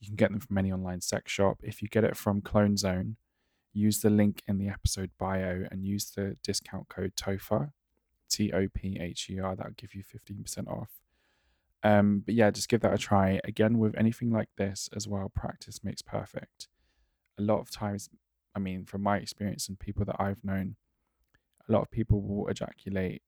You 0.00 0.08
can 0.08 0.16
get 0.16 0.30
them 0.30 0.40
from 0.40 0.56
any 0.56 0.72
online 0.72 1.00
sex 1.00 1.30
shop. 1.30 1.58
If 1.62 1.82
you 1.82 1.88
get 1.88 2.04
it 2.04 2.16
from 2.16 2.40
Clone 2.40 2.76
Zone, 2.76 3.16
use 3.72 4.00
the 4.00 4.10
link 4.10 4.42
in 4.46 4.58
the 4.58 4.68
episode 4.68 5.10
bio 5.18 5.64
and 5.70 5.84
use 5.84 6.10
the 6.10 6.36
discount 6.42 6.88
code 6.88 7.12
TOPHER, 7.14 7.72
T 8.30 8.52
O 8.52 8.68
P 8.72 8.98
H 8.98 9.28
E 9.28 9.38
R. 9.38 9.54
That'll 9.54 9.72
give 9.72 9.94
you 9.94 10.02
15% 10.02 10.66
off. 10.66 10.88
Um, 11.82 12.22
but 12.24 12.34
yeah, 12.34 12.50
just 12.50 12.68
give 12.68 12.80
that 12.80 12.94
a 12.94 12.98
try. 12.98 13.40
Again, 13.44 13.78
with 13.78 13.96
anything 13.96 14.30
like 14.30 14.48
this 14.56 14.88
as 14.96 15.06
well, 15.06 15.30
practice 15.34 15.84
makes 15.84 16.02
perfect 16.02 16.68
a 17.38 17.42
lot 17.42 17.60
of 17.60 17.70
times, 17.70 18.10
I 18.54 18.58
mean, 18.58 18.84
from 18.84 19.02
my 19.02 19.18
experience 19.18 19.68
and 19.68 19.78
people 19.78 20.04
that 20.06 20.16
I've 20.18 20.44
known, 20.44 20.76
a 21.68 21.72
lot 21.72 21.82
of 21.82 21.90
people 21.90 22.20
will 22.20 22.48
ejaculate 22.48 23.22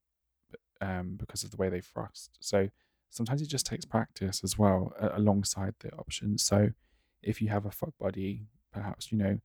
um, 0.80 1.16
because 1.18 1.44
of 1.44 1.50
the 1.50 1.56
way 1.56 1.68
they 1.68 1.80
thrust. 1.80 2.30
So 2.40 2.68
sometimes 3.10 3.40
it 3.40 3.48
just 3.48 3.66
takes 3.66 3.84
practice 3.84 4.42
as 4.42 4.58
well 4.58 4.92
uh, 5.00 5.10
alongside 5.14 5.74
the 5.80 5.92
options. 5.92 6.44
So 6.44 6.70
if 7.22 7.40
you 7.40 7.48
have 7.48 7.66
a 7.66 7.70
fuck 7.70 7.92
buddy, 8.00 8.46
perhaps, 8.72 9.12
you 9.12 9.18
know, 9.18 9.38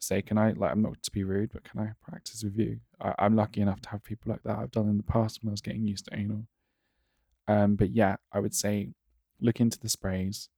say, 0.00 0.22
can 0.22 0.38
I, 0.38 0.52
like, 0.52 0.70
I'm 0.70 0.82
not 0.82 1.02
to 1.02 1.10
be 1.10 1.24
rude, 1.24 1.50
but 1.52 1.64
can 1.64 1.80
I 1.80 1.90
practice 2.08 2.44
with 2.44 2.56
you? 2.56 2.78
I, 3.00 3.14
am 3.18 3.34
lucky 3.34 3.60
enough 3.60 3.80
to 3.82 3.88
have 3.90 4.04
people 4.04 4.30
like 4.30 4.42
that 4.44 4.58
I've 4.58 4.70
done 4.70 4.88
in 4.88 4.96
the 4.96 5.02
past 5.02 5.42
when 5.42 5.50
I 5.50 5.52
was 5.52 5.60
getting 5.60 5.84
used 5.84 6.06
to 6.06 6.16
anal. 6.16 6.46
Um, 7.48 7.74
but 7.74 7.90
yeah, 7.90 8.16
I 8.30 8.38
would 8.38 8.54
say 8.54 8.90
look 9.40 9.60
into 9.60 9.78
the 9.80 9.88
sprays. 9.88 10.48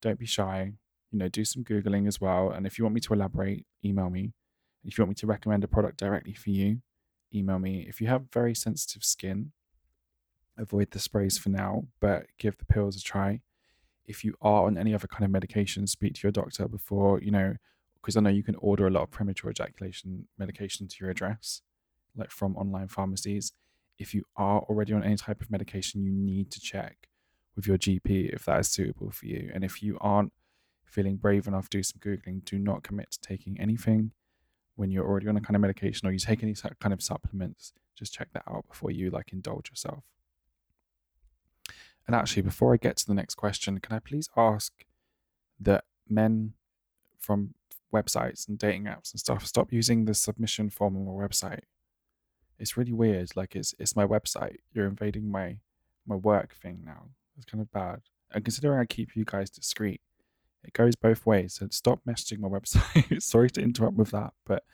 Don't 0.00 0.18
be 0.18 0.26
shy 0.26 0.72
you 1.16 1.18
know, 1.18 1.28
do 1.28 1.44
some 1.44 1.64
Googling 1.64 2.06
as 2.06 2.20
well. 2.20 2.50
And 2.50 2.66
if 2.66 2.78
you 2.78 2.84
want 2.84 2.94
me 2.94 3.00
to 3.02 3.14
elaborate, 3.14 3.64
email 3.84 4.10
me. 4.10 4.32
If 4.84 4.98
you 4.98 5.02
want 5.02 5.10
me 5.10 5.14
to 5.16 5.26
recommend 5.26 5.64
a 5.64 5.68
product 5.68 5.98
directly 5.98 6.34
for 6.34 6.50
you, 6.50 6.82
email 7.34 7.58
me. 7.58 7.86
If 7.88 8.00
you 8.00 8.06
have 8.08 8.30
very 8.32 8.54
sensitive 8.54 9.04
skin, 9.04 9.52
avoid 10.58 10.90
the 10.90 10.98
sprays 10.98 11.38
for 11.38 11.48
now, 11.48 11.84
but 12.00 12.26
give 12.38 12.58
the 12.58 12.64
pills 12.64 12.96
a 12.96 13.00
try. 13.00 13.40
If 14.04 14.24
you 14.24 14.34
are 14.40 14.66
on 14.66 14.78
any 14.78 14.94
other 14.94 15.08
kind 15.08 15.24
of 15.24 15.30
medication, 15.30 15.86
speak 15.86 16.14
to 16.14 16.20
your 16.22 16.32
doctor 16.32 16.68
before, 16.68 17.20
you 17.20 17.30
know, 17.30 17.54
because 17.94 18.16
I 18.16 18.20
know 18.20 18.30
you 18.30 18.44
can 18.44 18.54
order 18.56 18.86
a 18.86 18.90
lot 18.90 19.02
of 19.02 19.10
premature 19.10 19.50
ejaculation 19.50 20.28
medication 20.38 20.86
to 20.86 20.96
your 21.00 21.10
address, 21.10 21.62
like 22.14 22.30
from 22.30 22.56
online 22.56 22.88
pharmacies. 22.88 23.52
If 23.98 24.14
you 24.14 24.24
are 24.36 24.60
already 24.60 24.92
on 24.92 25.02
any 25.02 25.16
type 25.16 25.40
of 25.40 25.50
medication, 25.50 26.02
you 26.02 26.12
need 26.12 26.50
to 26.52 26.60
check 26.60 27.08
with 27.54 27.66
your 27.66 27.78
GP 27.78 28.34
if 28.34 28.44
that 28.44 28.60
is 28.60 28.68
suitable 28.68 29.10
for 29.10 29.26
you. 29.26 29.50
And 29.54 29.64
if 29.64 29.82
you 29.82 29.96
aren't 30.00 30.32
feeling 30.84 31.16
brave 31.16 31.46
enough, 31.46 31.70
do 31.70 31.82
some 31.82 32.00
Googling. 32.00 32.44
Do 32.44 32.58
not 32.58 32.82
commit 32.82 33.10
to 33.12 33.20
taking 33.20 33.58
anything 33.58 34.12
when 34.76 34.90
you're 34.90 35.06
already 35.06 35.28
on 35.28 35.36
a 35.36 35.40
kind 35.40 35.56
of 35.56 35.62
medication 35.62 36.06
or 36.06 36.12
you 36.12 36.18
take 36.18 36.42
any 36.42 36.54
kind 36.80 36.92
of 36.92 37.02
supplements. 37.02 37.72
Just 37.96 38.12
check 38.12 38.28
that 38.34 38.44
out 38.48 38.66
before 38.68 38.90
you 38.90 39.10
like 39.10 39.32
indulge 39.32 39.70
yourself. 39.70 40.04
And 42.06 42.14
actually, 42.14 42.42
before 42.42 42.72
I 42.72 42.76
get 42.76 42.96
to 42.98 43.06
the 43.06 43.14
next 43.14 43.34
question, 43.34 43.80
can 43.80 43.96
I 43.96 43.98
please 43.98 44.28
ask 44.36 44.72
that 45.58 45.84
men 46.08 46.52
from 47.18 47.54
websites 47.92 48.46
and 48.46 48.58
dating 48.58 48.84
apps 48.84 49.12
and 49.12 49.18
stuff 49.18 49.46
stop 49.46 49.72
using 49.72 50.04
the 50.04 50.14
submission 50.14 50.70
form 50.70 50.96
on 50.96 51.06
my 51.06 51.26
website? 51.26 51.62
It's 52.58 52.76
really 52.76 52.92
weird. 52.92 53.36
Like 53.36 53.54
it's 53.54 53.74
it's 53.78 53.96
my 53.96 54.06
website. 54.06 54.56
You're 54.72 54.86
invading 54.86 55.30
my 55.30 55.58
my 56.06 56.16
work 56.16 56.54
thing 56.54 56.82
now. 56.84 57.10
It's 57.36 57.46
kind 57.46 57.60
of 57.60 57.70
bad. 57.70 58.00
And 58.32 58.44
considering 58.44 58.80
I 58.80 58.86
keep 58.86 59.14
you 59.14 59.24
guys 59.24 59.50
discreet, 59.50 60.00
it 60.64 60.72
goes 60.72 60.96
both 60.96 61.26
ways. 61.26 61.54
So 61.54 61.68
stop 61.70 62.00
messaging 62.06 62.40
my 62.40 62.48
website. 62.48 63.22
Sorry 63.22 63.50
to 63.50 63.62
interrupt 63.62 63.96
with 63.96 64.10
that, 64.10 64.32
but 64.44 64.64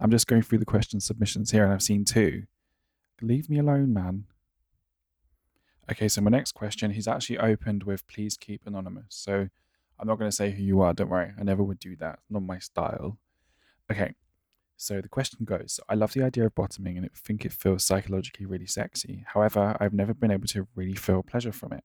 I'm 0.00 0.10
just 0.10 0.26
going 0.26 0.42
through 0.42 0.58
the 0.58 0.64
question 0.64 1.00
submissions 1.00 1.50
here 1.50 1.64
and 1.64 1.72
I've 1.72 1.82
seen 1.82 2.04
two. 2.04 2.44
Leave 3.20 3.48
me 3.48 3.58
alone, 3.58 3.92
man. 3.92 4.24
Okay, 5.90 6.08
so 6.08 6.20
my 6.20 6.30
next 6.30 6.52
question, 6.52 6.90
he's 6.90 7.08
actually 7.08 7.38
opened 7.38 7.82
with 7.84 8.06
please 8.06 8.36
keep 8.36 8.66
anonymous. 8.66 9.06
So 9.08 9.48
I'm 9.98 10.06
not 10.06 10.18
going 10.18 10.30
to 10.30 10.36
say 10.36 10.50
who 10.50 10.62
you 10.62 10.82
are, 10.82 10.92
don't 10.92 11.08
worry. 11.08 11.32
I 11.38 11.42
never 11.42 11.62
would 11.62 11.78
do 11.78 11.96
that. 11.96 12.20
Not 12.28 12.42
my 12.42 12.58
style. 12.58 13.18
Okay, 13.90 14.14
so 14.80 15.00
the 15.00 15.08
question 15.08 15.44
goes 15.44 15.80
I 15.88 15.94
love 15.94 16.12
the 16.12 16.22
idea 16.22 16.46
of 16.46 16.54
bottoming 16.54 16.96
and 16.96 17.04
I 17.04 17.08
think 17.12 17.44
it 17.44 17.52
feels 17.52 17.84
psychologically 17.84 18.46
really 18.46 18.66
sexy. 18.66 19.24
However, 19.26 19.76
I've 19.80 19.92
never 19.92 20.14
been 20.14 20.30
able 20.30 20.46
to 20.48 20.68
really 20.76 20.94
feel 20.94 21.24
pleasure 21.24 21.50
from 21.50 21.72
it. 21.72 21.82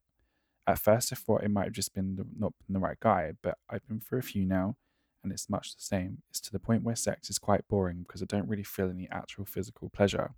At 0.66 0.78
first, 0.78 1.12
I 1.12 1.16
thought 1.16 1.42
it 1.42 1.50
might 1.50 1.64
have 1.64 1.72
just 1.72 1.92
been 1.92 2.14
the, 2.14 2.24
not 2.38 2.54
been 2.66 2.74
the 2.74 2.80
right 2.80 2.98
guy, 3.00 3.32
but 3.42 3.58
I've 3.68 3.86
been 3.88 4.00
through 4.00 4.20
a 4.20 4.22
few 4.22 4.46
now, 4.46 4.76
and 5.22 5.32
it's 5.32 5.50
much 5.50 5.74
the 5.74 5.82
same. 5.82 6.22
It's 6.30 6.40
to 6.42 6.52
the 6.52 6.60
point 6.60 6.84
where 6.84 6.94
sex 6.94 7.28
is 7.28 7.38
quite 7.38 7.68
boring 7.68 8.04
because 8.06 8.22
I 8.22 8.26
don't 8.26 8.48
really 8.48 8.62
feel 8.62 8.88
any 8.88 9.08
actual 9.10 9.44
physical 9.44 9.90
pleasure. 9.90 10.34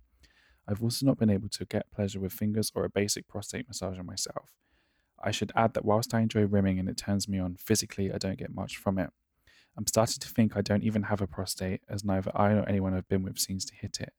I've 0.67 0.83
also 0.83 1.05
not 1.05 1.19
been 1.19 1.29
able 1.29 1.49
to 1.49 1.65
get 1.65 1.91
pleasure 1.91 2.19
with 2.19 2.33
fingers 2.33 2.71
or 2.75 2.83
a 2.83 2.89
basic 2.89 3.27
prostate 3.27 3.67
massage 3.67 3.99
on 3.99 4.05
myself. 4.07 4.49
I 5.23 5.31
should 5.31 5.51
add 5.55 5.75
that 5.75 5.85
whilst 5.85 6.13
I 6.13 6.21
enjoy 6.21 6.45
rimming 6.45 6.79
and 6.79 6.89
it 6.89 6.97
turns 6.97 7.29
me 7.29 7.39
on 7.39 7.55
physically, 7.55 8.11
I 8.11 8.17
don't 8.17 8.37
get 8.37 8.53
much 8.53 8.77
from 8.77 8.97
it. 8.97 9.11
I'm 9.77 9.85
starting 9.85 10.19
to 10.19 10.27
think 10.27 10.57
I 10.57 10.61
don't 10.61 10.83
even 10.83 11.03
have 11.03 11.21
a 11.21 11.27
prostate, 11.27 11.81
as 11.87 12.03
neither 12.03 12.31
I 12.35 12.53
nor 12.53 12.67
anyone 12.67 12.95
I've 12.95 13.07
been 13.07 13.23
with 13.23 13.37
seems 13.37 13.63
to 13.65 13.75
hit 13.75 13.99
it, 13.99 14.13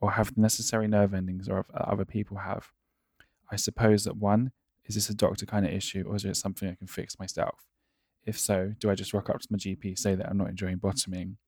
or 0.00 0.12
have 0.12 0.34
the 0.34 0.40
necessary 0.40 0.86
nerve 0.86 1.12
endings 1.12 1.48
or 1.48 1.66
other 1.74 2.04
people 2.04 2.38
have. 2.38 2.72
I 3.50 3.56
suppose 3.56 4.04
that 4.04 4.16
one, 4.16 4.52
is 4.86 4.94
this 4.94 5.10
a 5.10 5.14
doctor 5.14 5.46
kind 5.46 5.66
of 5.66 5.72
issue, 5.72 6.04
or 6.06 6.14
is 6.14 6.24
it 6.24 6.36
something 6.36 6.68
I 6.68 6.76
can 6.76 6.86
fix 6.86 7.18
myself? 7.18 7.66
If 8.24 8.38
so, 8.38 8.74
do 8.78 8.88
I 8.88 8.94
just 8.94 9.12
rock 9.12 9.28
up 9.28 9.40
to 9.40 9.48
my 9.50 9.58
GP, 9.58 9.98
say 9.98 10.14
that 10.14 10.28
I'm 10.28 10.38
not 10.38 10.50
enjoying 10.50 10.76
bottoming? 10.76 11.38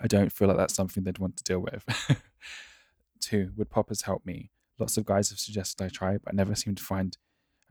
I 0.00 0.08
don't 0.08 0.32
feel 0.32 0.48
like 0.48 0.56
that's 0.56 0.74
something 0.74 1.04
they'd 1.04 1.18
want 1.18 1.36
to 1.36 1.44
deal 1.44 1.60
with. 1.60 1.84
Two, 3.20 3.52
would 3.56 3.70
poppers 3.70 4.02
help 4.02 4.26
me? 4.26 4.50
Lots 4.78 4.96
of 4.96 5.04
guys 5.04 5.30
have 5.30 5.38
suggested 5.38 5.84
I 5.84 5.88
try, 5.88 6.18
but 6.18 6.32
I 6.32 6.34
never 6.34 6.56
seem 6.56 6.74
to 6.74 6.82
find, 6.82 7.16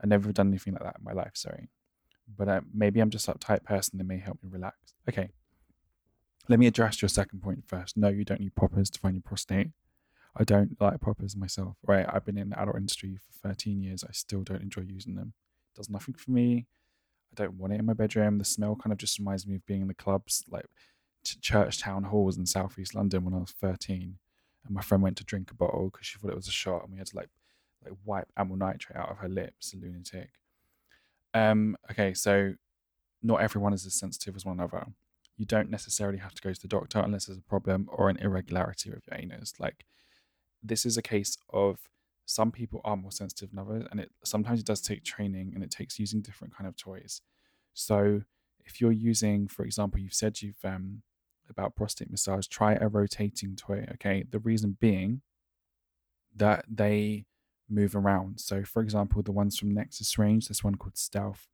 I 0.02 0.06
never 0.06 0.32
done 0.32 0.48
anything 0.48 0.72
like 0.72 0.82
that 0.82 0.96
in 0.98 1.04
my 1.04 1.12
life, 1.12 1.32
sorry. 1.34 1.68
But 2.36 2.48
uh, 2.48 2.60
maybe 2.72 3.00
I'm 3.00 3.10
just 3.10 3.28
a 3.28 3.34
type 3.34 3.64
person 3.64 3.98
They 3.98 4.04
may 4.04 4.18
help 4.18 4.42
me 4.42 4.48
relax. 4.50 4.94
Okay. 5.08 5.30
Let 6.48 6.58
me 6.58 6.66
address 6.66 7.00
your 7.00 7.08
second 7.08 7.40
point 7.40 7.64
first. 7.66 7.96
No, 7.96 8.08
you 8.08 8.24
don't 8.24 8.40
need 8.40 8.54
poppers 8.54 8.90
to 8.90 8.98
find 8.98 9.14
your 9.14 9.22
prostate. 9.22 9.68
I 10.34 10.44
don't 10.44 10.80
like 10.80 11.00
poppers 11.00 11.36
myself, 11.36 11.76
right? 11.86 12.06
I've 12.08 12.24
been 12.24 12.38
in 12.38 12.50
the 12.50 12.60
adult 12.60 12.76
industry 12.76 13.16
for 13.16 13.48
13 13.48 13.82
years. 13.82 14.02
I 14.02 14.12
still 14.12 14.42
don't 14.42 14.62
enjoy 14.62 14.82
using 14.82 15.14
them. 15.14 15.34
It 15.72 15.78
does 15.78 15.90
nothing 15.90 16.14
for 16.14 16.30
me. 16.30 16.66
I 17.32 17.42
don't 17.42 17.54
want 17.54 17.72
it 17.74 17.80
in 17.80 17.86
my 17.86 17.92
bedroom. 17.92 18.38
The 18.38 18.44
smell 18.44 18.76
kind 18.76 18.92
of 18.92 18.98
just 18.98 19.18
reminds 19.18 19.46
me 19.46 19.56
of 19.56 19.66
being 19.66 19.82
in 19.82 19.88
the 19.88 19.94
clubs, 19.94 20.44
like 20.50 20.66
church 21.24 21.80
town 21.80 22.04
halls 22.04 22.36
in 22.36 22.46
southeast 22.46 22.94
London 22.94 23.24
when 23.24 23.34
I 23.34 23.38
was 23.38 23.52
13. 23.52 24.18
And 24.64 24.74
my 24.74 24.82
friend 24.82 25.02
went 25.02 25.16
to 25.18 25.24
drink 25.24 25.50
a 25.50 25.54
bottle 25.54 25.90
because 25.90 26.06
she 26.06 26.18
thought 26.18 26.30
it 26.30 26.36
was 26.36 26.48
a 26.48 26.52
shot, 26.52 26.82
and 26.82 26.92
we 26.92 26.98
had 26.98 27.08
to 27.08 27.16
like 27.16 27.28
like 27.84 27.94
wipe 28.04 28.28
amyl 28.36 28.56
nitrate 28.56 28.96
out 28.96 29.10
of 29.10 29.18
her 29.18 29.28
lips, 29.28 29.74
a 29.74 29.76
lunatic. 29.76 30.30
Um, 31.34 31.76
okay, 31.90 32.14
so 32.14 32.54
not 33.22 33.40
everyone 33.40 33.72
is 33.72 33.86
as 33.86 33.94
sensitive 33.94 34.36
as 34.36 34.44
one 34.44 34.58
another. 34.58 34.86
You 35.36 35.46
don't 35.46 35.70
necessarily 35.70 36.18
have 36.18 36.34
to 36.34 36.42
go 36.42 36.52
to 36.52 36.60
the 36.60 36.68
doctor 36.68 37.00
unless 37.00 37.26
there's 37.26 37.38
a 37.38 37.42
problem 37.42 37.88
or 37.92 38.08
an 38.08 38.18
irregularity 38.18 38.90
with 38.90 39.04
your 39.10 39.18
anus. 39.18 39.54
Like 39.58 39.86
this 40.62 40.84
is 40.84 40.96
a 40.96 41.02
case 41.02 41.38
of 41.50 41.80
some 42.26 42.52
people 42.52 42.80
are 42.84 42.96
more 42.96 43.12
sensitive 43.12 43.50
than 43.50 43.58
others, 43.58 43.86
and 43.90 44.00
it 44.00 44.10
sometimes 44.24 44.60
it 44.60 44.66
does 44.66 44.80
take 44.80 45.04
training 45.04 45.52
and 45.54 45.64
it 45.64 45.70
takes 45.70 45.98
using 45.98 46.20
different 46.20 46.56
kind 46.56 46.68
of 46.68 46.76
toys. 46.76 47.20
So 47.74 48.22
if 48.64 48.80
you're 48.80 48.92
using, 48.92 49.48
for 49.48 49.64
example, 49.64 50.00
you've 50.00 50.14
said 50.14 50.42
you've 50.42 50.64
um 50.64 51.02
about 51.50 51.76
prostate 51.76 52.10
massage, 52.10 52.46
try 52.46 52.74
a 52.74 52.88
rotating 52.88 53.56
toy. 53.56 53.86
Okay, 53.94 54.24
the 54.30 54.38
reason 54.38 54.76
being 54.80 55.22
that 56.36 56.64
they 56.68 57.24
move 57.72 57.96
around. 57.96 58.40
So, 58.40 58.64
for 58.64 58.82
example, 58.82 59.22
the 59.22 59.32
ones 59.32 59.58
from 59.58 59.74
Nexus 59.74 60.18
range, 60.18 60.48
there's 60.48 60.64
one 60.64 60.76
called 60.76 60.96
Stealth, 60.96 61.48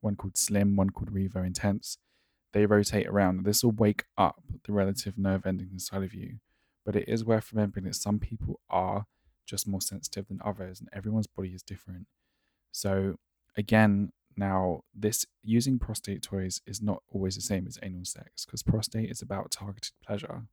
one 0.00 0.16
called 0.16 0.36
Slim, 0.36 0.76
one 0.76 0.90
called 0.90 1.12
Revo 1.12 1.44
Intense. 1.46 1.98
They 2.52 2.66
rotate 2.66 3.06
around. 3.06 3.44
This 3.44 3.62
will 3.62 3.70
wake 3.70 4.04
up 4.18 4.42
the 4.64 4.72
relative 4.72 5.16
nerve 5.16 5.46
endings 5.46 5.72
inside 5.72 6.02
of 6.02 6.14
you. 6.14 6.38
But 6.84 6.96
it 6.96 7.08
is 7.08 7.24
worth 7.24 7.52
remembering 7.52 7.84
that 7.84 7.94
some 7.94 8.18
people 8.18 8.60
are 8.68 9.06
just 9.46 9.68
more 9.68 9.80
sensitive 9.80 10.28
than 10.28 10.40
others, 10.44 10.80
and 10.80 10.88
everyone's 10.92 11.26
body 11.26 11.50
is 11.50 11.62
different. 11.62 12.06
So, 12.72 13.16
again, 13.56 14.12
now 14.36 14.82
this 14.94 15.26
using 15.42 15.78
prostate 15.78 16.22
toys 16.22 16.60
is 16.66 16.80
not 16.80 17.02
always 17.12 17.34
the 17.34 17.40
same 17.40 17.66
as 17.66 17.78
anal 17.82 18.04
sex 18.04 18.44
because 18.44 18.62
prostate 18.62 19.10
is 19.10 19.22
about 19.22 19.50
targeted 19.50 19.92
pleasure. 20.04 20.44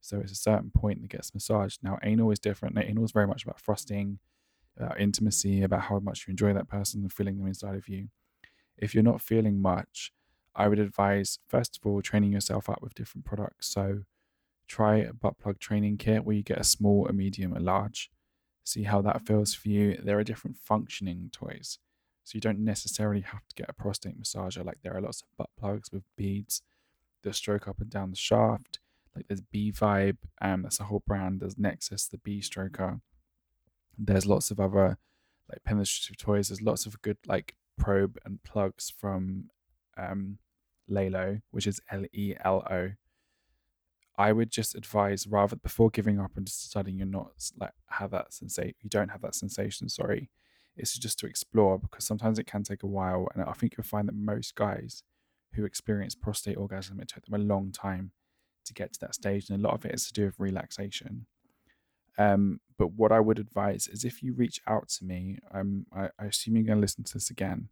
So 0.00 0.18
it's 0.20 0.32
a 0.32 0.36
certain 0.36 0.70
point 0.70 1.02
that 1.02 1.10
gets 1.10 1.34
massaged. 1.34 1.82
Now, 1.82 1.98
anal 2.02 2.30
is 2.30 2.38
different. 2.38 2.78
Anal 2.78 3.04
is 3.04 3.12
very 3.12 3.26
much 3.26 3.42
about 3.42 3.60
frosting, 3.60 4.18
about 4.80 5.00
intimacy, 5.00 5.62
about 5.62 5.82
how 5.82 5.98
much 5.98 6.26
you 6.26 6.32
enjoy 6.32 6.52
that 6.52 6.68
person 6.68 7.02
and 7.02 7.12
feeling 7.12 7.38
them 7.38 7.46
inside 7.46 7.76
of 7.76 7.88
you. 7.88 8.08
If 8.76 8.94
you're 8.94 9.04
not 9.04 9.20
feeling 9.20 9.60
much, 9.60 10.12
I 10.54 10.68
would 10.68 10.78
advise, 10.78 11.38
first 11.48 11.76
of 11.76 11.86
all, 11.86 12.02
training 12.02 12.32
yourself 12.32 12.68
up 12.68 12.82
with 12.82 12.94
different 12.94 13.24
products. 13.24 13.68
So 13.68 14.02
try 14.66 14.96
a 14.96 15.12
butt 15.12 15.38
plug 15.38 15.58
training 15.58 15.98
kit 15.98 16.24
where 16.24 16.36
you 16.36 16.42
get 16.42 16.60
a 16.60 16.64
small, 16.64 17.06
a 17.06 17.12
medium, 17.12 17.56
a 17.56 17.60
large. 17.60 18.10
See 18.64 18.84
how 18.84 19.02
that 19.02 19.26
feels 19.26 19.54
for 19.54 19.68
you. 19.68 19.98
There 20.02 20.18
are 20.18 20.24
different 20.24 20.56
functioning 20.56 21.30
toys. 21.32 21.78
So 22.24 22.36
you 22.36 22.40
don't 22.40 22.60
necessarily 22.60 23.22
have 23.22 23.46
to 23.48 23.54
get 23.54 23.68
a 23.68 23.72
prostate 23.72 24.20
massager. 24.20 24.64
Like 24.64 24.78
there 24.82 24.96
are 24.96 25.00
lots 25.00 25.22
of 25.22 25.28
butt 25.36 25.50
plugs 25.58 25.90
with 25.92 26.04
beads 26.16 26.62
that 27.22 27.34
stroke 27.34 27.68
up 27.68 27.80
and 27.80 27.90
down 27.90 28.10
the 28.10 28.16
shaft 28.16 28.78
like 29.14 29.26
there's 29.28 29.40
B 29.40 29.72
Vibe, 29.72 30.18
um, 30.40 30.62
that's 30.62 30.80
a 30.80 30.84
whole 30.84 31.02
brand. 31.06 31.40
There's 31.40 31.58
Nexus, 31.58 32.06
the 32.06 32.18
B 32.18 32.40
Stroker. 32.40 33.00
There's 34.02 34.26
lots 34.26 34.50
of 34.50 34.58
other 34.58 34.98
like 35.48 35.62
penetrative 35.64 36.16
toys. 36.16 36.48
There's 36.48 36.62
lots 36.62 36.86
of 36.86 37.02
good 37.02 37.18
like 37.26 37.54
probe 37.78 38.18
and 38.24 38.42
plugs 38.42 38.92
from 38.96 39.50
um, 39.96 40.38
Lelo, 40.90 41.42
which 41.50 41.66
is 41.66 41.80
L 41.90 42.04
E 42.12 42.34
L 42.44 42.66
O. 42.70 42.92
I 44.16 44.32
would 44.32 44.50
just 44.50 44.74
advise 44.74 45.26
rather 45.26 45.56
before 45.56 45.90
giving 45.90 46.20
up 46.20 46.32
and 46.36 46.44
deciding 46.44 46.98
you're 46.98 47.06
not 47.06 47.32
like 47.58 47.72
have 47.88 48.10
that 48.10 48.32
sensation, 48.32 48.74
you 48.82 48.90
don't 48.90 49.10
have 49.10 49.22
that 49.22 49.34
sensation. 49.34 49.88
Sorry, 49.88 50.30
it's 50.76 50.98
just 50.98 51.18
to 51.20 51.26
explore 51.26 51.78
because 51.78 52.04
sometimes 52.04 52.38
it 52.38 52.46
can 52.46 52.62
take 52.62 52.82
a 52.82 52.86
while, 52.86 53.28
and 53.34 53.42
I 53.42 53.52
think 53.52 53.74
you'll 53.76 53.84
find 53.84 54.08
that 54.08 54.14
most 54.14 54.54
guys 54.54 55.02
who 55.54 55.64
experience 55.64 56.14
prostate 56.14 56.56
orgasm, 56.56 57.00
it 57.00 57.08
took 57.08 57.24
them 57.24 57.40
a 57.40 57.44
long 57.44 57.72
time 57.72 58.12
to 58.64 58.74
get 58.74 58.92
to 58.92 59.00
that 59.00 59.14
stage, 59.14 59.48
and 59.48 59.58
a 59.58 59.62
lot 59.66 59.74
of 59.74 59.84
it 59.84 59.94
is 59.94 60.06
to 60.06 60.12
do 60.12 60.26
with 60.26 60.38
relaxation. 60.38 61.26
Um, 62.18 62.60
but 62.80 62.94
what 62.94 63.12
I 63.12 63.20
would 63.20 63.38
advise 63.38 63.88
is 63.88 64.04
if 64.06 64.22
you 64.22 64.32
reach 64.32 64.62
out 64.66 64.88
to 64.88 65.04
me, 65.04 65.36
um, 65.52 65.84
I, 65.94 66.08
I 66.18 66.24
assume 66.24 66.56
you're 66.56 66.64
going 66.64 66.78
to 66.78 66.80
listen 66.80 67.04
to 67.04 67.12
this 67.12 67.28
again. 67.28 67.68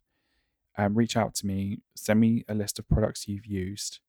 Um, 0.76 0.94
reach 0.94 1.16
out 1.16 1.34
to 1.36 1.46
me, 1.46 1.78
send 1.96 2.20
me 2.20 2.44
a 2.46 2.54
list 2.54 2.78
of 2.78 2.86
products 2.90 3.26
you've 3.26 3.46
used 3.46 4.00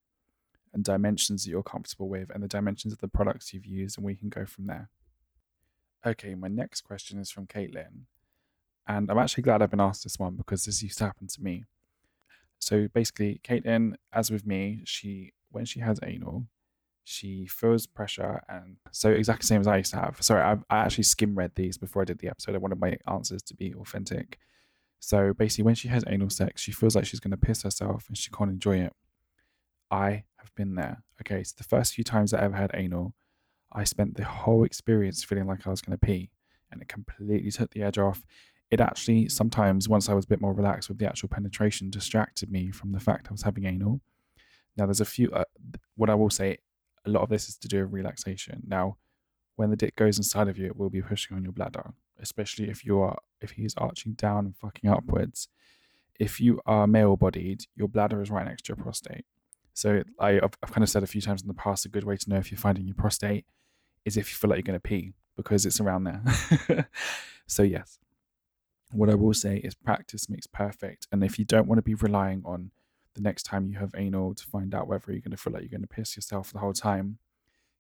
and 0.74 0.84
dimensions 0.84 1.46
that 1.46 1.52
you're 1.52 1.64
comfortable 1.64 2.10
with, 2.10 2.30
and 2.30 2.44
the 2.44 2.50
dimensions 2.50 2.92
of 2.92 3.00
the 3.00 3.08
products 3.08 3.54
you've 3.54 3.66
used, 3.66 3.98
and 3.98 4.06
we 4.06 4.14
can 4.14 4.28
go 4.28 4.46
from 4.46 4.68
there. 4.68 4.90
Okay, 6.06 6.36
my 6.36 6.50
next 6.50 6.82
question 6.82 7.18
is 7.18 7.32
from 7.32 7.48
Caitlin, 7.48 8.02
and 8.86 9.10
I'm 9.10 9.20
actually 9.20 9.44
glad 9.44 9.62
I've 9.62 9.72
been 9.72 9.80
asked 9.80 10.04
this 10.04 10.20
one 10.20 10.36
because 10.36 10.66
this 10.66 10.84
used 10.84 10.98
to 10.98 11.06
happen 11.06 11.28
to 11.28 11.42
me. 11.42 11.64
So 12.60 12.90
basically, 12.94 13.40
Caitlin, 13.42 13.94
as 14.12 14.30
with 14.30 14.46
me, 14.46 14.82
she 14.84 15.32
when 15.50 15.64
she 15.64 15.80
has 15.80 15.98
anal, 16.04 16.48
she 17.04 17.48
feels 17.48 17.88
pressure 17.88 18.42
and 18.50 18.78
so 18.92 19.10
exactly 19.10 19.42
the 19.42 19.48
same 19.48 19.62
as 19.62 19.68
I 19.68 19.78
used 19.78 19.92
to 19.92 20.00
have. 20.00 20.18
Sorry, 20.22 20.42
I, 20.42 20.58
I 20.70 20.80
actually 20.80 21.06
skim 21.06 21.36
read 21.36 21.52
these 21.56 21.78
before 21.78 22.04
I 22.04 22.06
did 22.06 22.20
the 22.20 22.30
episode. 22.30 22.56
I 22.56 22.60
wanted 22.60 22.80
my 22.80 22.98
answers 23.08 23.42
to 23.44 23.56
be 23.56 23.74
authentic. 23.74 24.38
So 25.00 25.34
basically, 25.34 25.64
when 25.64 25.76
she 25.76 25.88
has 25.88 26.04
anal 26.08 26.30
sex, 26.30 26.62
she 26.62 26.72
feels 26.72 26.96
like 26.96 27.06
she's 27.06 27.20
going 27.20 27.32
to 27.32 27.38
piss 27.38 27.64
herself 27.64 28.06
and 28.08 28.18
she 28.18 28.30
can't 28.30 28.52
enjoy 28.52 28.78
it. 28.80 28.94
I 29.90 30.24
have 30.38 30.54
been 30.56 30.76
there. 30.76 31.04
Okay, 31.22 31.44
so 31.44 31.56
the 31.58 31.64
first 31.64 31.94
few 31.94 32.04
times 32.04 32.34
I 32.34 32.42
ever 32.42 32.56
had 32.56 32.72
anal, 32.74 33.14
I 33.72 33.84
spent 33.84 34.16
the 34.16 34.26
whole 34.26 34.64
experience 34.64 35.24
feeling 35.24 35.48
like 35.48 35.66
I 35.66 35.70
was 35.70 35.82
going 35.82 35.98
to 35.98 36.06
pee, 36.06 36.30
and 36.72 36.82
it 36.82 36.88
completely 36.88 37.52
took 37.52 37.72
the 37.72 37.84
edge 37.84 37.98
off. 37.98 38.24
It 38.70 38.82
actually 38.82 39.30
sometimes, 39.30 39.90
once 39.90 40.10
I 40.10 40.14
was 40.14 40.26
a 40.26 40.28
bit 40.28 40.42
more 40.42 40.54
relaxed 40.54 40.90
with 40.90 41.00
the 41.00 41.08
actual 41.08 41.30
penetration, 41.30 41.90
distracted 41.90 42.52
me 42.52 42.72
from 42.72 42.92
the 42.92 43.00
fact 43.00 43.28
I 43.30 43.32
was 43.32 43.42
having 43.42 43.66
anal. 43.66 44.02
Now, 44.78 44.86
there's 44.86 45.02
a 45.02 45.06
few. 45.06 45.32
Uh, 45.32 45.46
what 45.96 46.10
I 46.10 46.16
will 46.16 46.30
say 46.30 46.60
a 47.06 47.10
lot 47.10 47.24
of 47.24 47.30
this 47.30 47.50
is 47.50 47.58
to 47.58 47.68
do 47.68 47.84
with 47.84 47.94
relaxation. 47.94 48.64
Now, 48.68 48.98
when 49.56 49.70
the 49.70 49.76
dick 49.76 49.96
goes 49.96 50.18
inside 50.18 50.48
of 50.48 50.58
you, 50.58 50.68
it 50.68 50.78
will 50.78 50.90
be 50.90 51.02
pushing 51.02 51.36
on 51.36 51.44
your 51.44 51.52
bladder, 51.52 51.94
especially 52.20 52.70
if 52.70 52.86
you 52.86 53.00
are 53.02 53.18
if 53.42 53.52
he's 53.52 53.76
arching 53.78 54.14
down 54.14 54.46
and 54.46 54.56
fucking 54.56 54.90
upwards. 54.90 55.48
If 56.20 56.40
you 56.40 56.60
are 56.66 56.88
male 56.88 57.16
bodied, 57.16 57.66
your 57.76 57.88
bladder 57.88 58.22
is 58.22 58.30
right 58.30 58.46
next 58.46 58.66
to 58.66 58.70
your 58.70 58.84
prostate. 58.84 59.26
So 59.74 60.04
I, 60.20 60.34
have 60.34 60.58
I've 60.62 60.72
kind 60.72 60.84
of 60.84 60.90
said 60.90 61.04
a 61.04 61.08
few 61.08 61.22
times 61.22 61.42
in 61.42 61.48
the 61.48 61.54
past, 61.54 61.86
a 61.86 61.90
good 61.90 62.04
way 62.04 62.18
to 62.18 62.30
know 62.30 62.38
if 62.38 62.52
you're 62.52 62.60
finding 62.60 62.86
your 62.86 62.96
prostate 62.96 63.46
is 64.04 64.18
if 64.18 64.30
you 64.30 64.36
feel 64.36 64.50
like 64.50 64.58
you're 64.58 64.64
going 64.64 64.80
to 64.80 64.82
pee 64.82 65.14
because 65.38 65.66
it's 65.66 65.80
around 65.80 66.04
there. 66.04 66.90
so 67.48 67.64
yes, 67.64 68.00
what 68.92 69.10
I 69.10 69.16
will 69.16 69.34
say 69.34 69.58
is 69.58 69.76
practice 69.76 70.30
makes 70.30 70.48
perfect. 70.48 71.08
And 71.12 71.24
if 71.24 71.40
you 71.40 71.46
don't 71.46 71.68
want 71.68 71.78
to 71.78 71.84
be 71.84 71.96
relying 71.96 72.42
on 72.46 72.72
the 73.16 73.22
next 73.22 73.44
time 73.44 73.68
you 73.68 73.78
have 73.78 73.94
anal 73.98 74.34
to 74.34 74.44
find 74.46 74.74
out 74.74 74.88
whether 74.88 75.12
you're 75.12 75.22
going 75.22 75.32
to 75.32 75.38
feel 75.38 75.54
like 75.54 75.62
you're 75.62 75.70
going 75.70 75.82
to 75.82 75.88
piss 75.88 76.16
yourself 76.16 76.52
the 76.52 76.60
whole 76.60 76.74
time, 76.74 77.18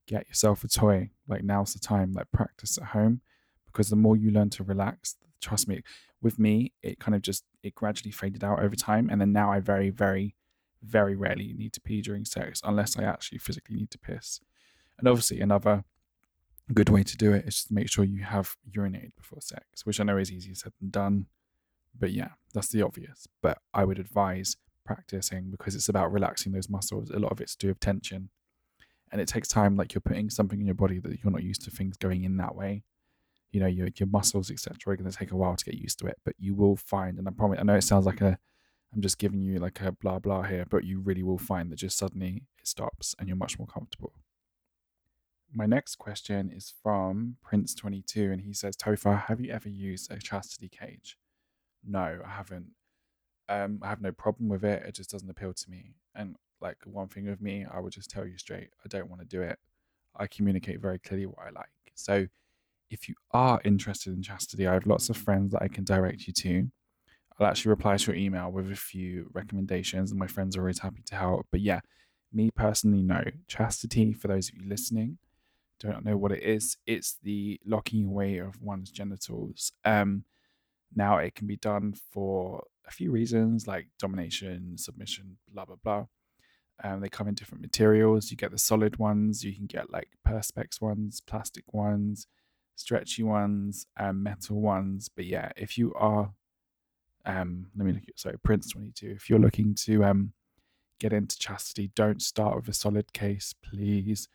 get 0.07 0.27
yourself 0.27 0.63
a 0.63 0.67
toy. 0.67 1.09
Like 1.27 1.43
now's 1.43 1.73
the 1.73 1.79
time, 1.79 2.13
like 2.13 2.31
practice 2.31 2.77
at 2.77 2.85
home 2.89 3.21
because 3.65 3.89
the 3.89 3.95
more 3.95 4.17
you 4.17 4.31
learn 4.31 4.49
to 4.51 4.63
relax, 4.63 5.15
trust 5.41 5.67
me, 5.67 5.83
with 6.21 6.39
me, 6.39 6.73
it 6.81 6.99
kind 6.99 7.15
of 7.15 7.21
just, 7.21 7.43
it 7.63 7.75
gradually 7.75 8.11
faded 8.11 8.43
out 8.43 8.61
over 8.61 8.75
time. 8.75 9.09
And 9.09 9.21
then 9.21 9.31
now 9.31 9.51
I 9.51 9.59
very, 9.59 9.89
very, 9.89 10.35
very 10.81 11.15
rarely 11.15 11.53
need 11.53 11.73
to 11.73 11.81
pee 11.81 12.01
during 12.01 12.25
sex 12.25 12.61
unless 12.63 12.97
I 12.97 13.03
actually 13.03 13.37
physically 13.37 13.75
need 13.75 13.91
to 13.91 13.99
piss. 13.99 14.41
And 14.97 15.07
obviously, 15.07 15.39
another 15.39 15.85
good 16.73 16.89
way 16.89 17.03
to 17.03 17.17
do 17.17 17.33
it 17.33 17.45
is 17.45 17.63
to 17.65 17.73
make 17.73 17.89
sure 17.89 18.03
you 18.03 18.23
have 18.23 18.55
urinated 18.69 19.15
before 19.15 19.41
sex, 19.41 19.85
which 19.85 19.99
I 19.99 20.03
know 20.03 20.17
is 20.17 20.31
easier 20.31 20.55
said 20.55 20.73
than 20.79 20.89
done. 20.89 21.27
But 21.97 22.11
yeah, 22.11 22.29
that's 22.53 22.69
the 22.69 22.81
obvious. 22.81 23.27
But 23.41 23.59
I 23.73 23.85
would 23.85 23.99
advise 23.99 24.57
practicing 24.85 25.51
because 25.51 25.75
it's 25.75 25.89
about 25.89 26.11
relaxing 26.11 26.51
those 26.51 26.69
muscles. 26.69 27.09
A 27.09 27.19
lot 27.19 27.31
of 27.31 27.41
it's 27.41 27.55
due 27.55 27.67
to 27.67 27.67
do 27.67 27.71
with 27.71 27.79
tension. 27.79 28.29
And 29.11 29.19
it 29.21 29.27
takes 29.27 29.47
time, 29.47 29.75
like 29.75 29.93
you're 29.93 30.01
putting 30.01 30.29
something 30.29 30.59
in 30.59 30.65
your 30.65 30.75
body 30.75 30.99
that 30.99 31.19
you're 31.23 31.31
not 31.31 31.43
used 31.43 31.63
to 31.63 31.71
things 31.71 31.97
going 31.97 32.23
in 32.23 32.37
that 32.37 32.55
way. 32.55 32.83
you 33.51 33.59
know 33.59 33.67
your 33.67 33.89
your 33.97 34.07
muscles 34.07 34.51
etc 34.51 34.93
are 34.93 34.97
going 34.97 35.09
to 35.09 35.17
take 35.17 35.31
a 35.31 35.35
while 35.35 35.55
to 35.55 35.65
get 35.65 35.75
used 35.75 35.99
to 35.99 36.07
it 36.07 36.17
but 36.23 36.35
you 36.37 36.53
will 36.55 36.75
find 36.75 37.17
and 37.17 37.27
i 37.27 37.31
promise 37.31 37.59
i 37.59 37.63
know 37.63 37.75
it 37.75 37.83
sounds 37.83 38.05
like 38.05 38.21
a 38.21 38.37
i'm 38.93 39.01
just 39.01 39.17
giving 39.17 39.41
you 39.41 39.59
like 39.59 39.81
a 39.81 39.91
blah 39.91 40.19
blah 40.19 40.43
here 40.43 40.65
but 40.69 40.83
you 40.83 40.99
really 40.99 41.23
will 41.23 41.37
find 41.37 41.71
that 41.71 41.77
just 41.77 41.97
suddenly 41.97 42.43
it 42.59 42.67
stops 42.67 43.15
and 43.17 43.27
you're 43.27 43.37
much 43.37 43.57
more 43.57 43.67
comfortable 43.67 44.13
my 45.53 45.65
next 45.65 45.95
question 45.95 46.51
is 46.51 46.73
from 46.83 47.37
prince22 47.51 48.31
and 48.31 48.41
he 48.41 48.53
says 48.53 48.75
Topher 48.77 49.25
have 49.25 49.41
you 49.41 49.51
ever 49.51 49.69
used 49.69 50.11
a 50.11 50.19
chastity 50.19 50.69
cage 50.69 51.17
no 51.83 52.19
i 52.25 52.29
haven't 52.29 52.67
um, 53.49 53.79
i 53.81 53.87
have 53.87 54.01
no 54.01 54.11
problem 54.11 54.47
with 54.47 54.63
it 54.63 54.83
it 54.85 54.95
just 54.95 55.09
doesn't 55.09 55.29
appeal 55.29 55.53
to 55.53 55.69
me 55.69 55.93
and 56.15 56.35
like 56.61 56.77
one 56.85 57.07
thing 57.07 57.25
with 57.25 57.41
me 57.41 57.65
i 57.73 57.79
would 57.79 57.93
just 57.93 58.09
tell 58.09 58.25
you 58.25 58.37
straight 58.37 58.69
i 58.85 58.87
don't 58.87 59.09
want 59.09 59.21
to 59.21 59.27
do 59.27 59.41
it 59.41 59.59
i 60.15 60.27
communicate 60.27 60.79
very 60.79 60.99
clearly 60.99 61.25
what 61.25 61.39
i 61.45 61.49
like 61.49 61.67
so 61.95 62.25
if 62.89 63.07
you 63.07 63.15
are 63.31 63.61
interested 63.63 64.13
in 64.13 64.21
chastity, 64.21 64.67
I 64.67 64.73
have 64.73 64.87
lots 64.87 65.09
of 65.09 65.17
friends 65.17 65.51
that 65.51 65.61
I 65.61 65.67
can 65.67 65.83
direct 65.83 66.27
you 66.27 66.33
to. 66.33 66.69
I'll 67.39 67.47
actually 67.47 67.69
reply 67.69 67.97
to 67.97 68.11
your 68.11 68.15
email 68.15 68.51
with 68.51 68.71
a 68.71 68.75
few 68.75 69.29
recommendations, 69.33 70.11
and 70.11 70.19
my 70.19 70.27
friends 70.27 70.57
are 70.57 70.61
always 70.61 70.79
happy 70.79 71.03
to 71.05 71.15
help. 71.15 71.47
But 71.51 71.61
yeah, 71.61 71.81
me 72.33 72.51
personally, 72.51 73.01
no. 73.01 73.23
Chastity, 73.47 74.13
for 74.13 74.27
those 74.27 74.49
of 74.49 74.55
you 74.55 74.67
listening, 74.67 75.17
don't 75.79 76.03
know 76.03 76.17
what 76.17 76.31
it 76.31 76.43
is. 76.43 76.77
It's 76.85 77.17
the 77.23 77.59
locking 77.65 78.05
away 78.05 78.37
of 78.37 78.61
one's 78.61 78.91
genitals. 78.91 79.71
Um, 79.85 80.25
now 80.93 81.17
it 81.17 81.35
can 81.35 81.47
be 81.47 81.55
done 81.55 81.93
for 82.11 82.65
a 82.89 82.91
few 82.91 83.11
reasons 83.11 83.67
like 83.67 83.87
domination, 83.99 84.77
submission, 84.77 85.37
blah 85.51 85.65
blah 85.65 85.77
blah. 85.83 86.05
Um, 86.83 87.01
they 87.01 87.09
come 87.09 87.27
in 87.27 87.33
different 87.35 87.61
materials. 87.61 88.31
You 88.31 88.37
get 88.37 88.51
the 88.51 88.57
solid 88.57 88.99
ones. 88.99 89.43
You 89.43 89.53
can 89.53 89.65
get 89.65 89.91
like 89.91 90.09
perspex 90.25 90.81
ones, 90.81 91.21
plastic 91.21 91.73
ones 91.73 92.27
stretchy 92.79 93.23
ones, 93.23 93.85
um, 93.99 94.23
metal 94.23 94.59
ones. 94.61 95.09
But 95.13 95.25
yeah, 95.25 95.51
if 95.55 95.77
you 95.77 95.93
are, 95.95 96.31
um, 97.25 97.67
let 97.75 97.85
me 97.85 97.93
look 97.93 98.03
at 98.07 98.19
sorry, 98.19 98.37
Prince 98.43 98.71
twenty 98.71 98.91
two. 98.91 99.11
If 99.11 99.29
you're 99.29 99.39
looking 99.39 99.75
to 99.85 100.03
um 100.05 100.33
get 100.99 101.13
into 101.13 101.37
chastity, 101.37 101.91
don't 101.95 102.21
start 102.21 102.55
with 102.55 102.67
a 102.69 102.73
solid 102.73 103.13
case, 103.13 103.53
please. 103.61 104.27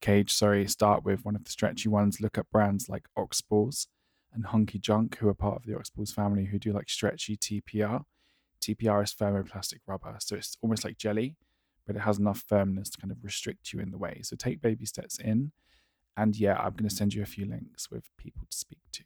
Cage, 0.00 0.32
sorry, 0.32 0.66
start 0.66 1.04
with 1.04 1.24
one 1.24 1.36
of 1.36 1.44
the 1.44 1.50
stretchy 1.50 1.88
ones. 1.88 2.20
Look 2.20 2.36
at 2.36 2.50
brands 2.50 2.88
like 2.88 3.06
Oxballs 3.16 3.86
and 4.34 4.46
Hunky 4.46 4.78
Junk, 4.78 5.18
who 5.18 5.28
are 5.28 5.34
part 5.34 5.56
of 5.56 5.66
the 5.66 5.72
Oxballs 5.72 6.12
family, 6.12 6.46
who 6.46 6.58
do 6.58 6.72
like 6.72 6.88
stretchy 6.88 7.36
TPR. 7.36 8.04
TPR 8.60 9.02
is 9.02 9.14
thermoplastic 9.14 9.80
rubber, 9.86 10.16
so 10.20 10.36
it's 10.36 10.56
almost 10.62 10.84
like 10.84 10.96
jelly, 10.96 11.36
but 11.86 11.96
it 11.96 12.00
has 12.00 12.18
enough 12.18 12.44
firmness 12.48 12.90
to 12.90 12.98
kind 13.00 13.10
of 13.10 13.18
restrict 13.22 13.72
you 13.72 13.80
in 13.80 13.90
the 13.90 13.98
way. 13.98 14.20
So 14.22 14.36
take 14.36 14.60
baby 14.60 14.86
steps 14.86 15.18
in 15.18 15.52
and 16.16 16.36
yeah, 16.36 16.56
I'm 16.58 16.72
going 16.72 16.88
to 16.88 16.94
send 16.94 17.14
you 17.14 17.22
a 17.22 17.26
few 17.26 17.46
links 17.46 17.90
with 17.90 18.10
people 18.16 18.42
to 18.50 18.56
speak 18.56 18.80
to. 18.92 19.04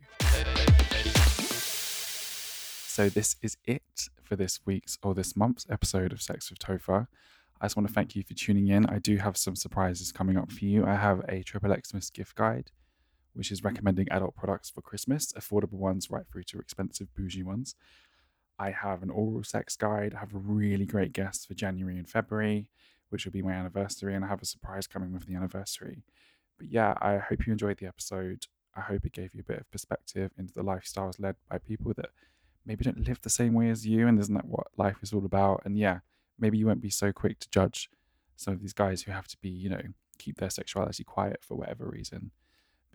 So 2.88 3.08
this 3.08 3.36
is 3.42 3.56
it 3.64 4.08
for 4.22 4.36
this 4.36 4.60
week's 4.64 4.98
or 5.02 5.14
this 5.14 5.36
month's 5.36 5.66
episode 5.70 6.12
of 6.12 6.22
Sex 6.22 6.50
with 6.50 6.58
Topher. 6.58 7.06
I 7.60 7.66
just 7.66 7.76
want 7.76 7.86
to 7.88 7.94
thank 7.94 8.16
you 8.16 8.22
for 8.22 8.34
tuning 8.34 8.68
in. 8.68 8.86
I 8.86 8.98
do 8.98 9.16
have 9.18 9.36
some 9.36 9.54
surprises 9.54 10.12
coming 10.12 10.36
up 10.36 10.50
for 10.50 10.64
you. 10.64 10.84
I 10.84 10.94
have 10.94 11.20
a 11.28 11.42
Triple 11.42 11.74
Xmas 11.74 12.10
gift 12.10 12.34
guide, 12.34 12.70
which 13.36 13.52
is 13.52 13.62
recommending 13.62 14.08
adult 14.10 14.34
products 14.34 14.70
for 14.70 14.80
Christmas, 14.80 15.32
affordable 15.32 15.78
ones 15.78 16.10
right 16.10 16.24
through 16.30 16.44
to 16.44 16.58
expensive 16.58 17.14
bougie 17.14 17.42
ones. 17.42 17.74
I 18.58 18.70
have 18.70 19.02
an 19.02 19.10
oral 19.10 19.44
sex 19.44 19.76
guide. 19.76 20.14
I 20.14 20.20
have 20.20 20.34
a 20.34 20.38
really 20.38 20.86
great 20.86 21.12
guest 21.12 21.46
for 21.46 21.54
January 21.54 21.98
and 21.98 22.08
February, 22.08 22.68
which 23.10 23.24
will 23.24 23.32
be 23.32 23.42
my 23.42 23.52
anniversary, 23.52 24.14
and 24.14 24.24
I 24.24 24.28
have 24.28 24.42
a 24.42 24.46
surprise 24.46 24.86
coming 24.86 25.12
with 25.12 25.26
the 25.26 25.34
anniversary. 25.34 26.02
But 26.58 26.68
yeah, 26.68 26.94
I 27.00 27.18
hope 27.18 27.46
you 27.46 27.52
enjoyed 27.52 27.78
the 27.78 27.86
episode. 27.86 28.46
I 28.74 28.80
hope 28.80 29.04
it 29.04 29.12
gave 29.12 29.34
you 29.34 29.40
a 29.40 29.52
bit 29.52 29.60
of 29.60 29.70
perspective 29.70 30.32
into 30.38 30.54
the 30.54 30.64
lifestyles 30.64 31.20
led 31.20 31.36
by 31.50 31.58
people 31.58 31.92
that 31.96 32.10
maybe 32.64 32.84
don't 32.84 33.06
live 33.06 33.20
the 33.20 33.30
same 33.30 33.52
way 33.52 33.68
as 33.68 33.86
you, 33.86 34.08
and 34.08 34.18
isn't 34.18 34.34
that 34.34 34.48
what 34.48 34.68
life 34.78 34.96
is 35.02 35.12
all 35.12 35.24
about? 35.26 35.62
And 35.64 35.78
yeah, 35.78 36.00
maybe 36.38 36.56
you 36.56 36.66
won't 36.66 36.80
be 36.80 36.90
so 36.90 37.12
quick 37.12 37.38
to 37.40 37.50
judge 37.50 37.90
some 38.36 38.54
of 38.54 38.60
these 38.60 38.72
guys 38.72 39.02
who 39.02 39.12
have 39.12 39.28
to 39.28 39.36
be, 39.42 39.48
you 39.48 39.68
know, 39.68 39.82
keep 40.18 40.38
their 40.38 40.50
sexuality 40.50 41.04
quiet 41.04 41.40
for 41.42 41.56
whatever 41.56 41.86
reason. 41.86 42.30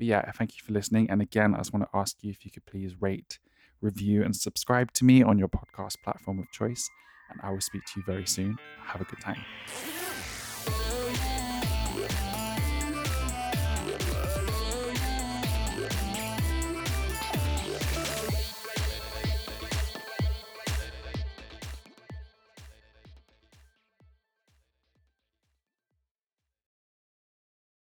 But 0.01 0.07
yeah, 0.07 0.31
thank 0.31 0.57
you 0.57 0.63
for 0.65 0.73
listening. 0.73 1.11
And 1.11 1.21
again, 1.21 1.53
I 1.53 1.59
just 1.59 1.73
want 1.73 1.83
to 1.83 1.95
ask 1.95 2.23
you 2.23 2.31
if 2.31 2.43
you 2.43 2.49
could 2.49 2.65
please 2.65 2.99
rate, 2.99 3.37
review, 3.81 4.23
and 4.23 4.35
subscribe 4.35 4.91
to 4.93 5.05
me 5.05 5.21
on 5.21 5.37
your 5.37 5.47
podcast 5.47 6.01
platform 6.03 6.39
of 6.39 6.49
choice. 6.51 6.89
And 7.29 7.39
I 7.43 7.51
will 7.51 7.61
speak 7.61 7.83
to 7.85 7.99
you 7.99 8.03
very 8.07 8.25
soon. 8.25 8.57
Have 8.83 9.01
a 9.01 9.03
good 9.03 9.19
time. 9.21 9.45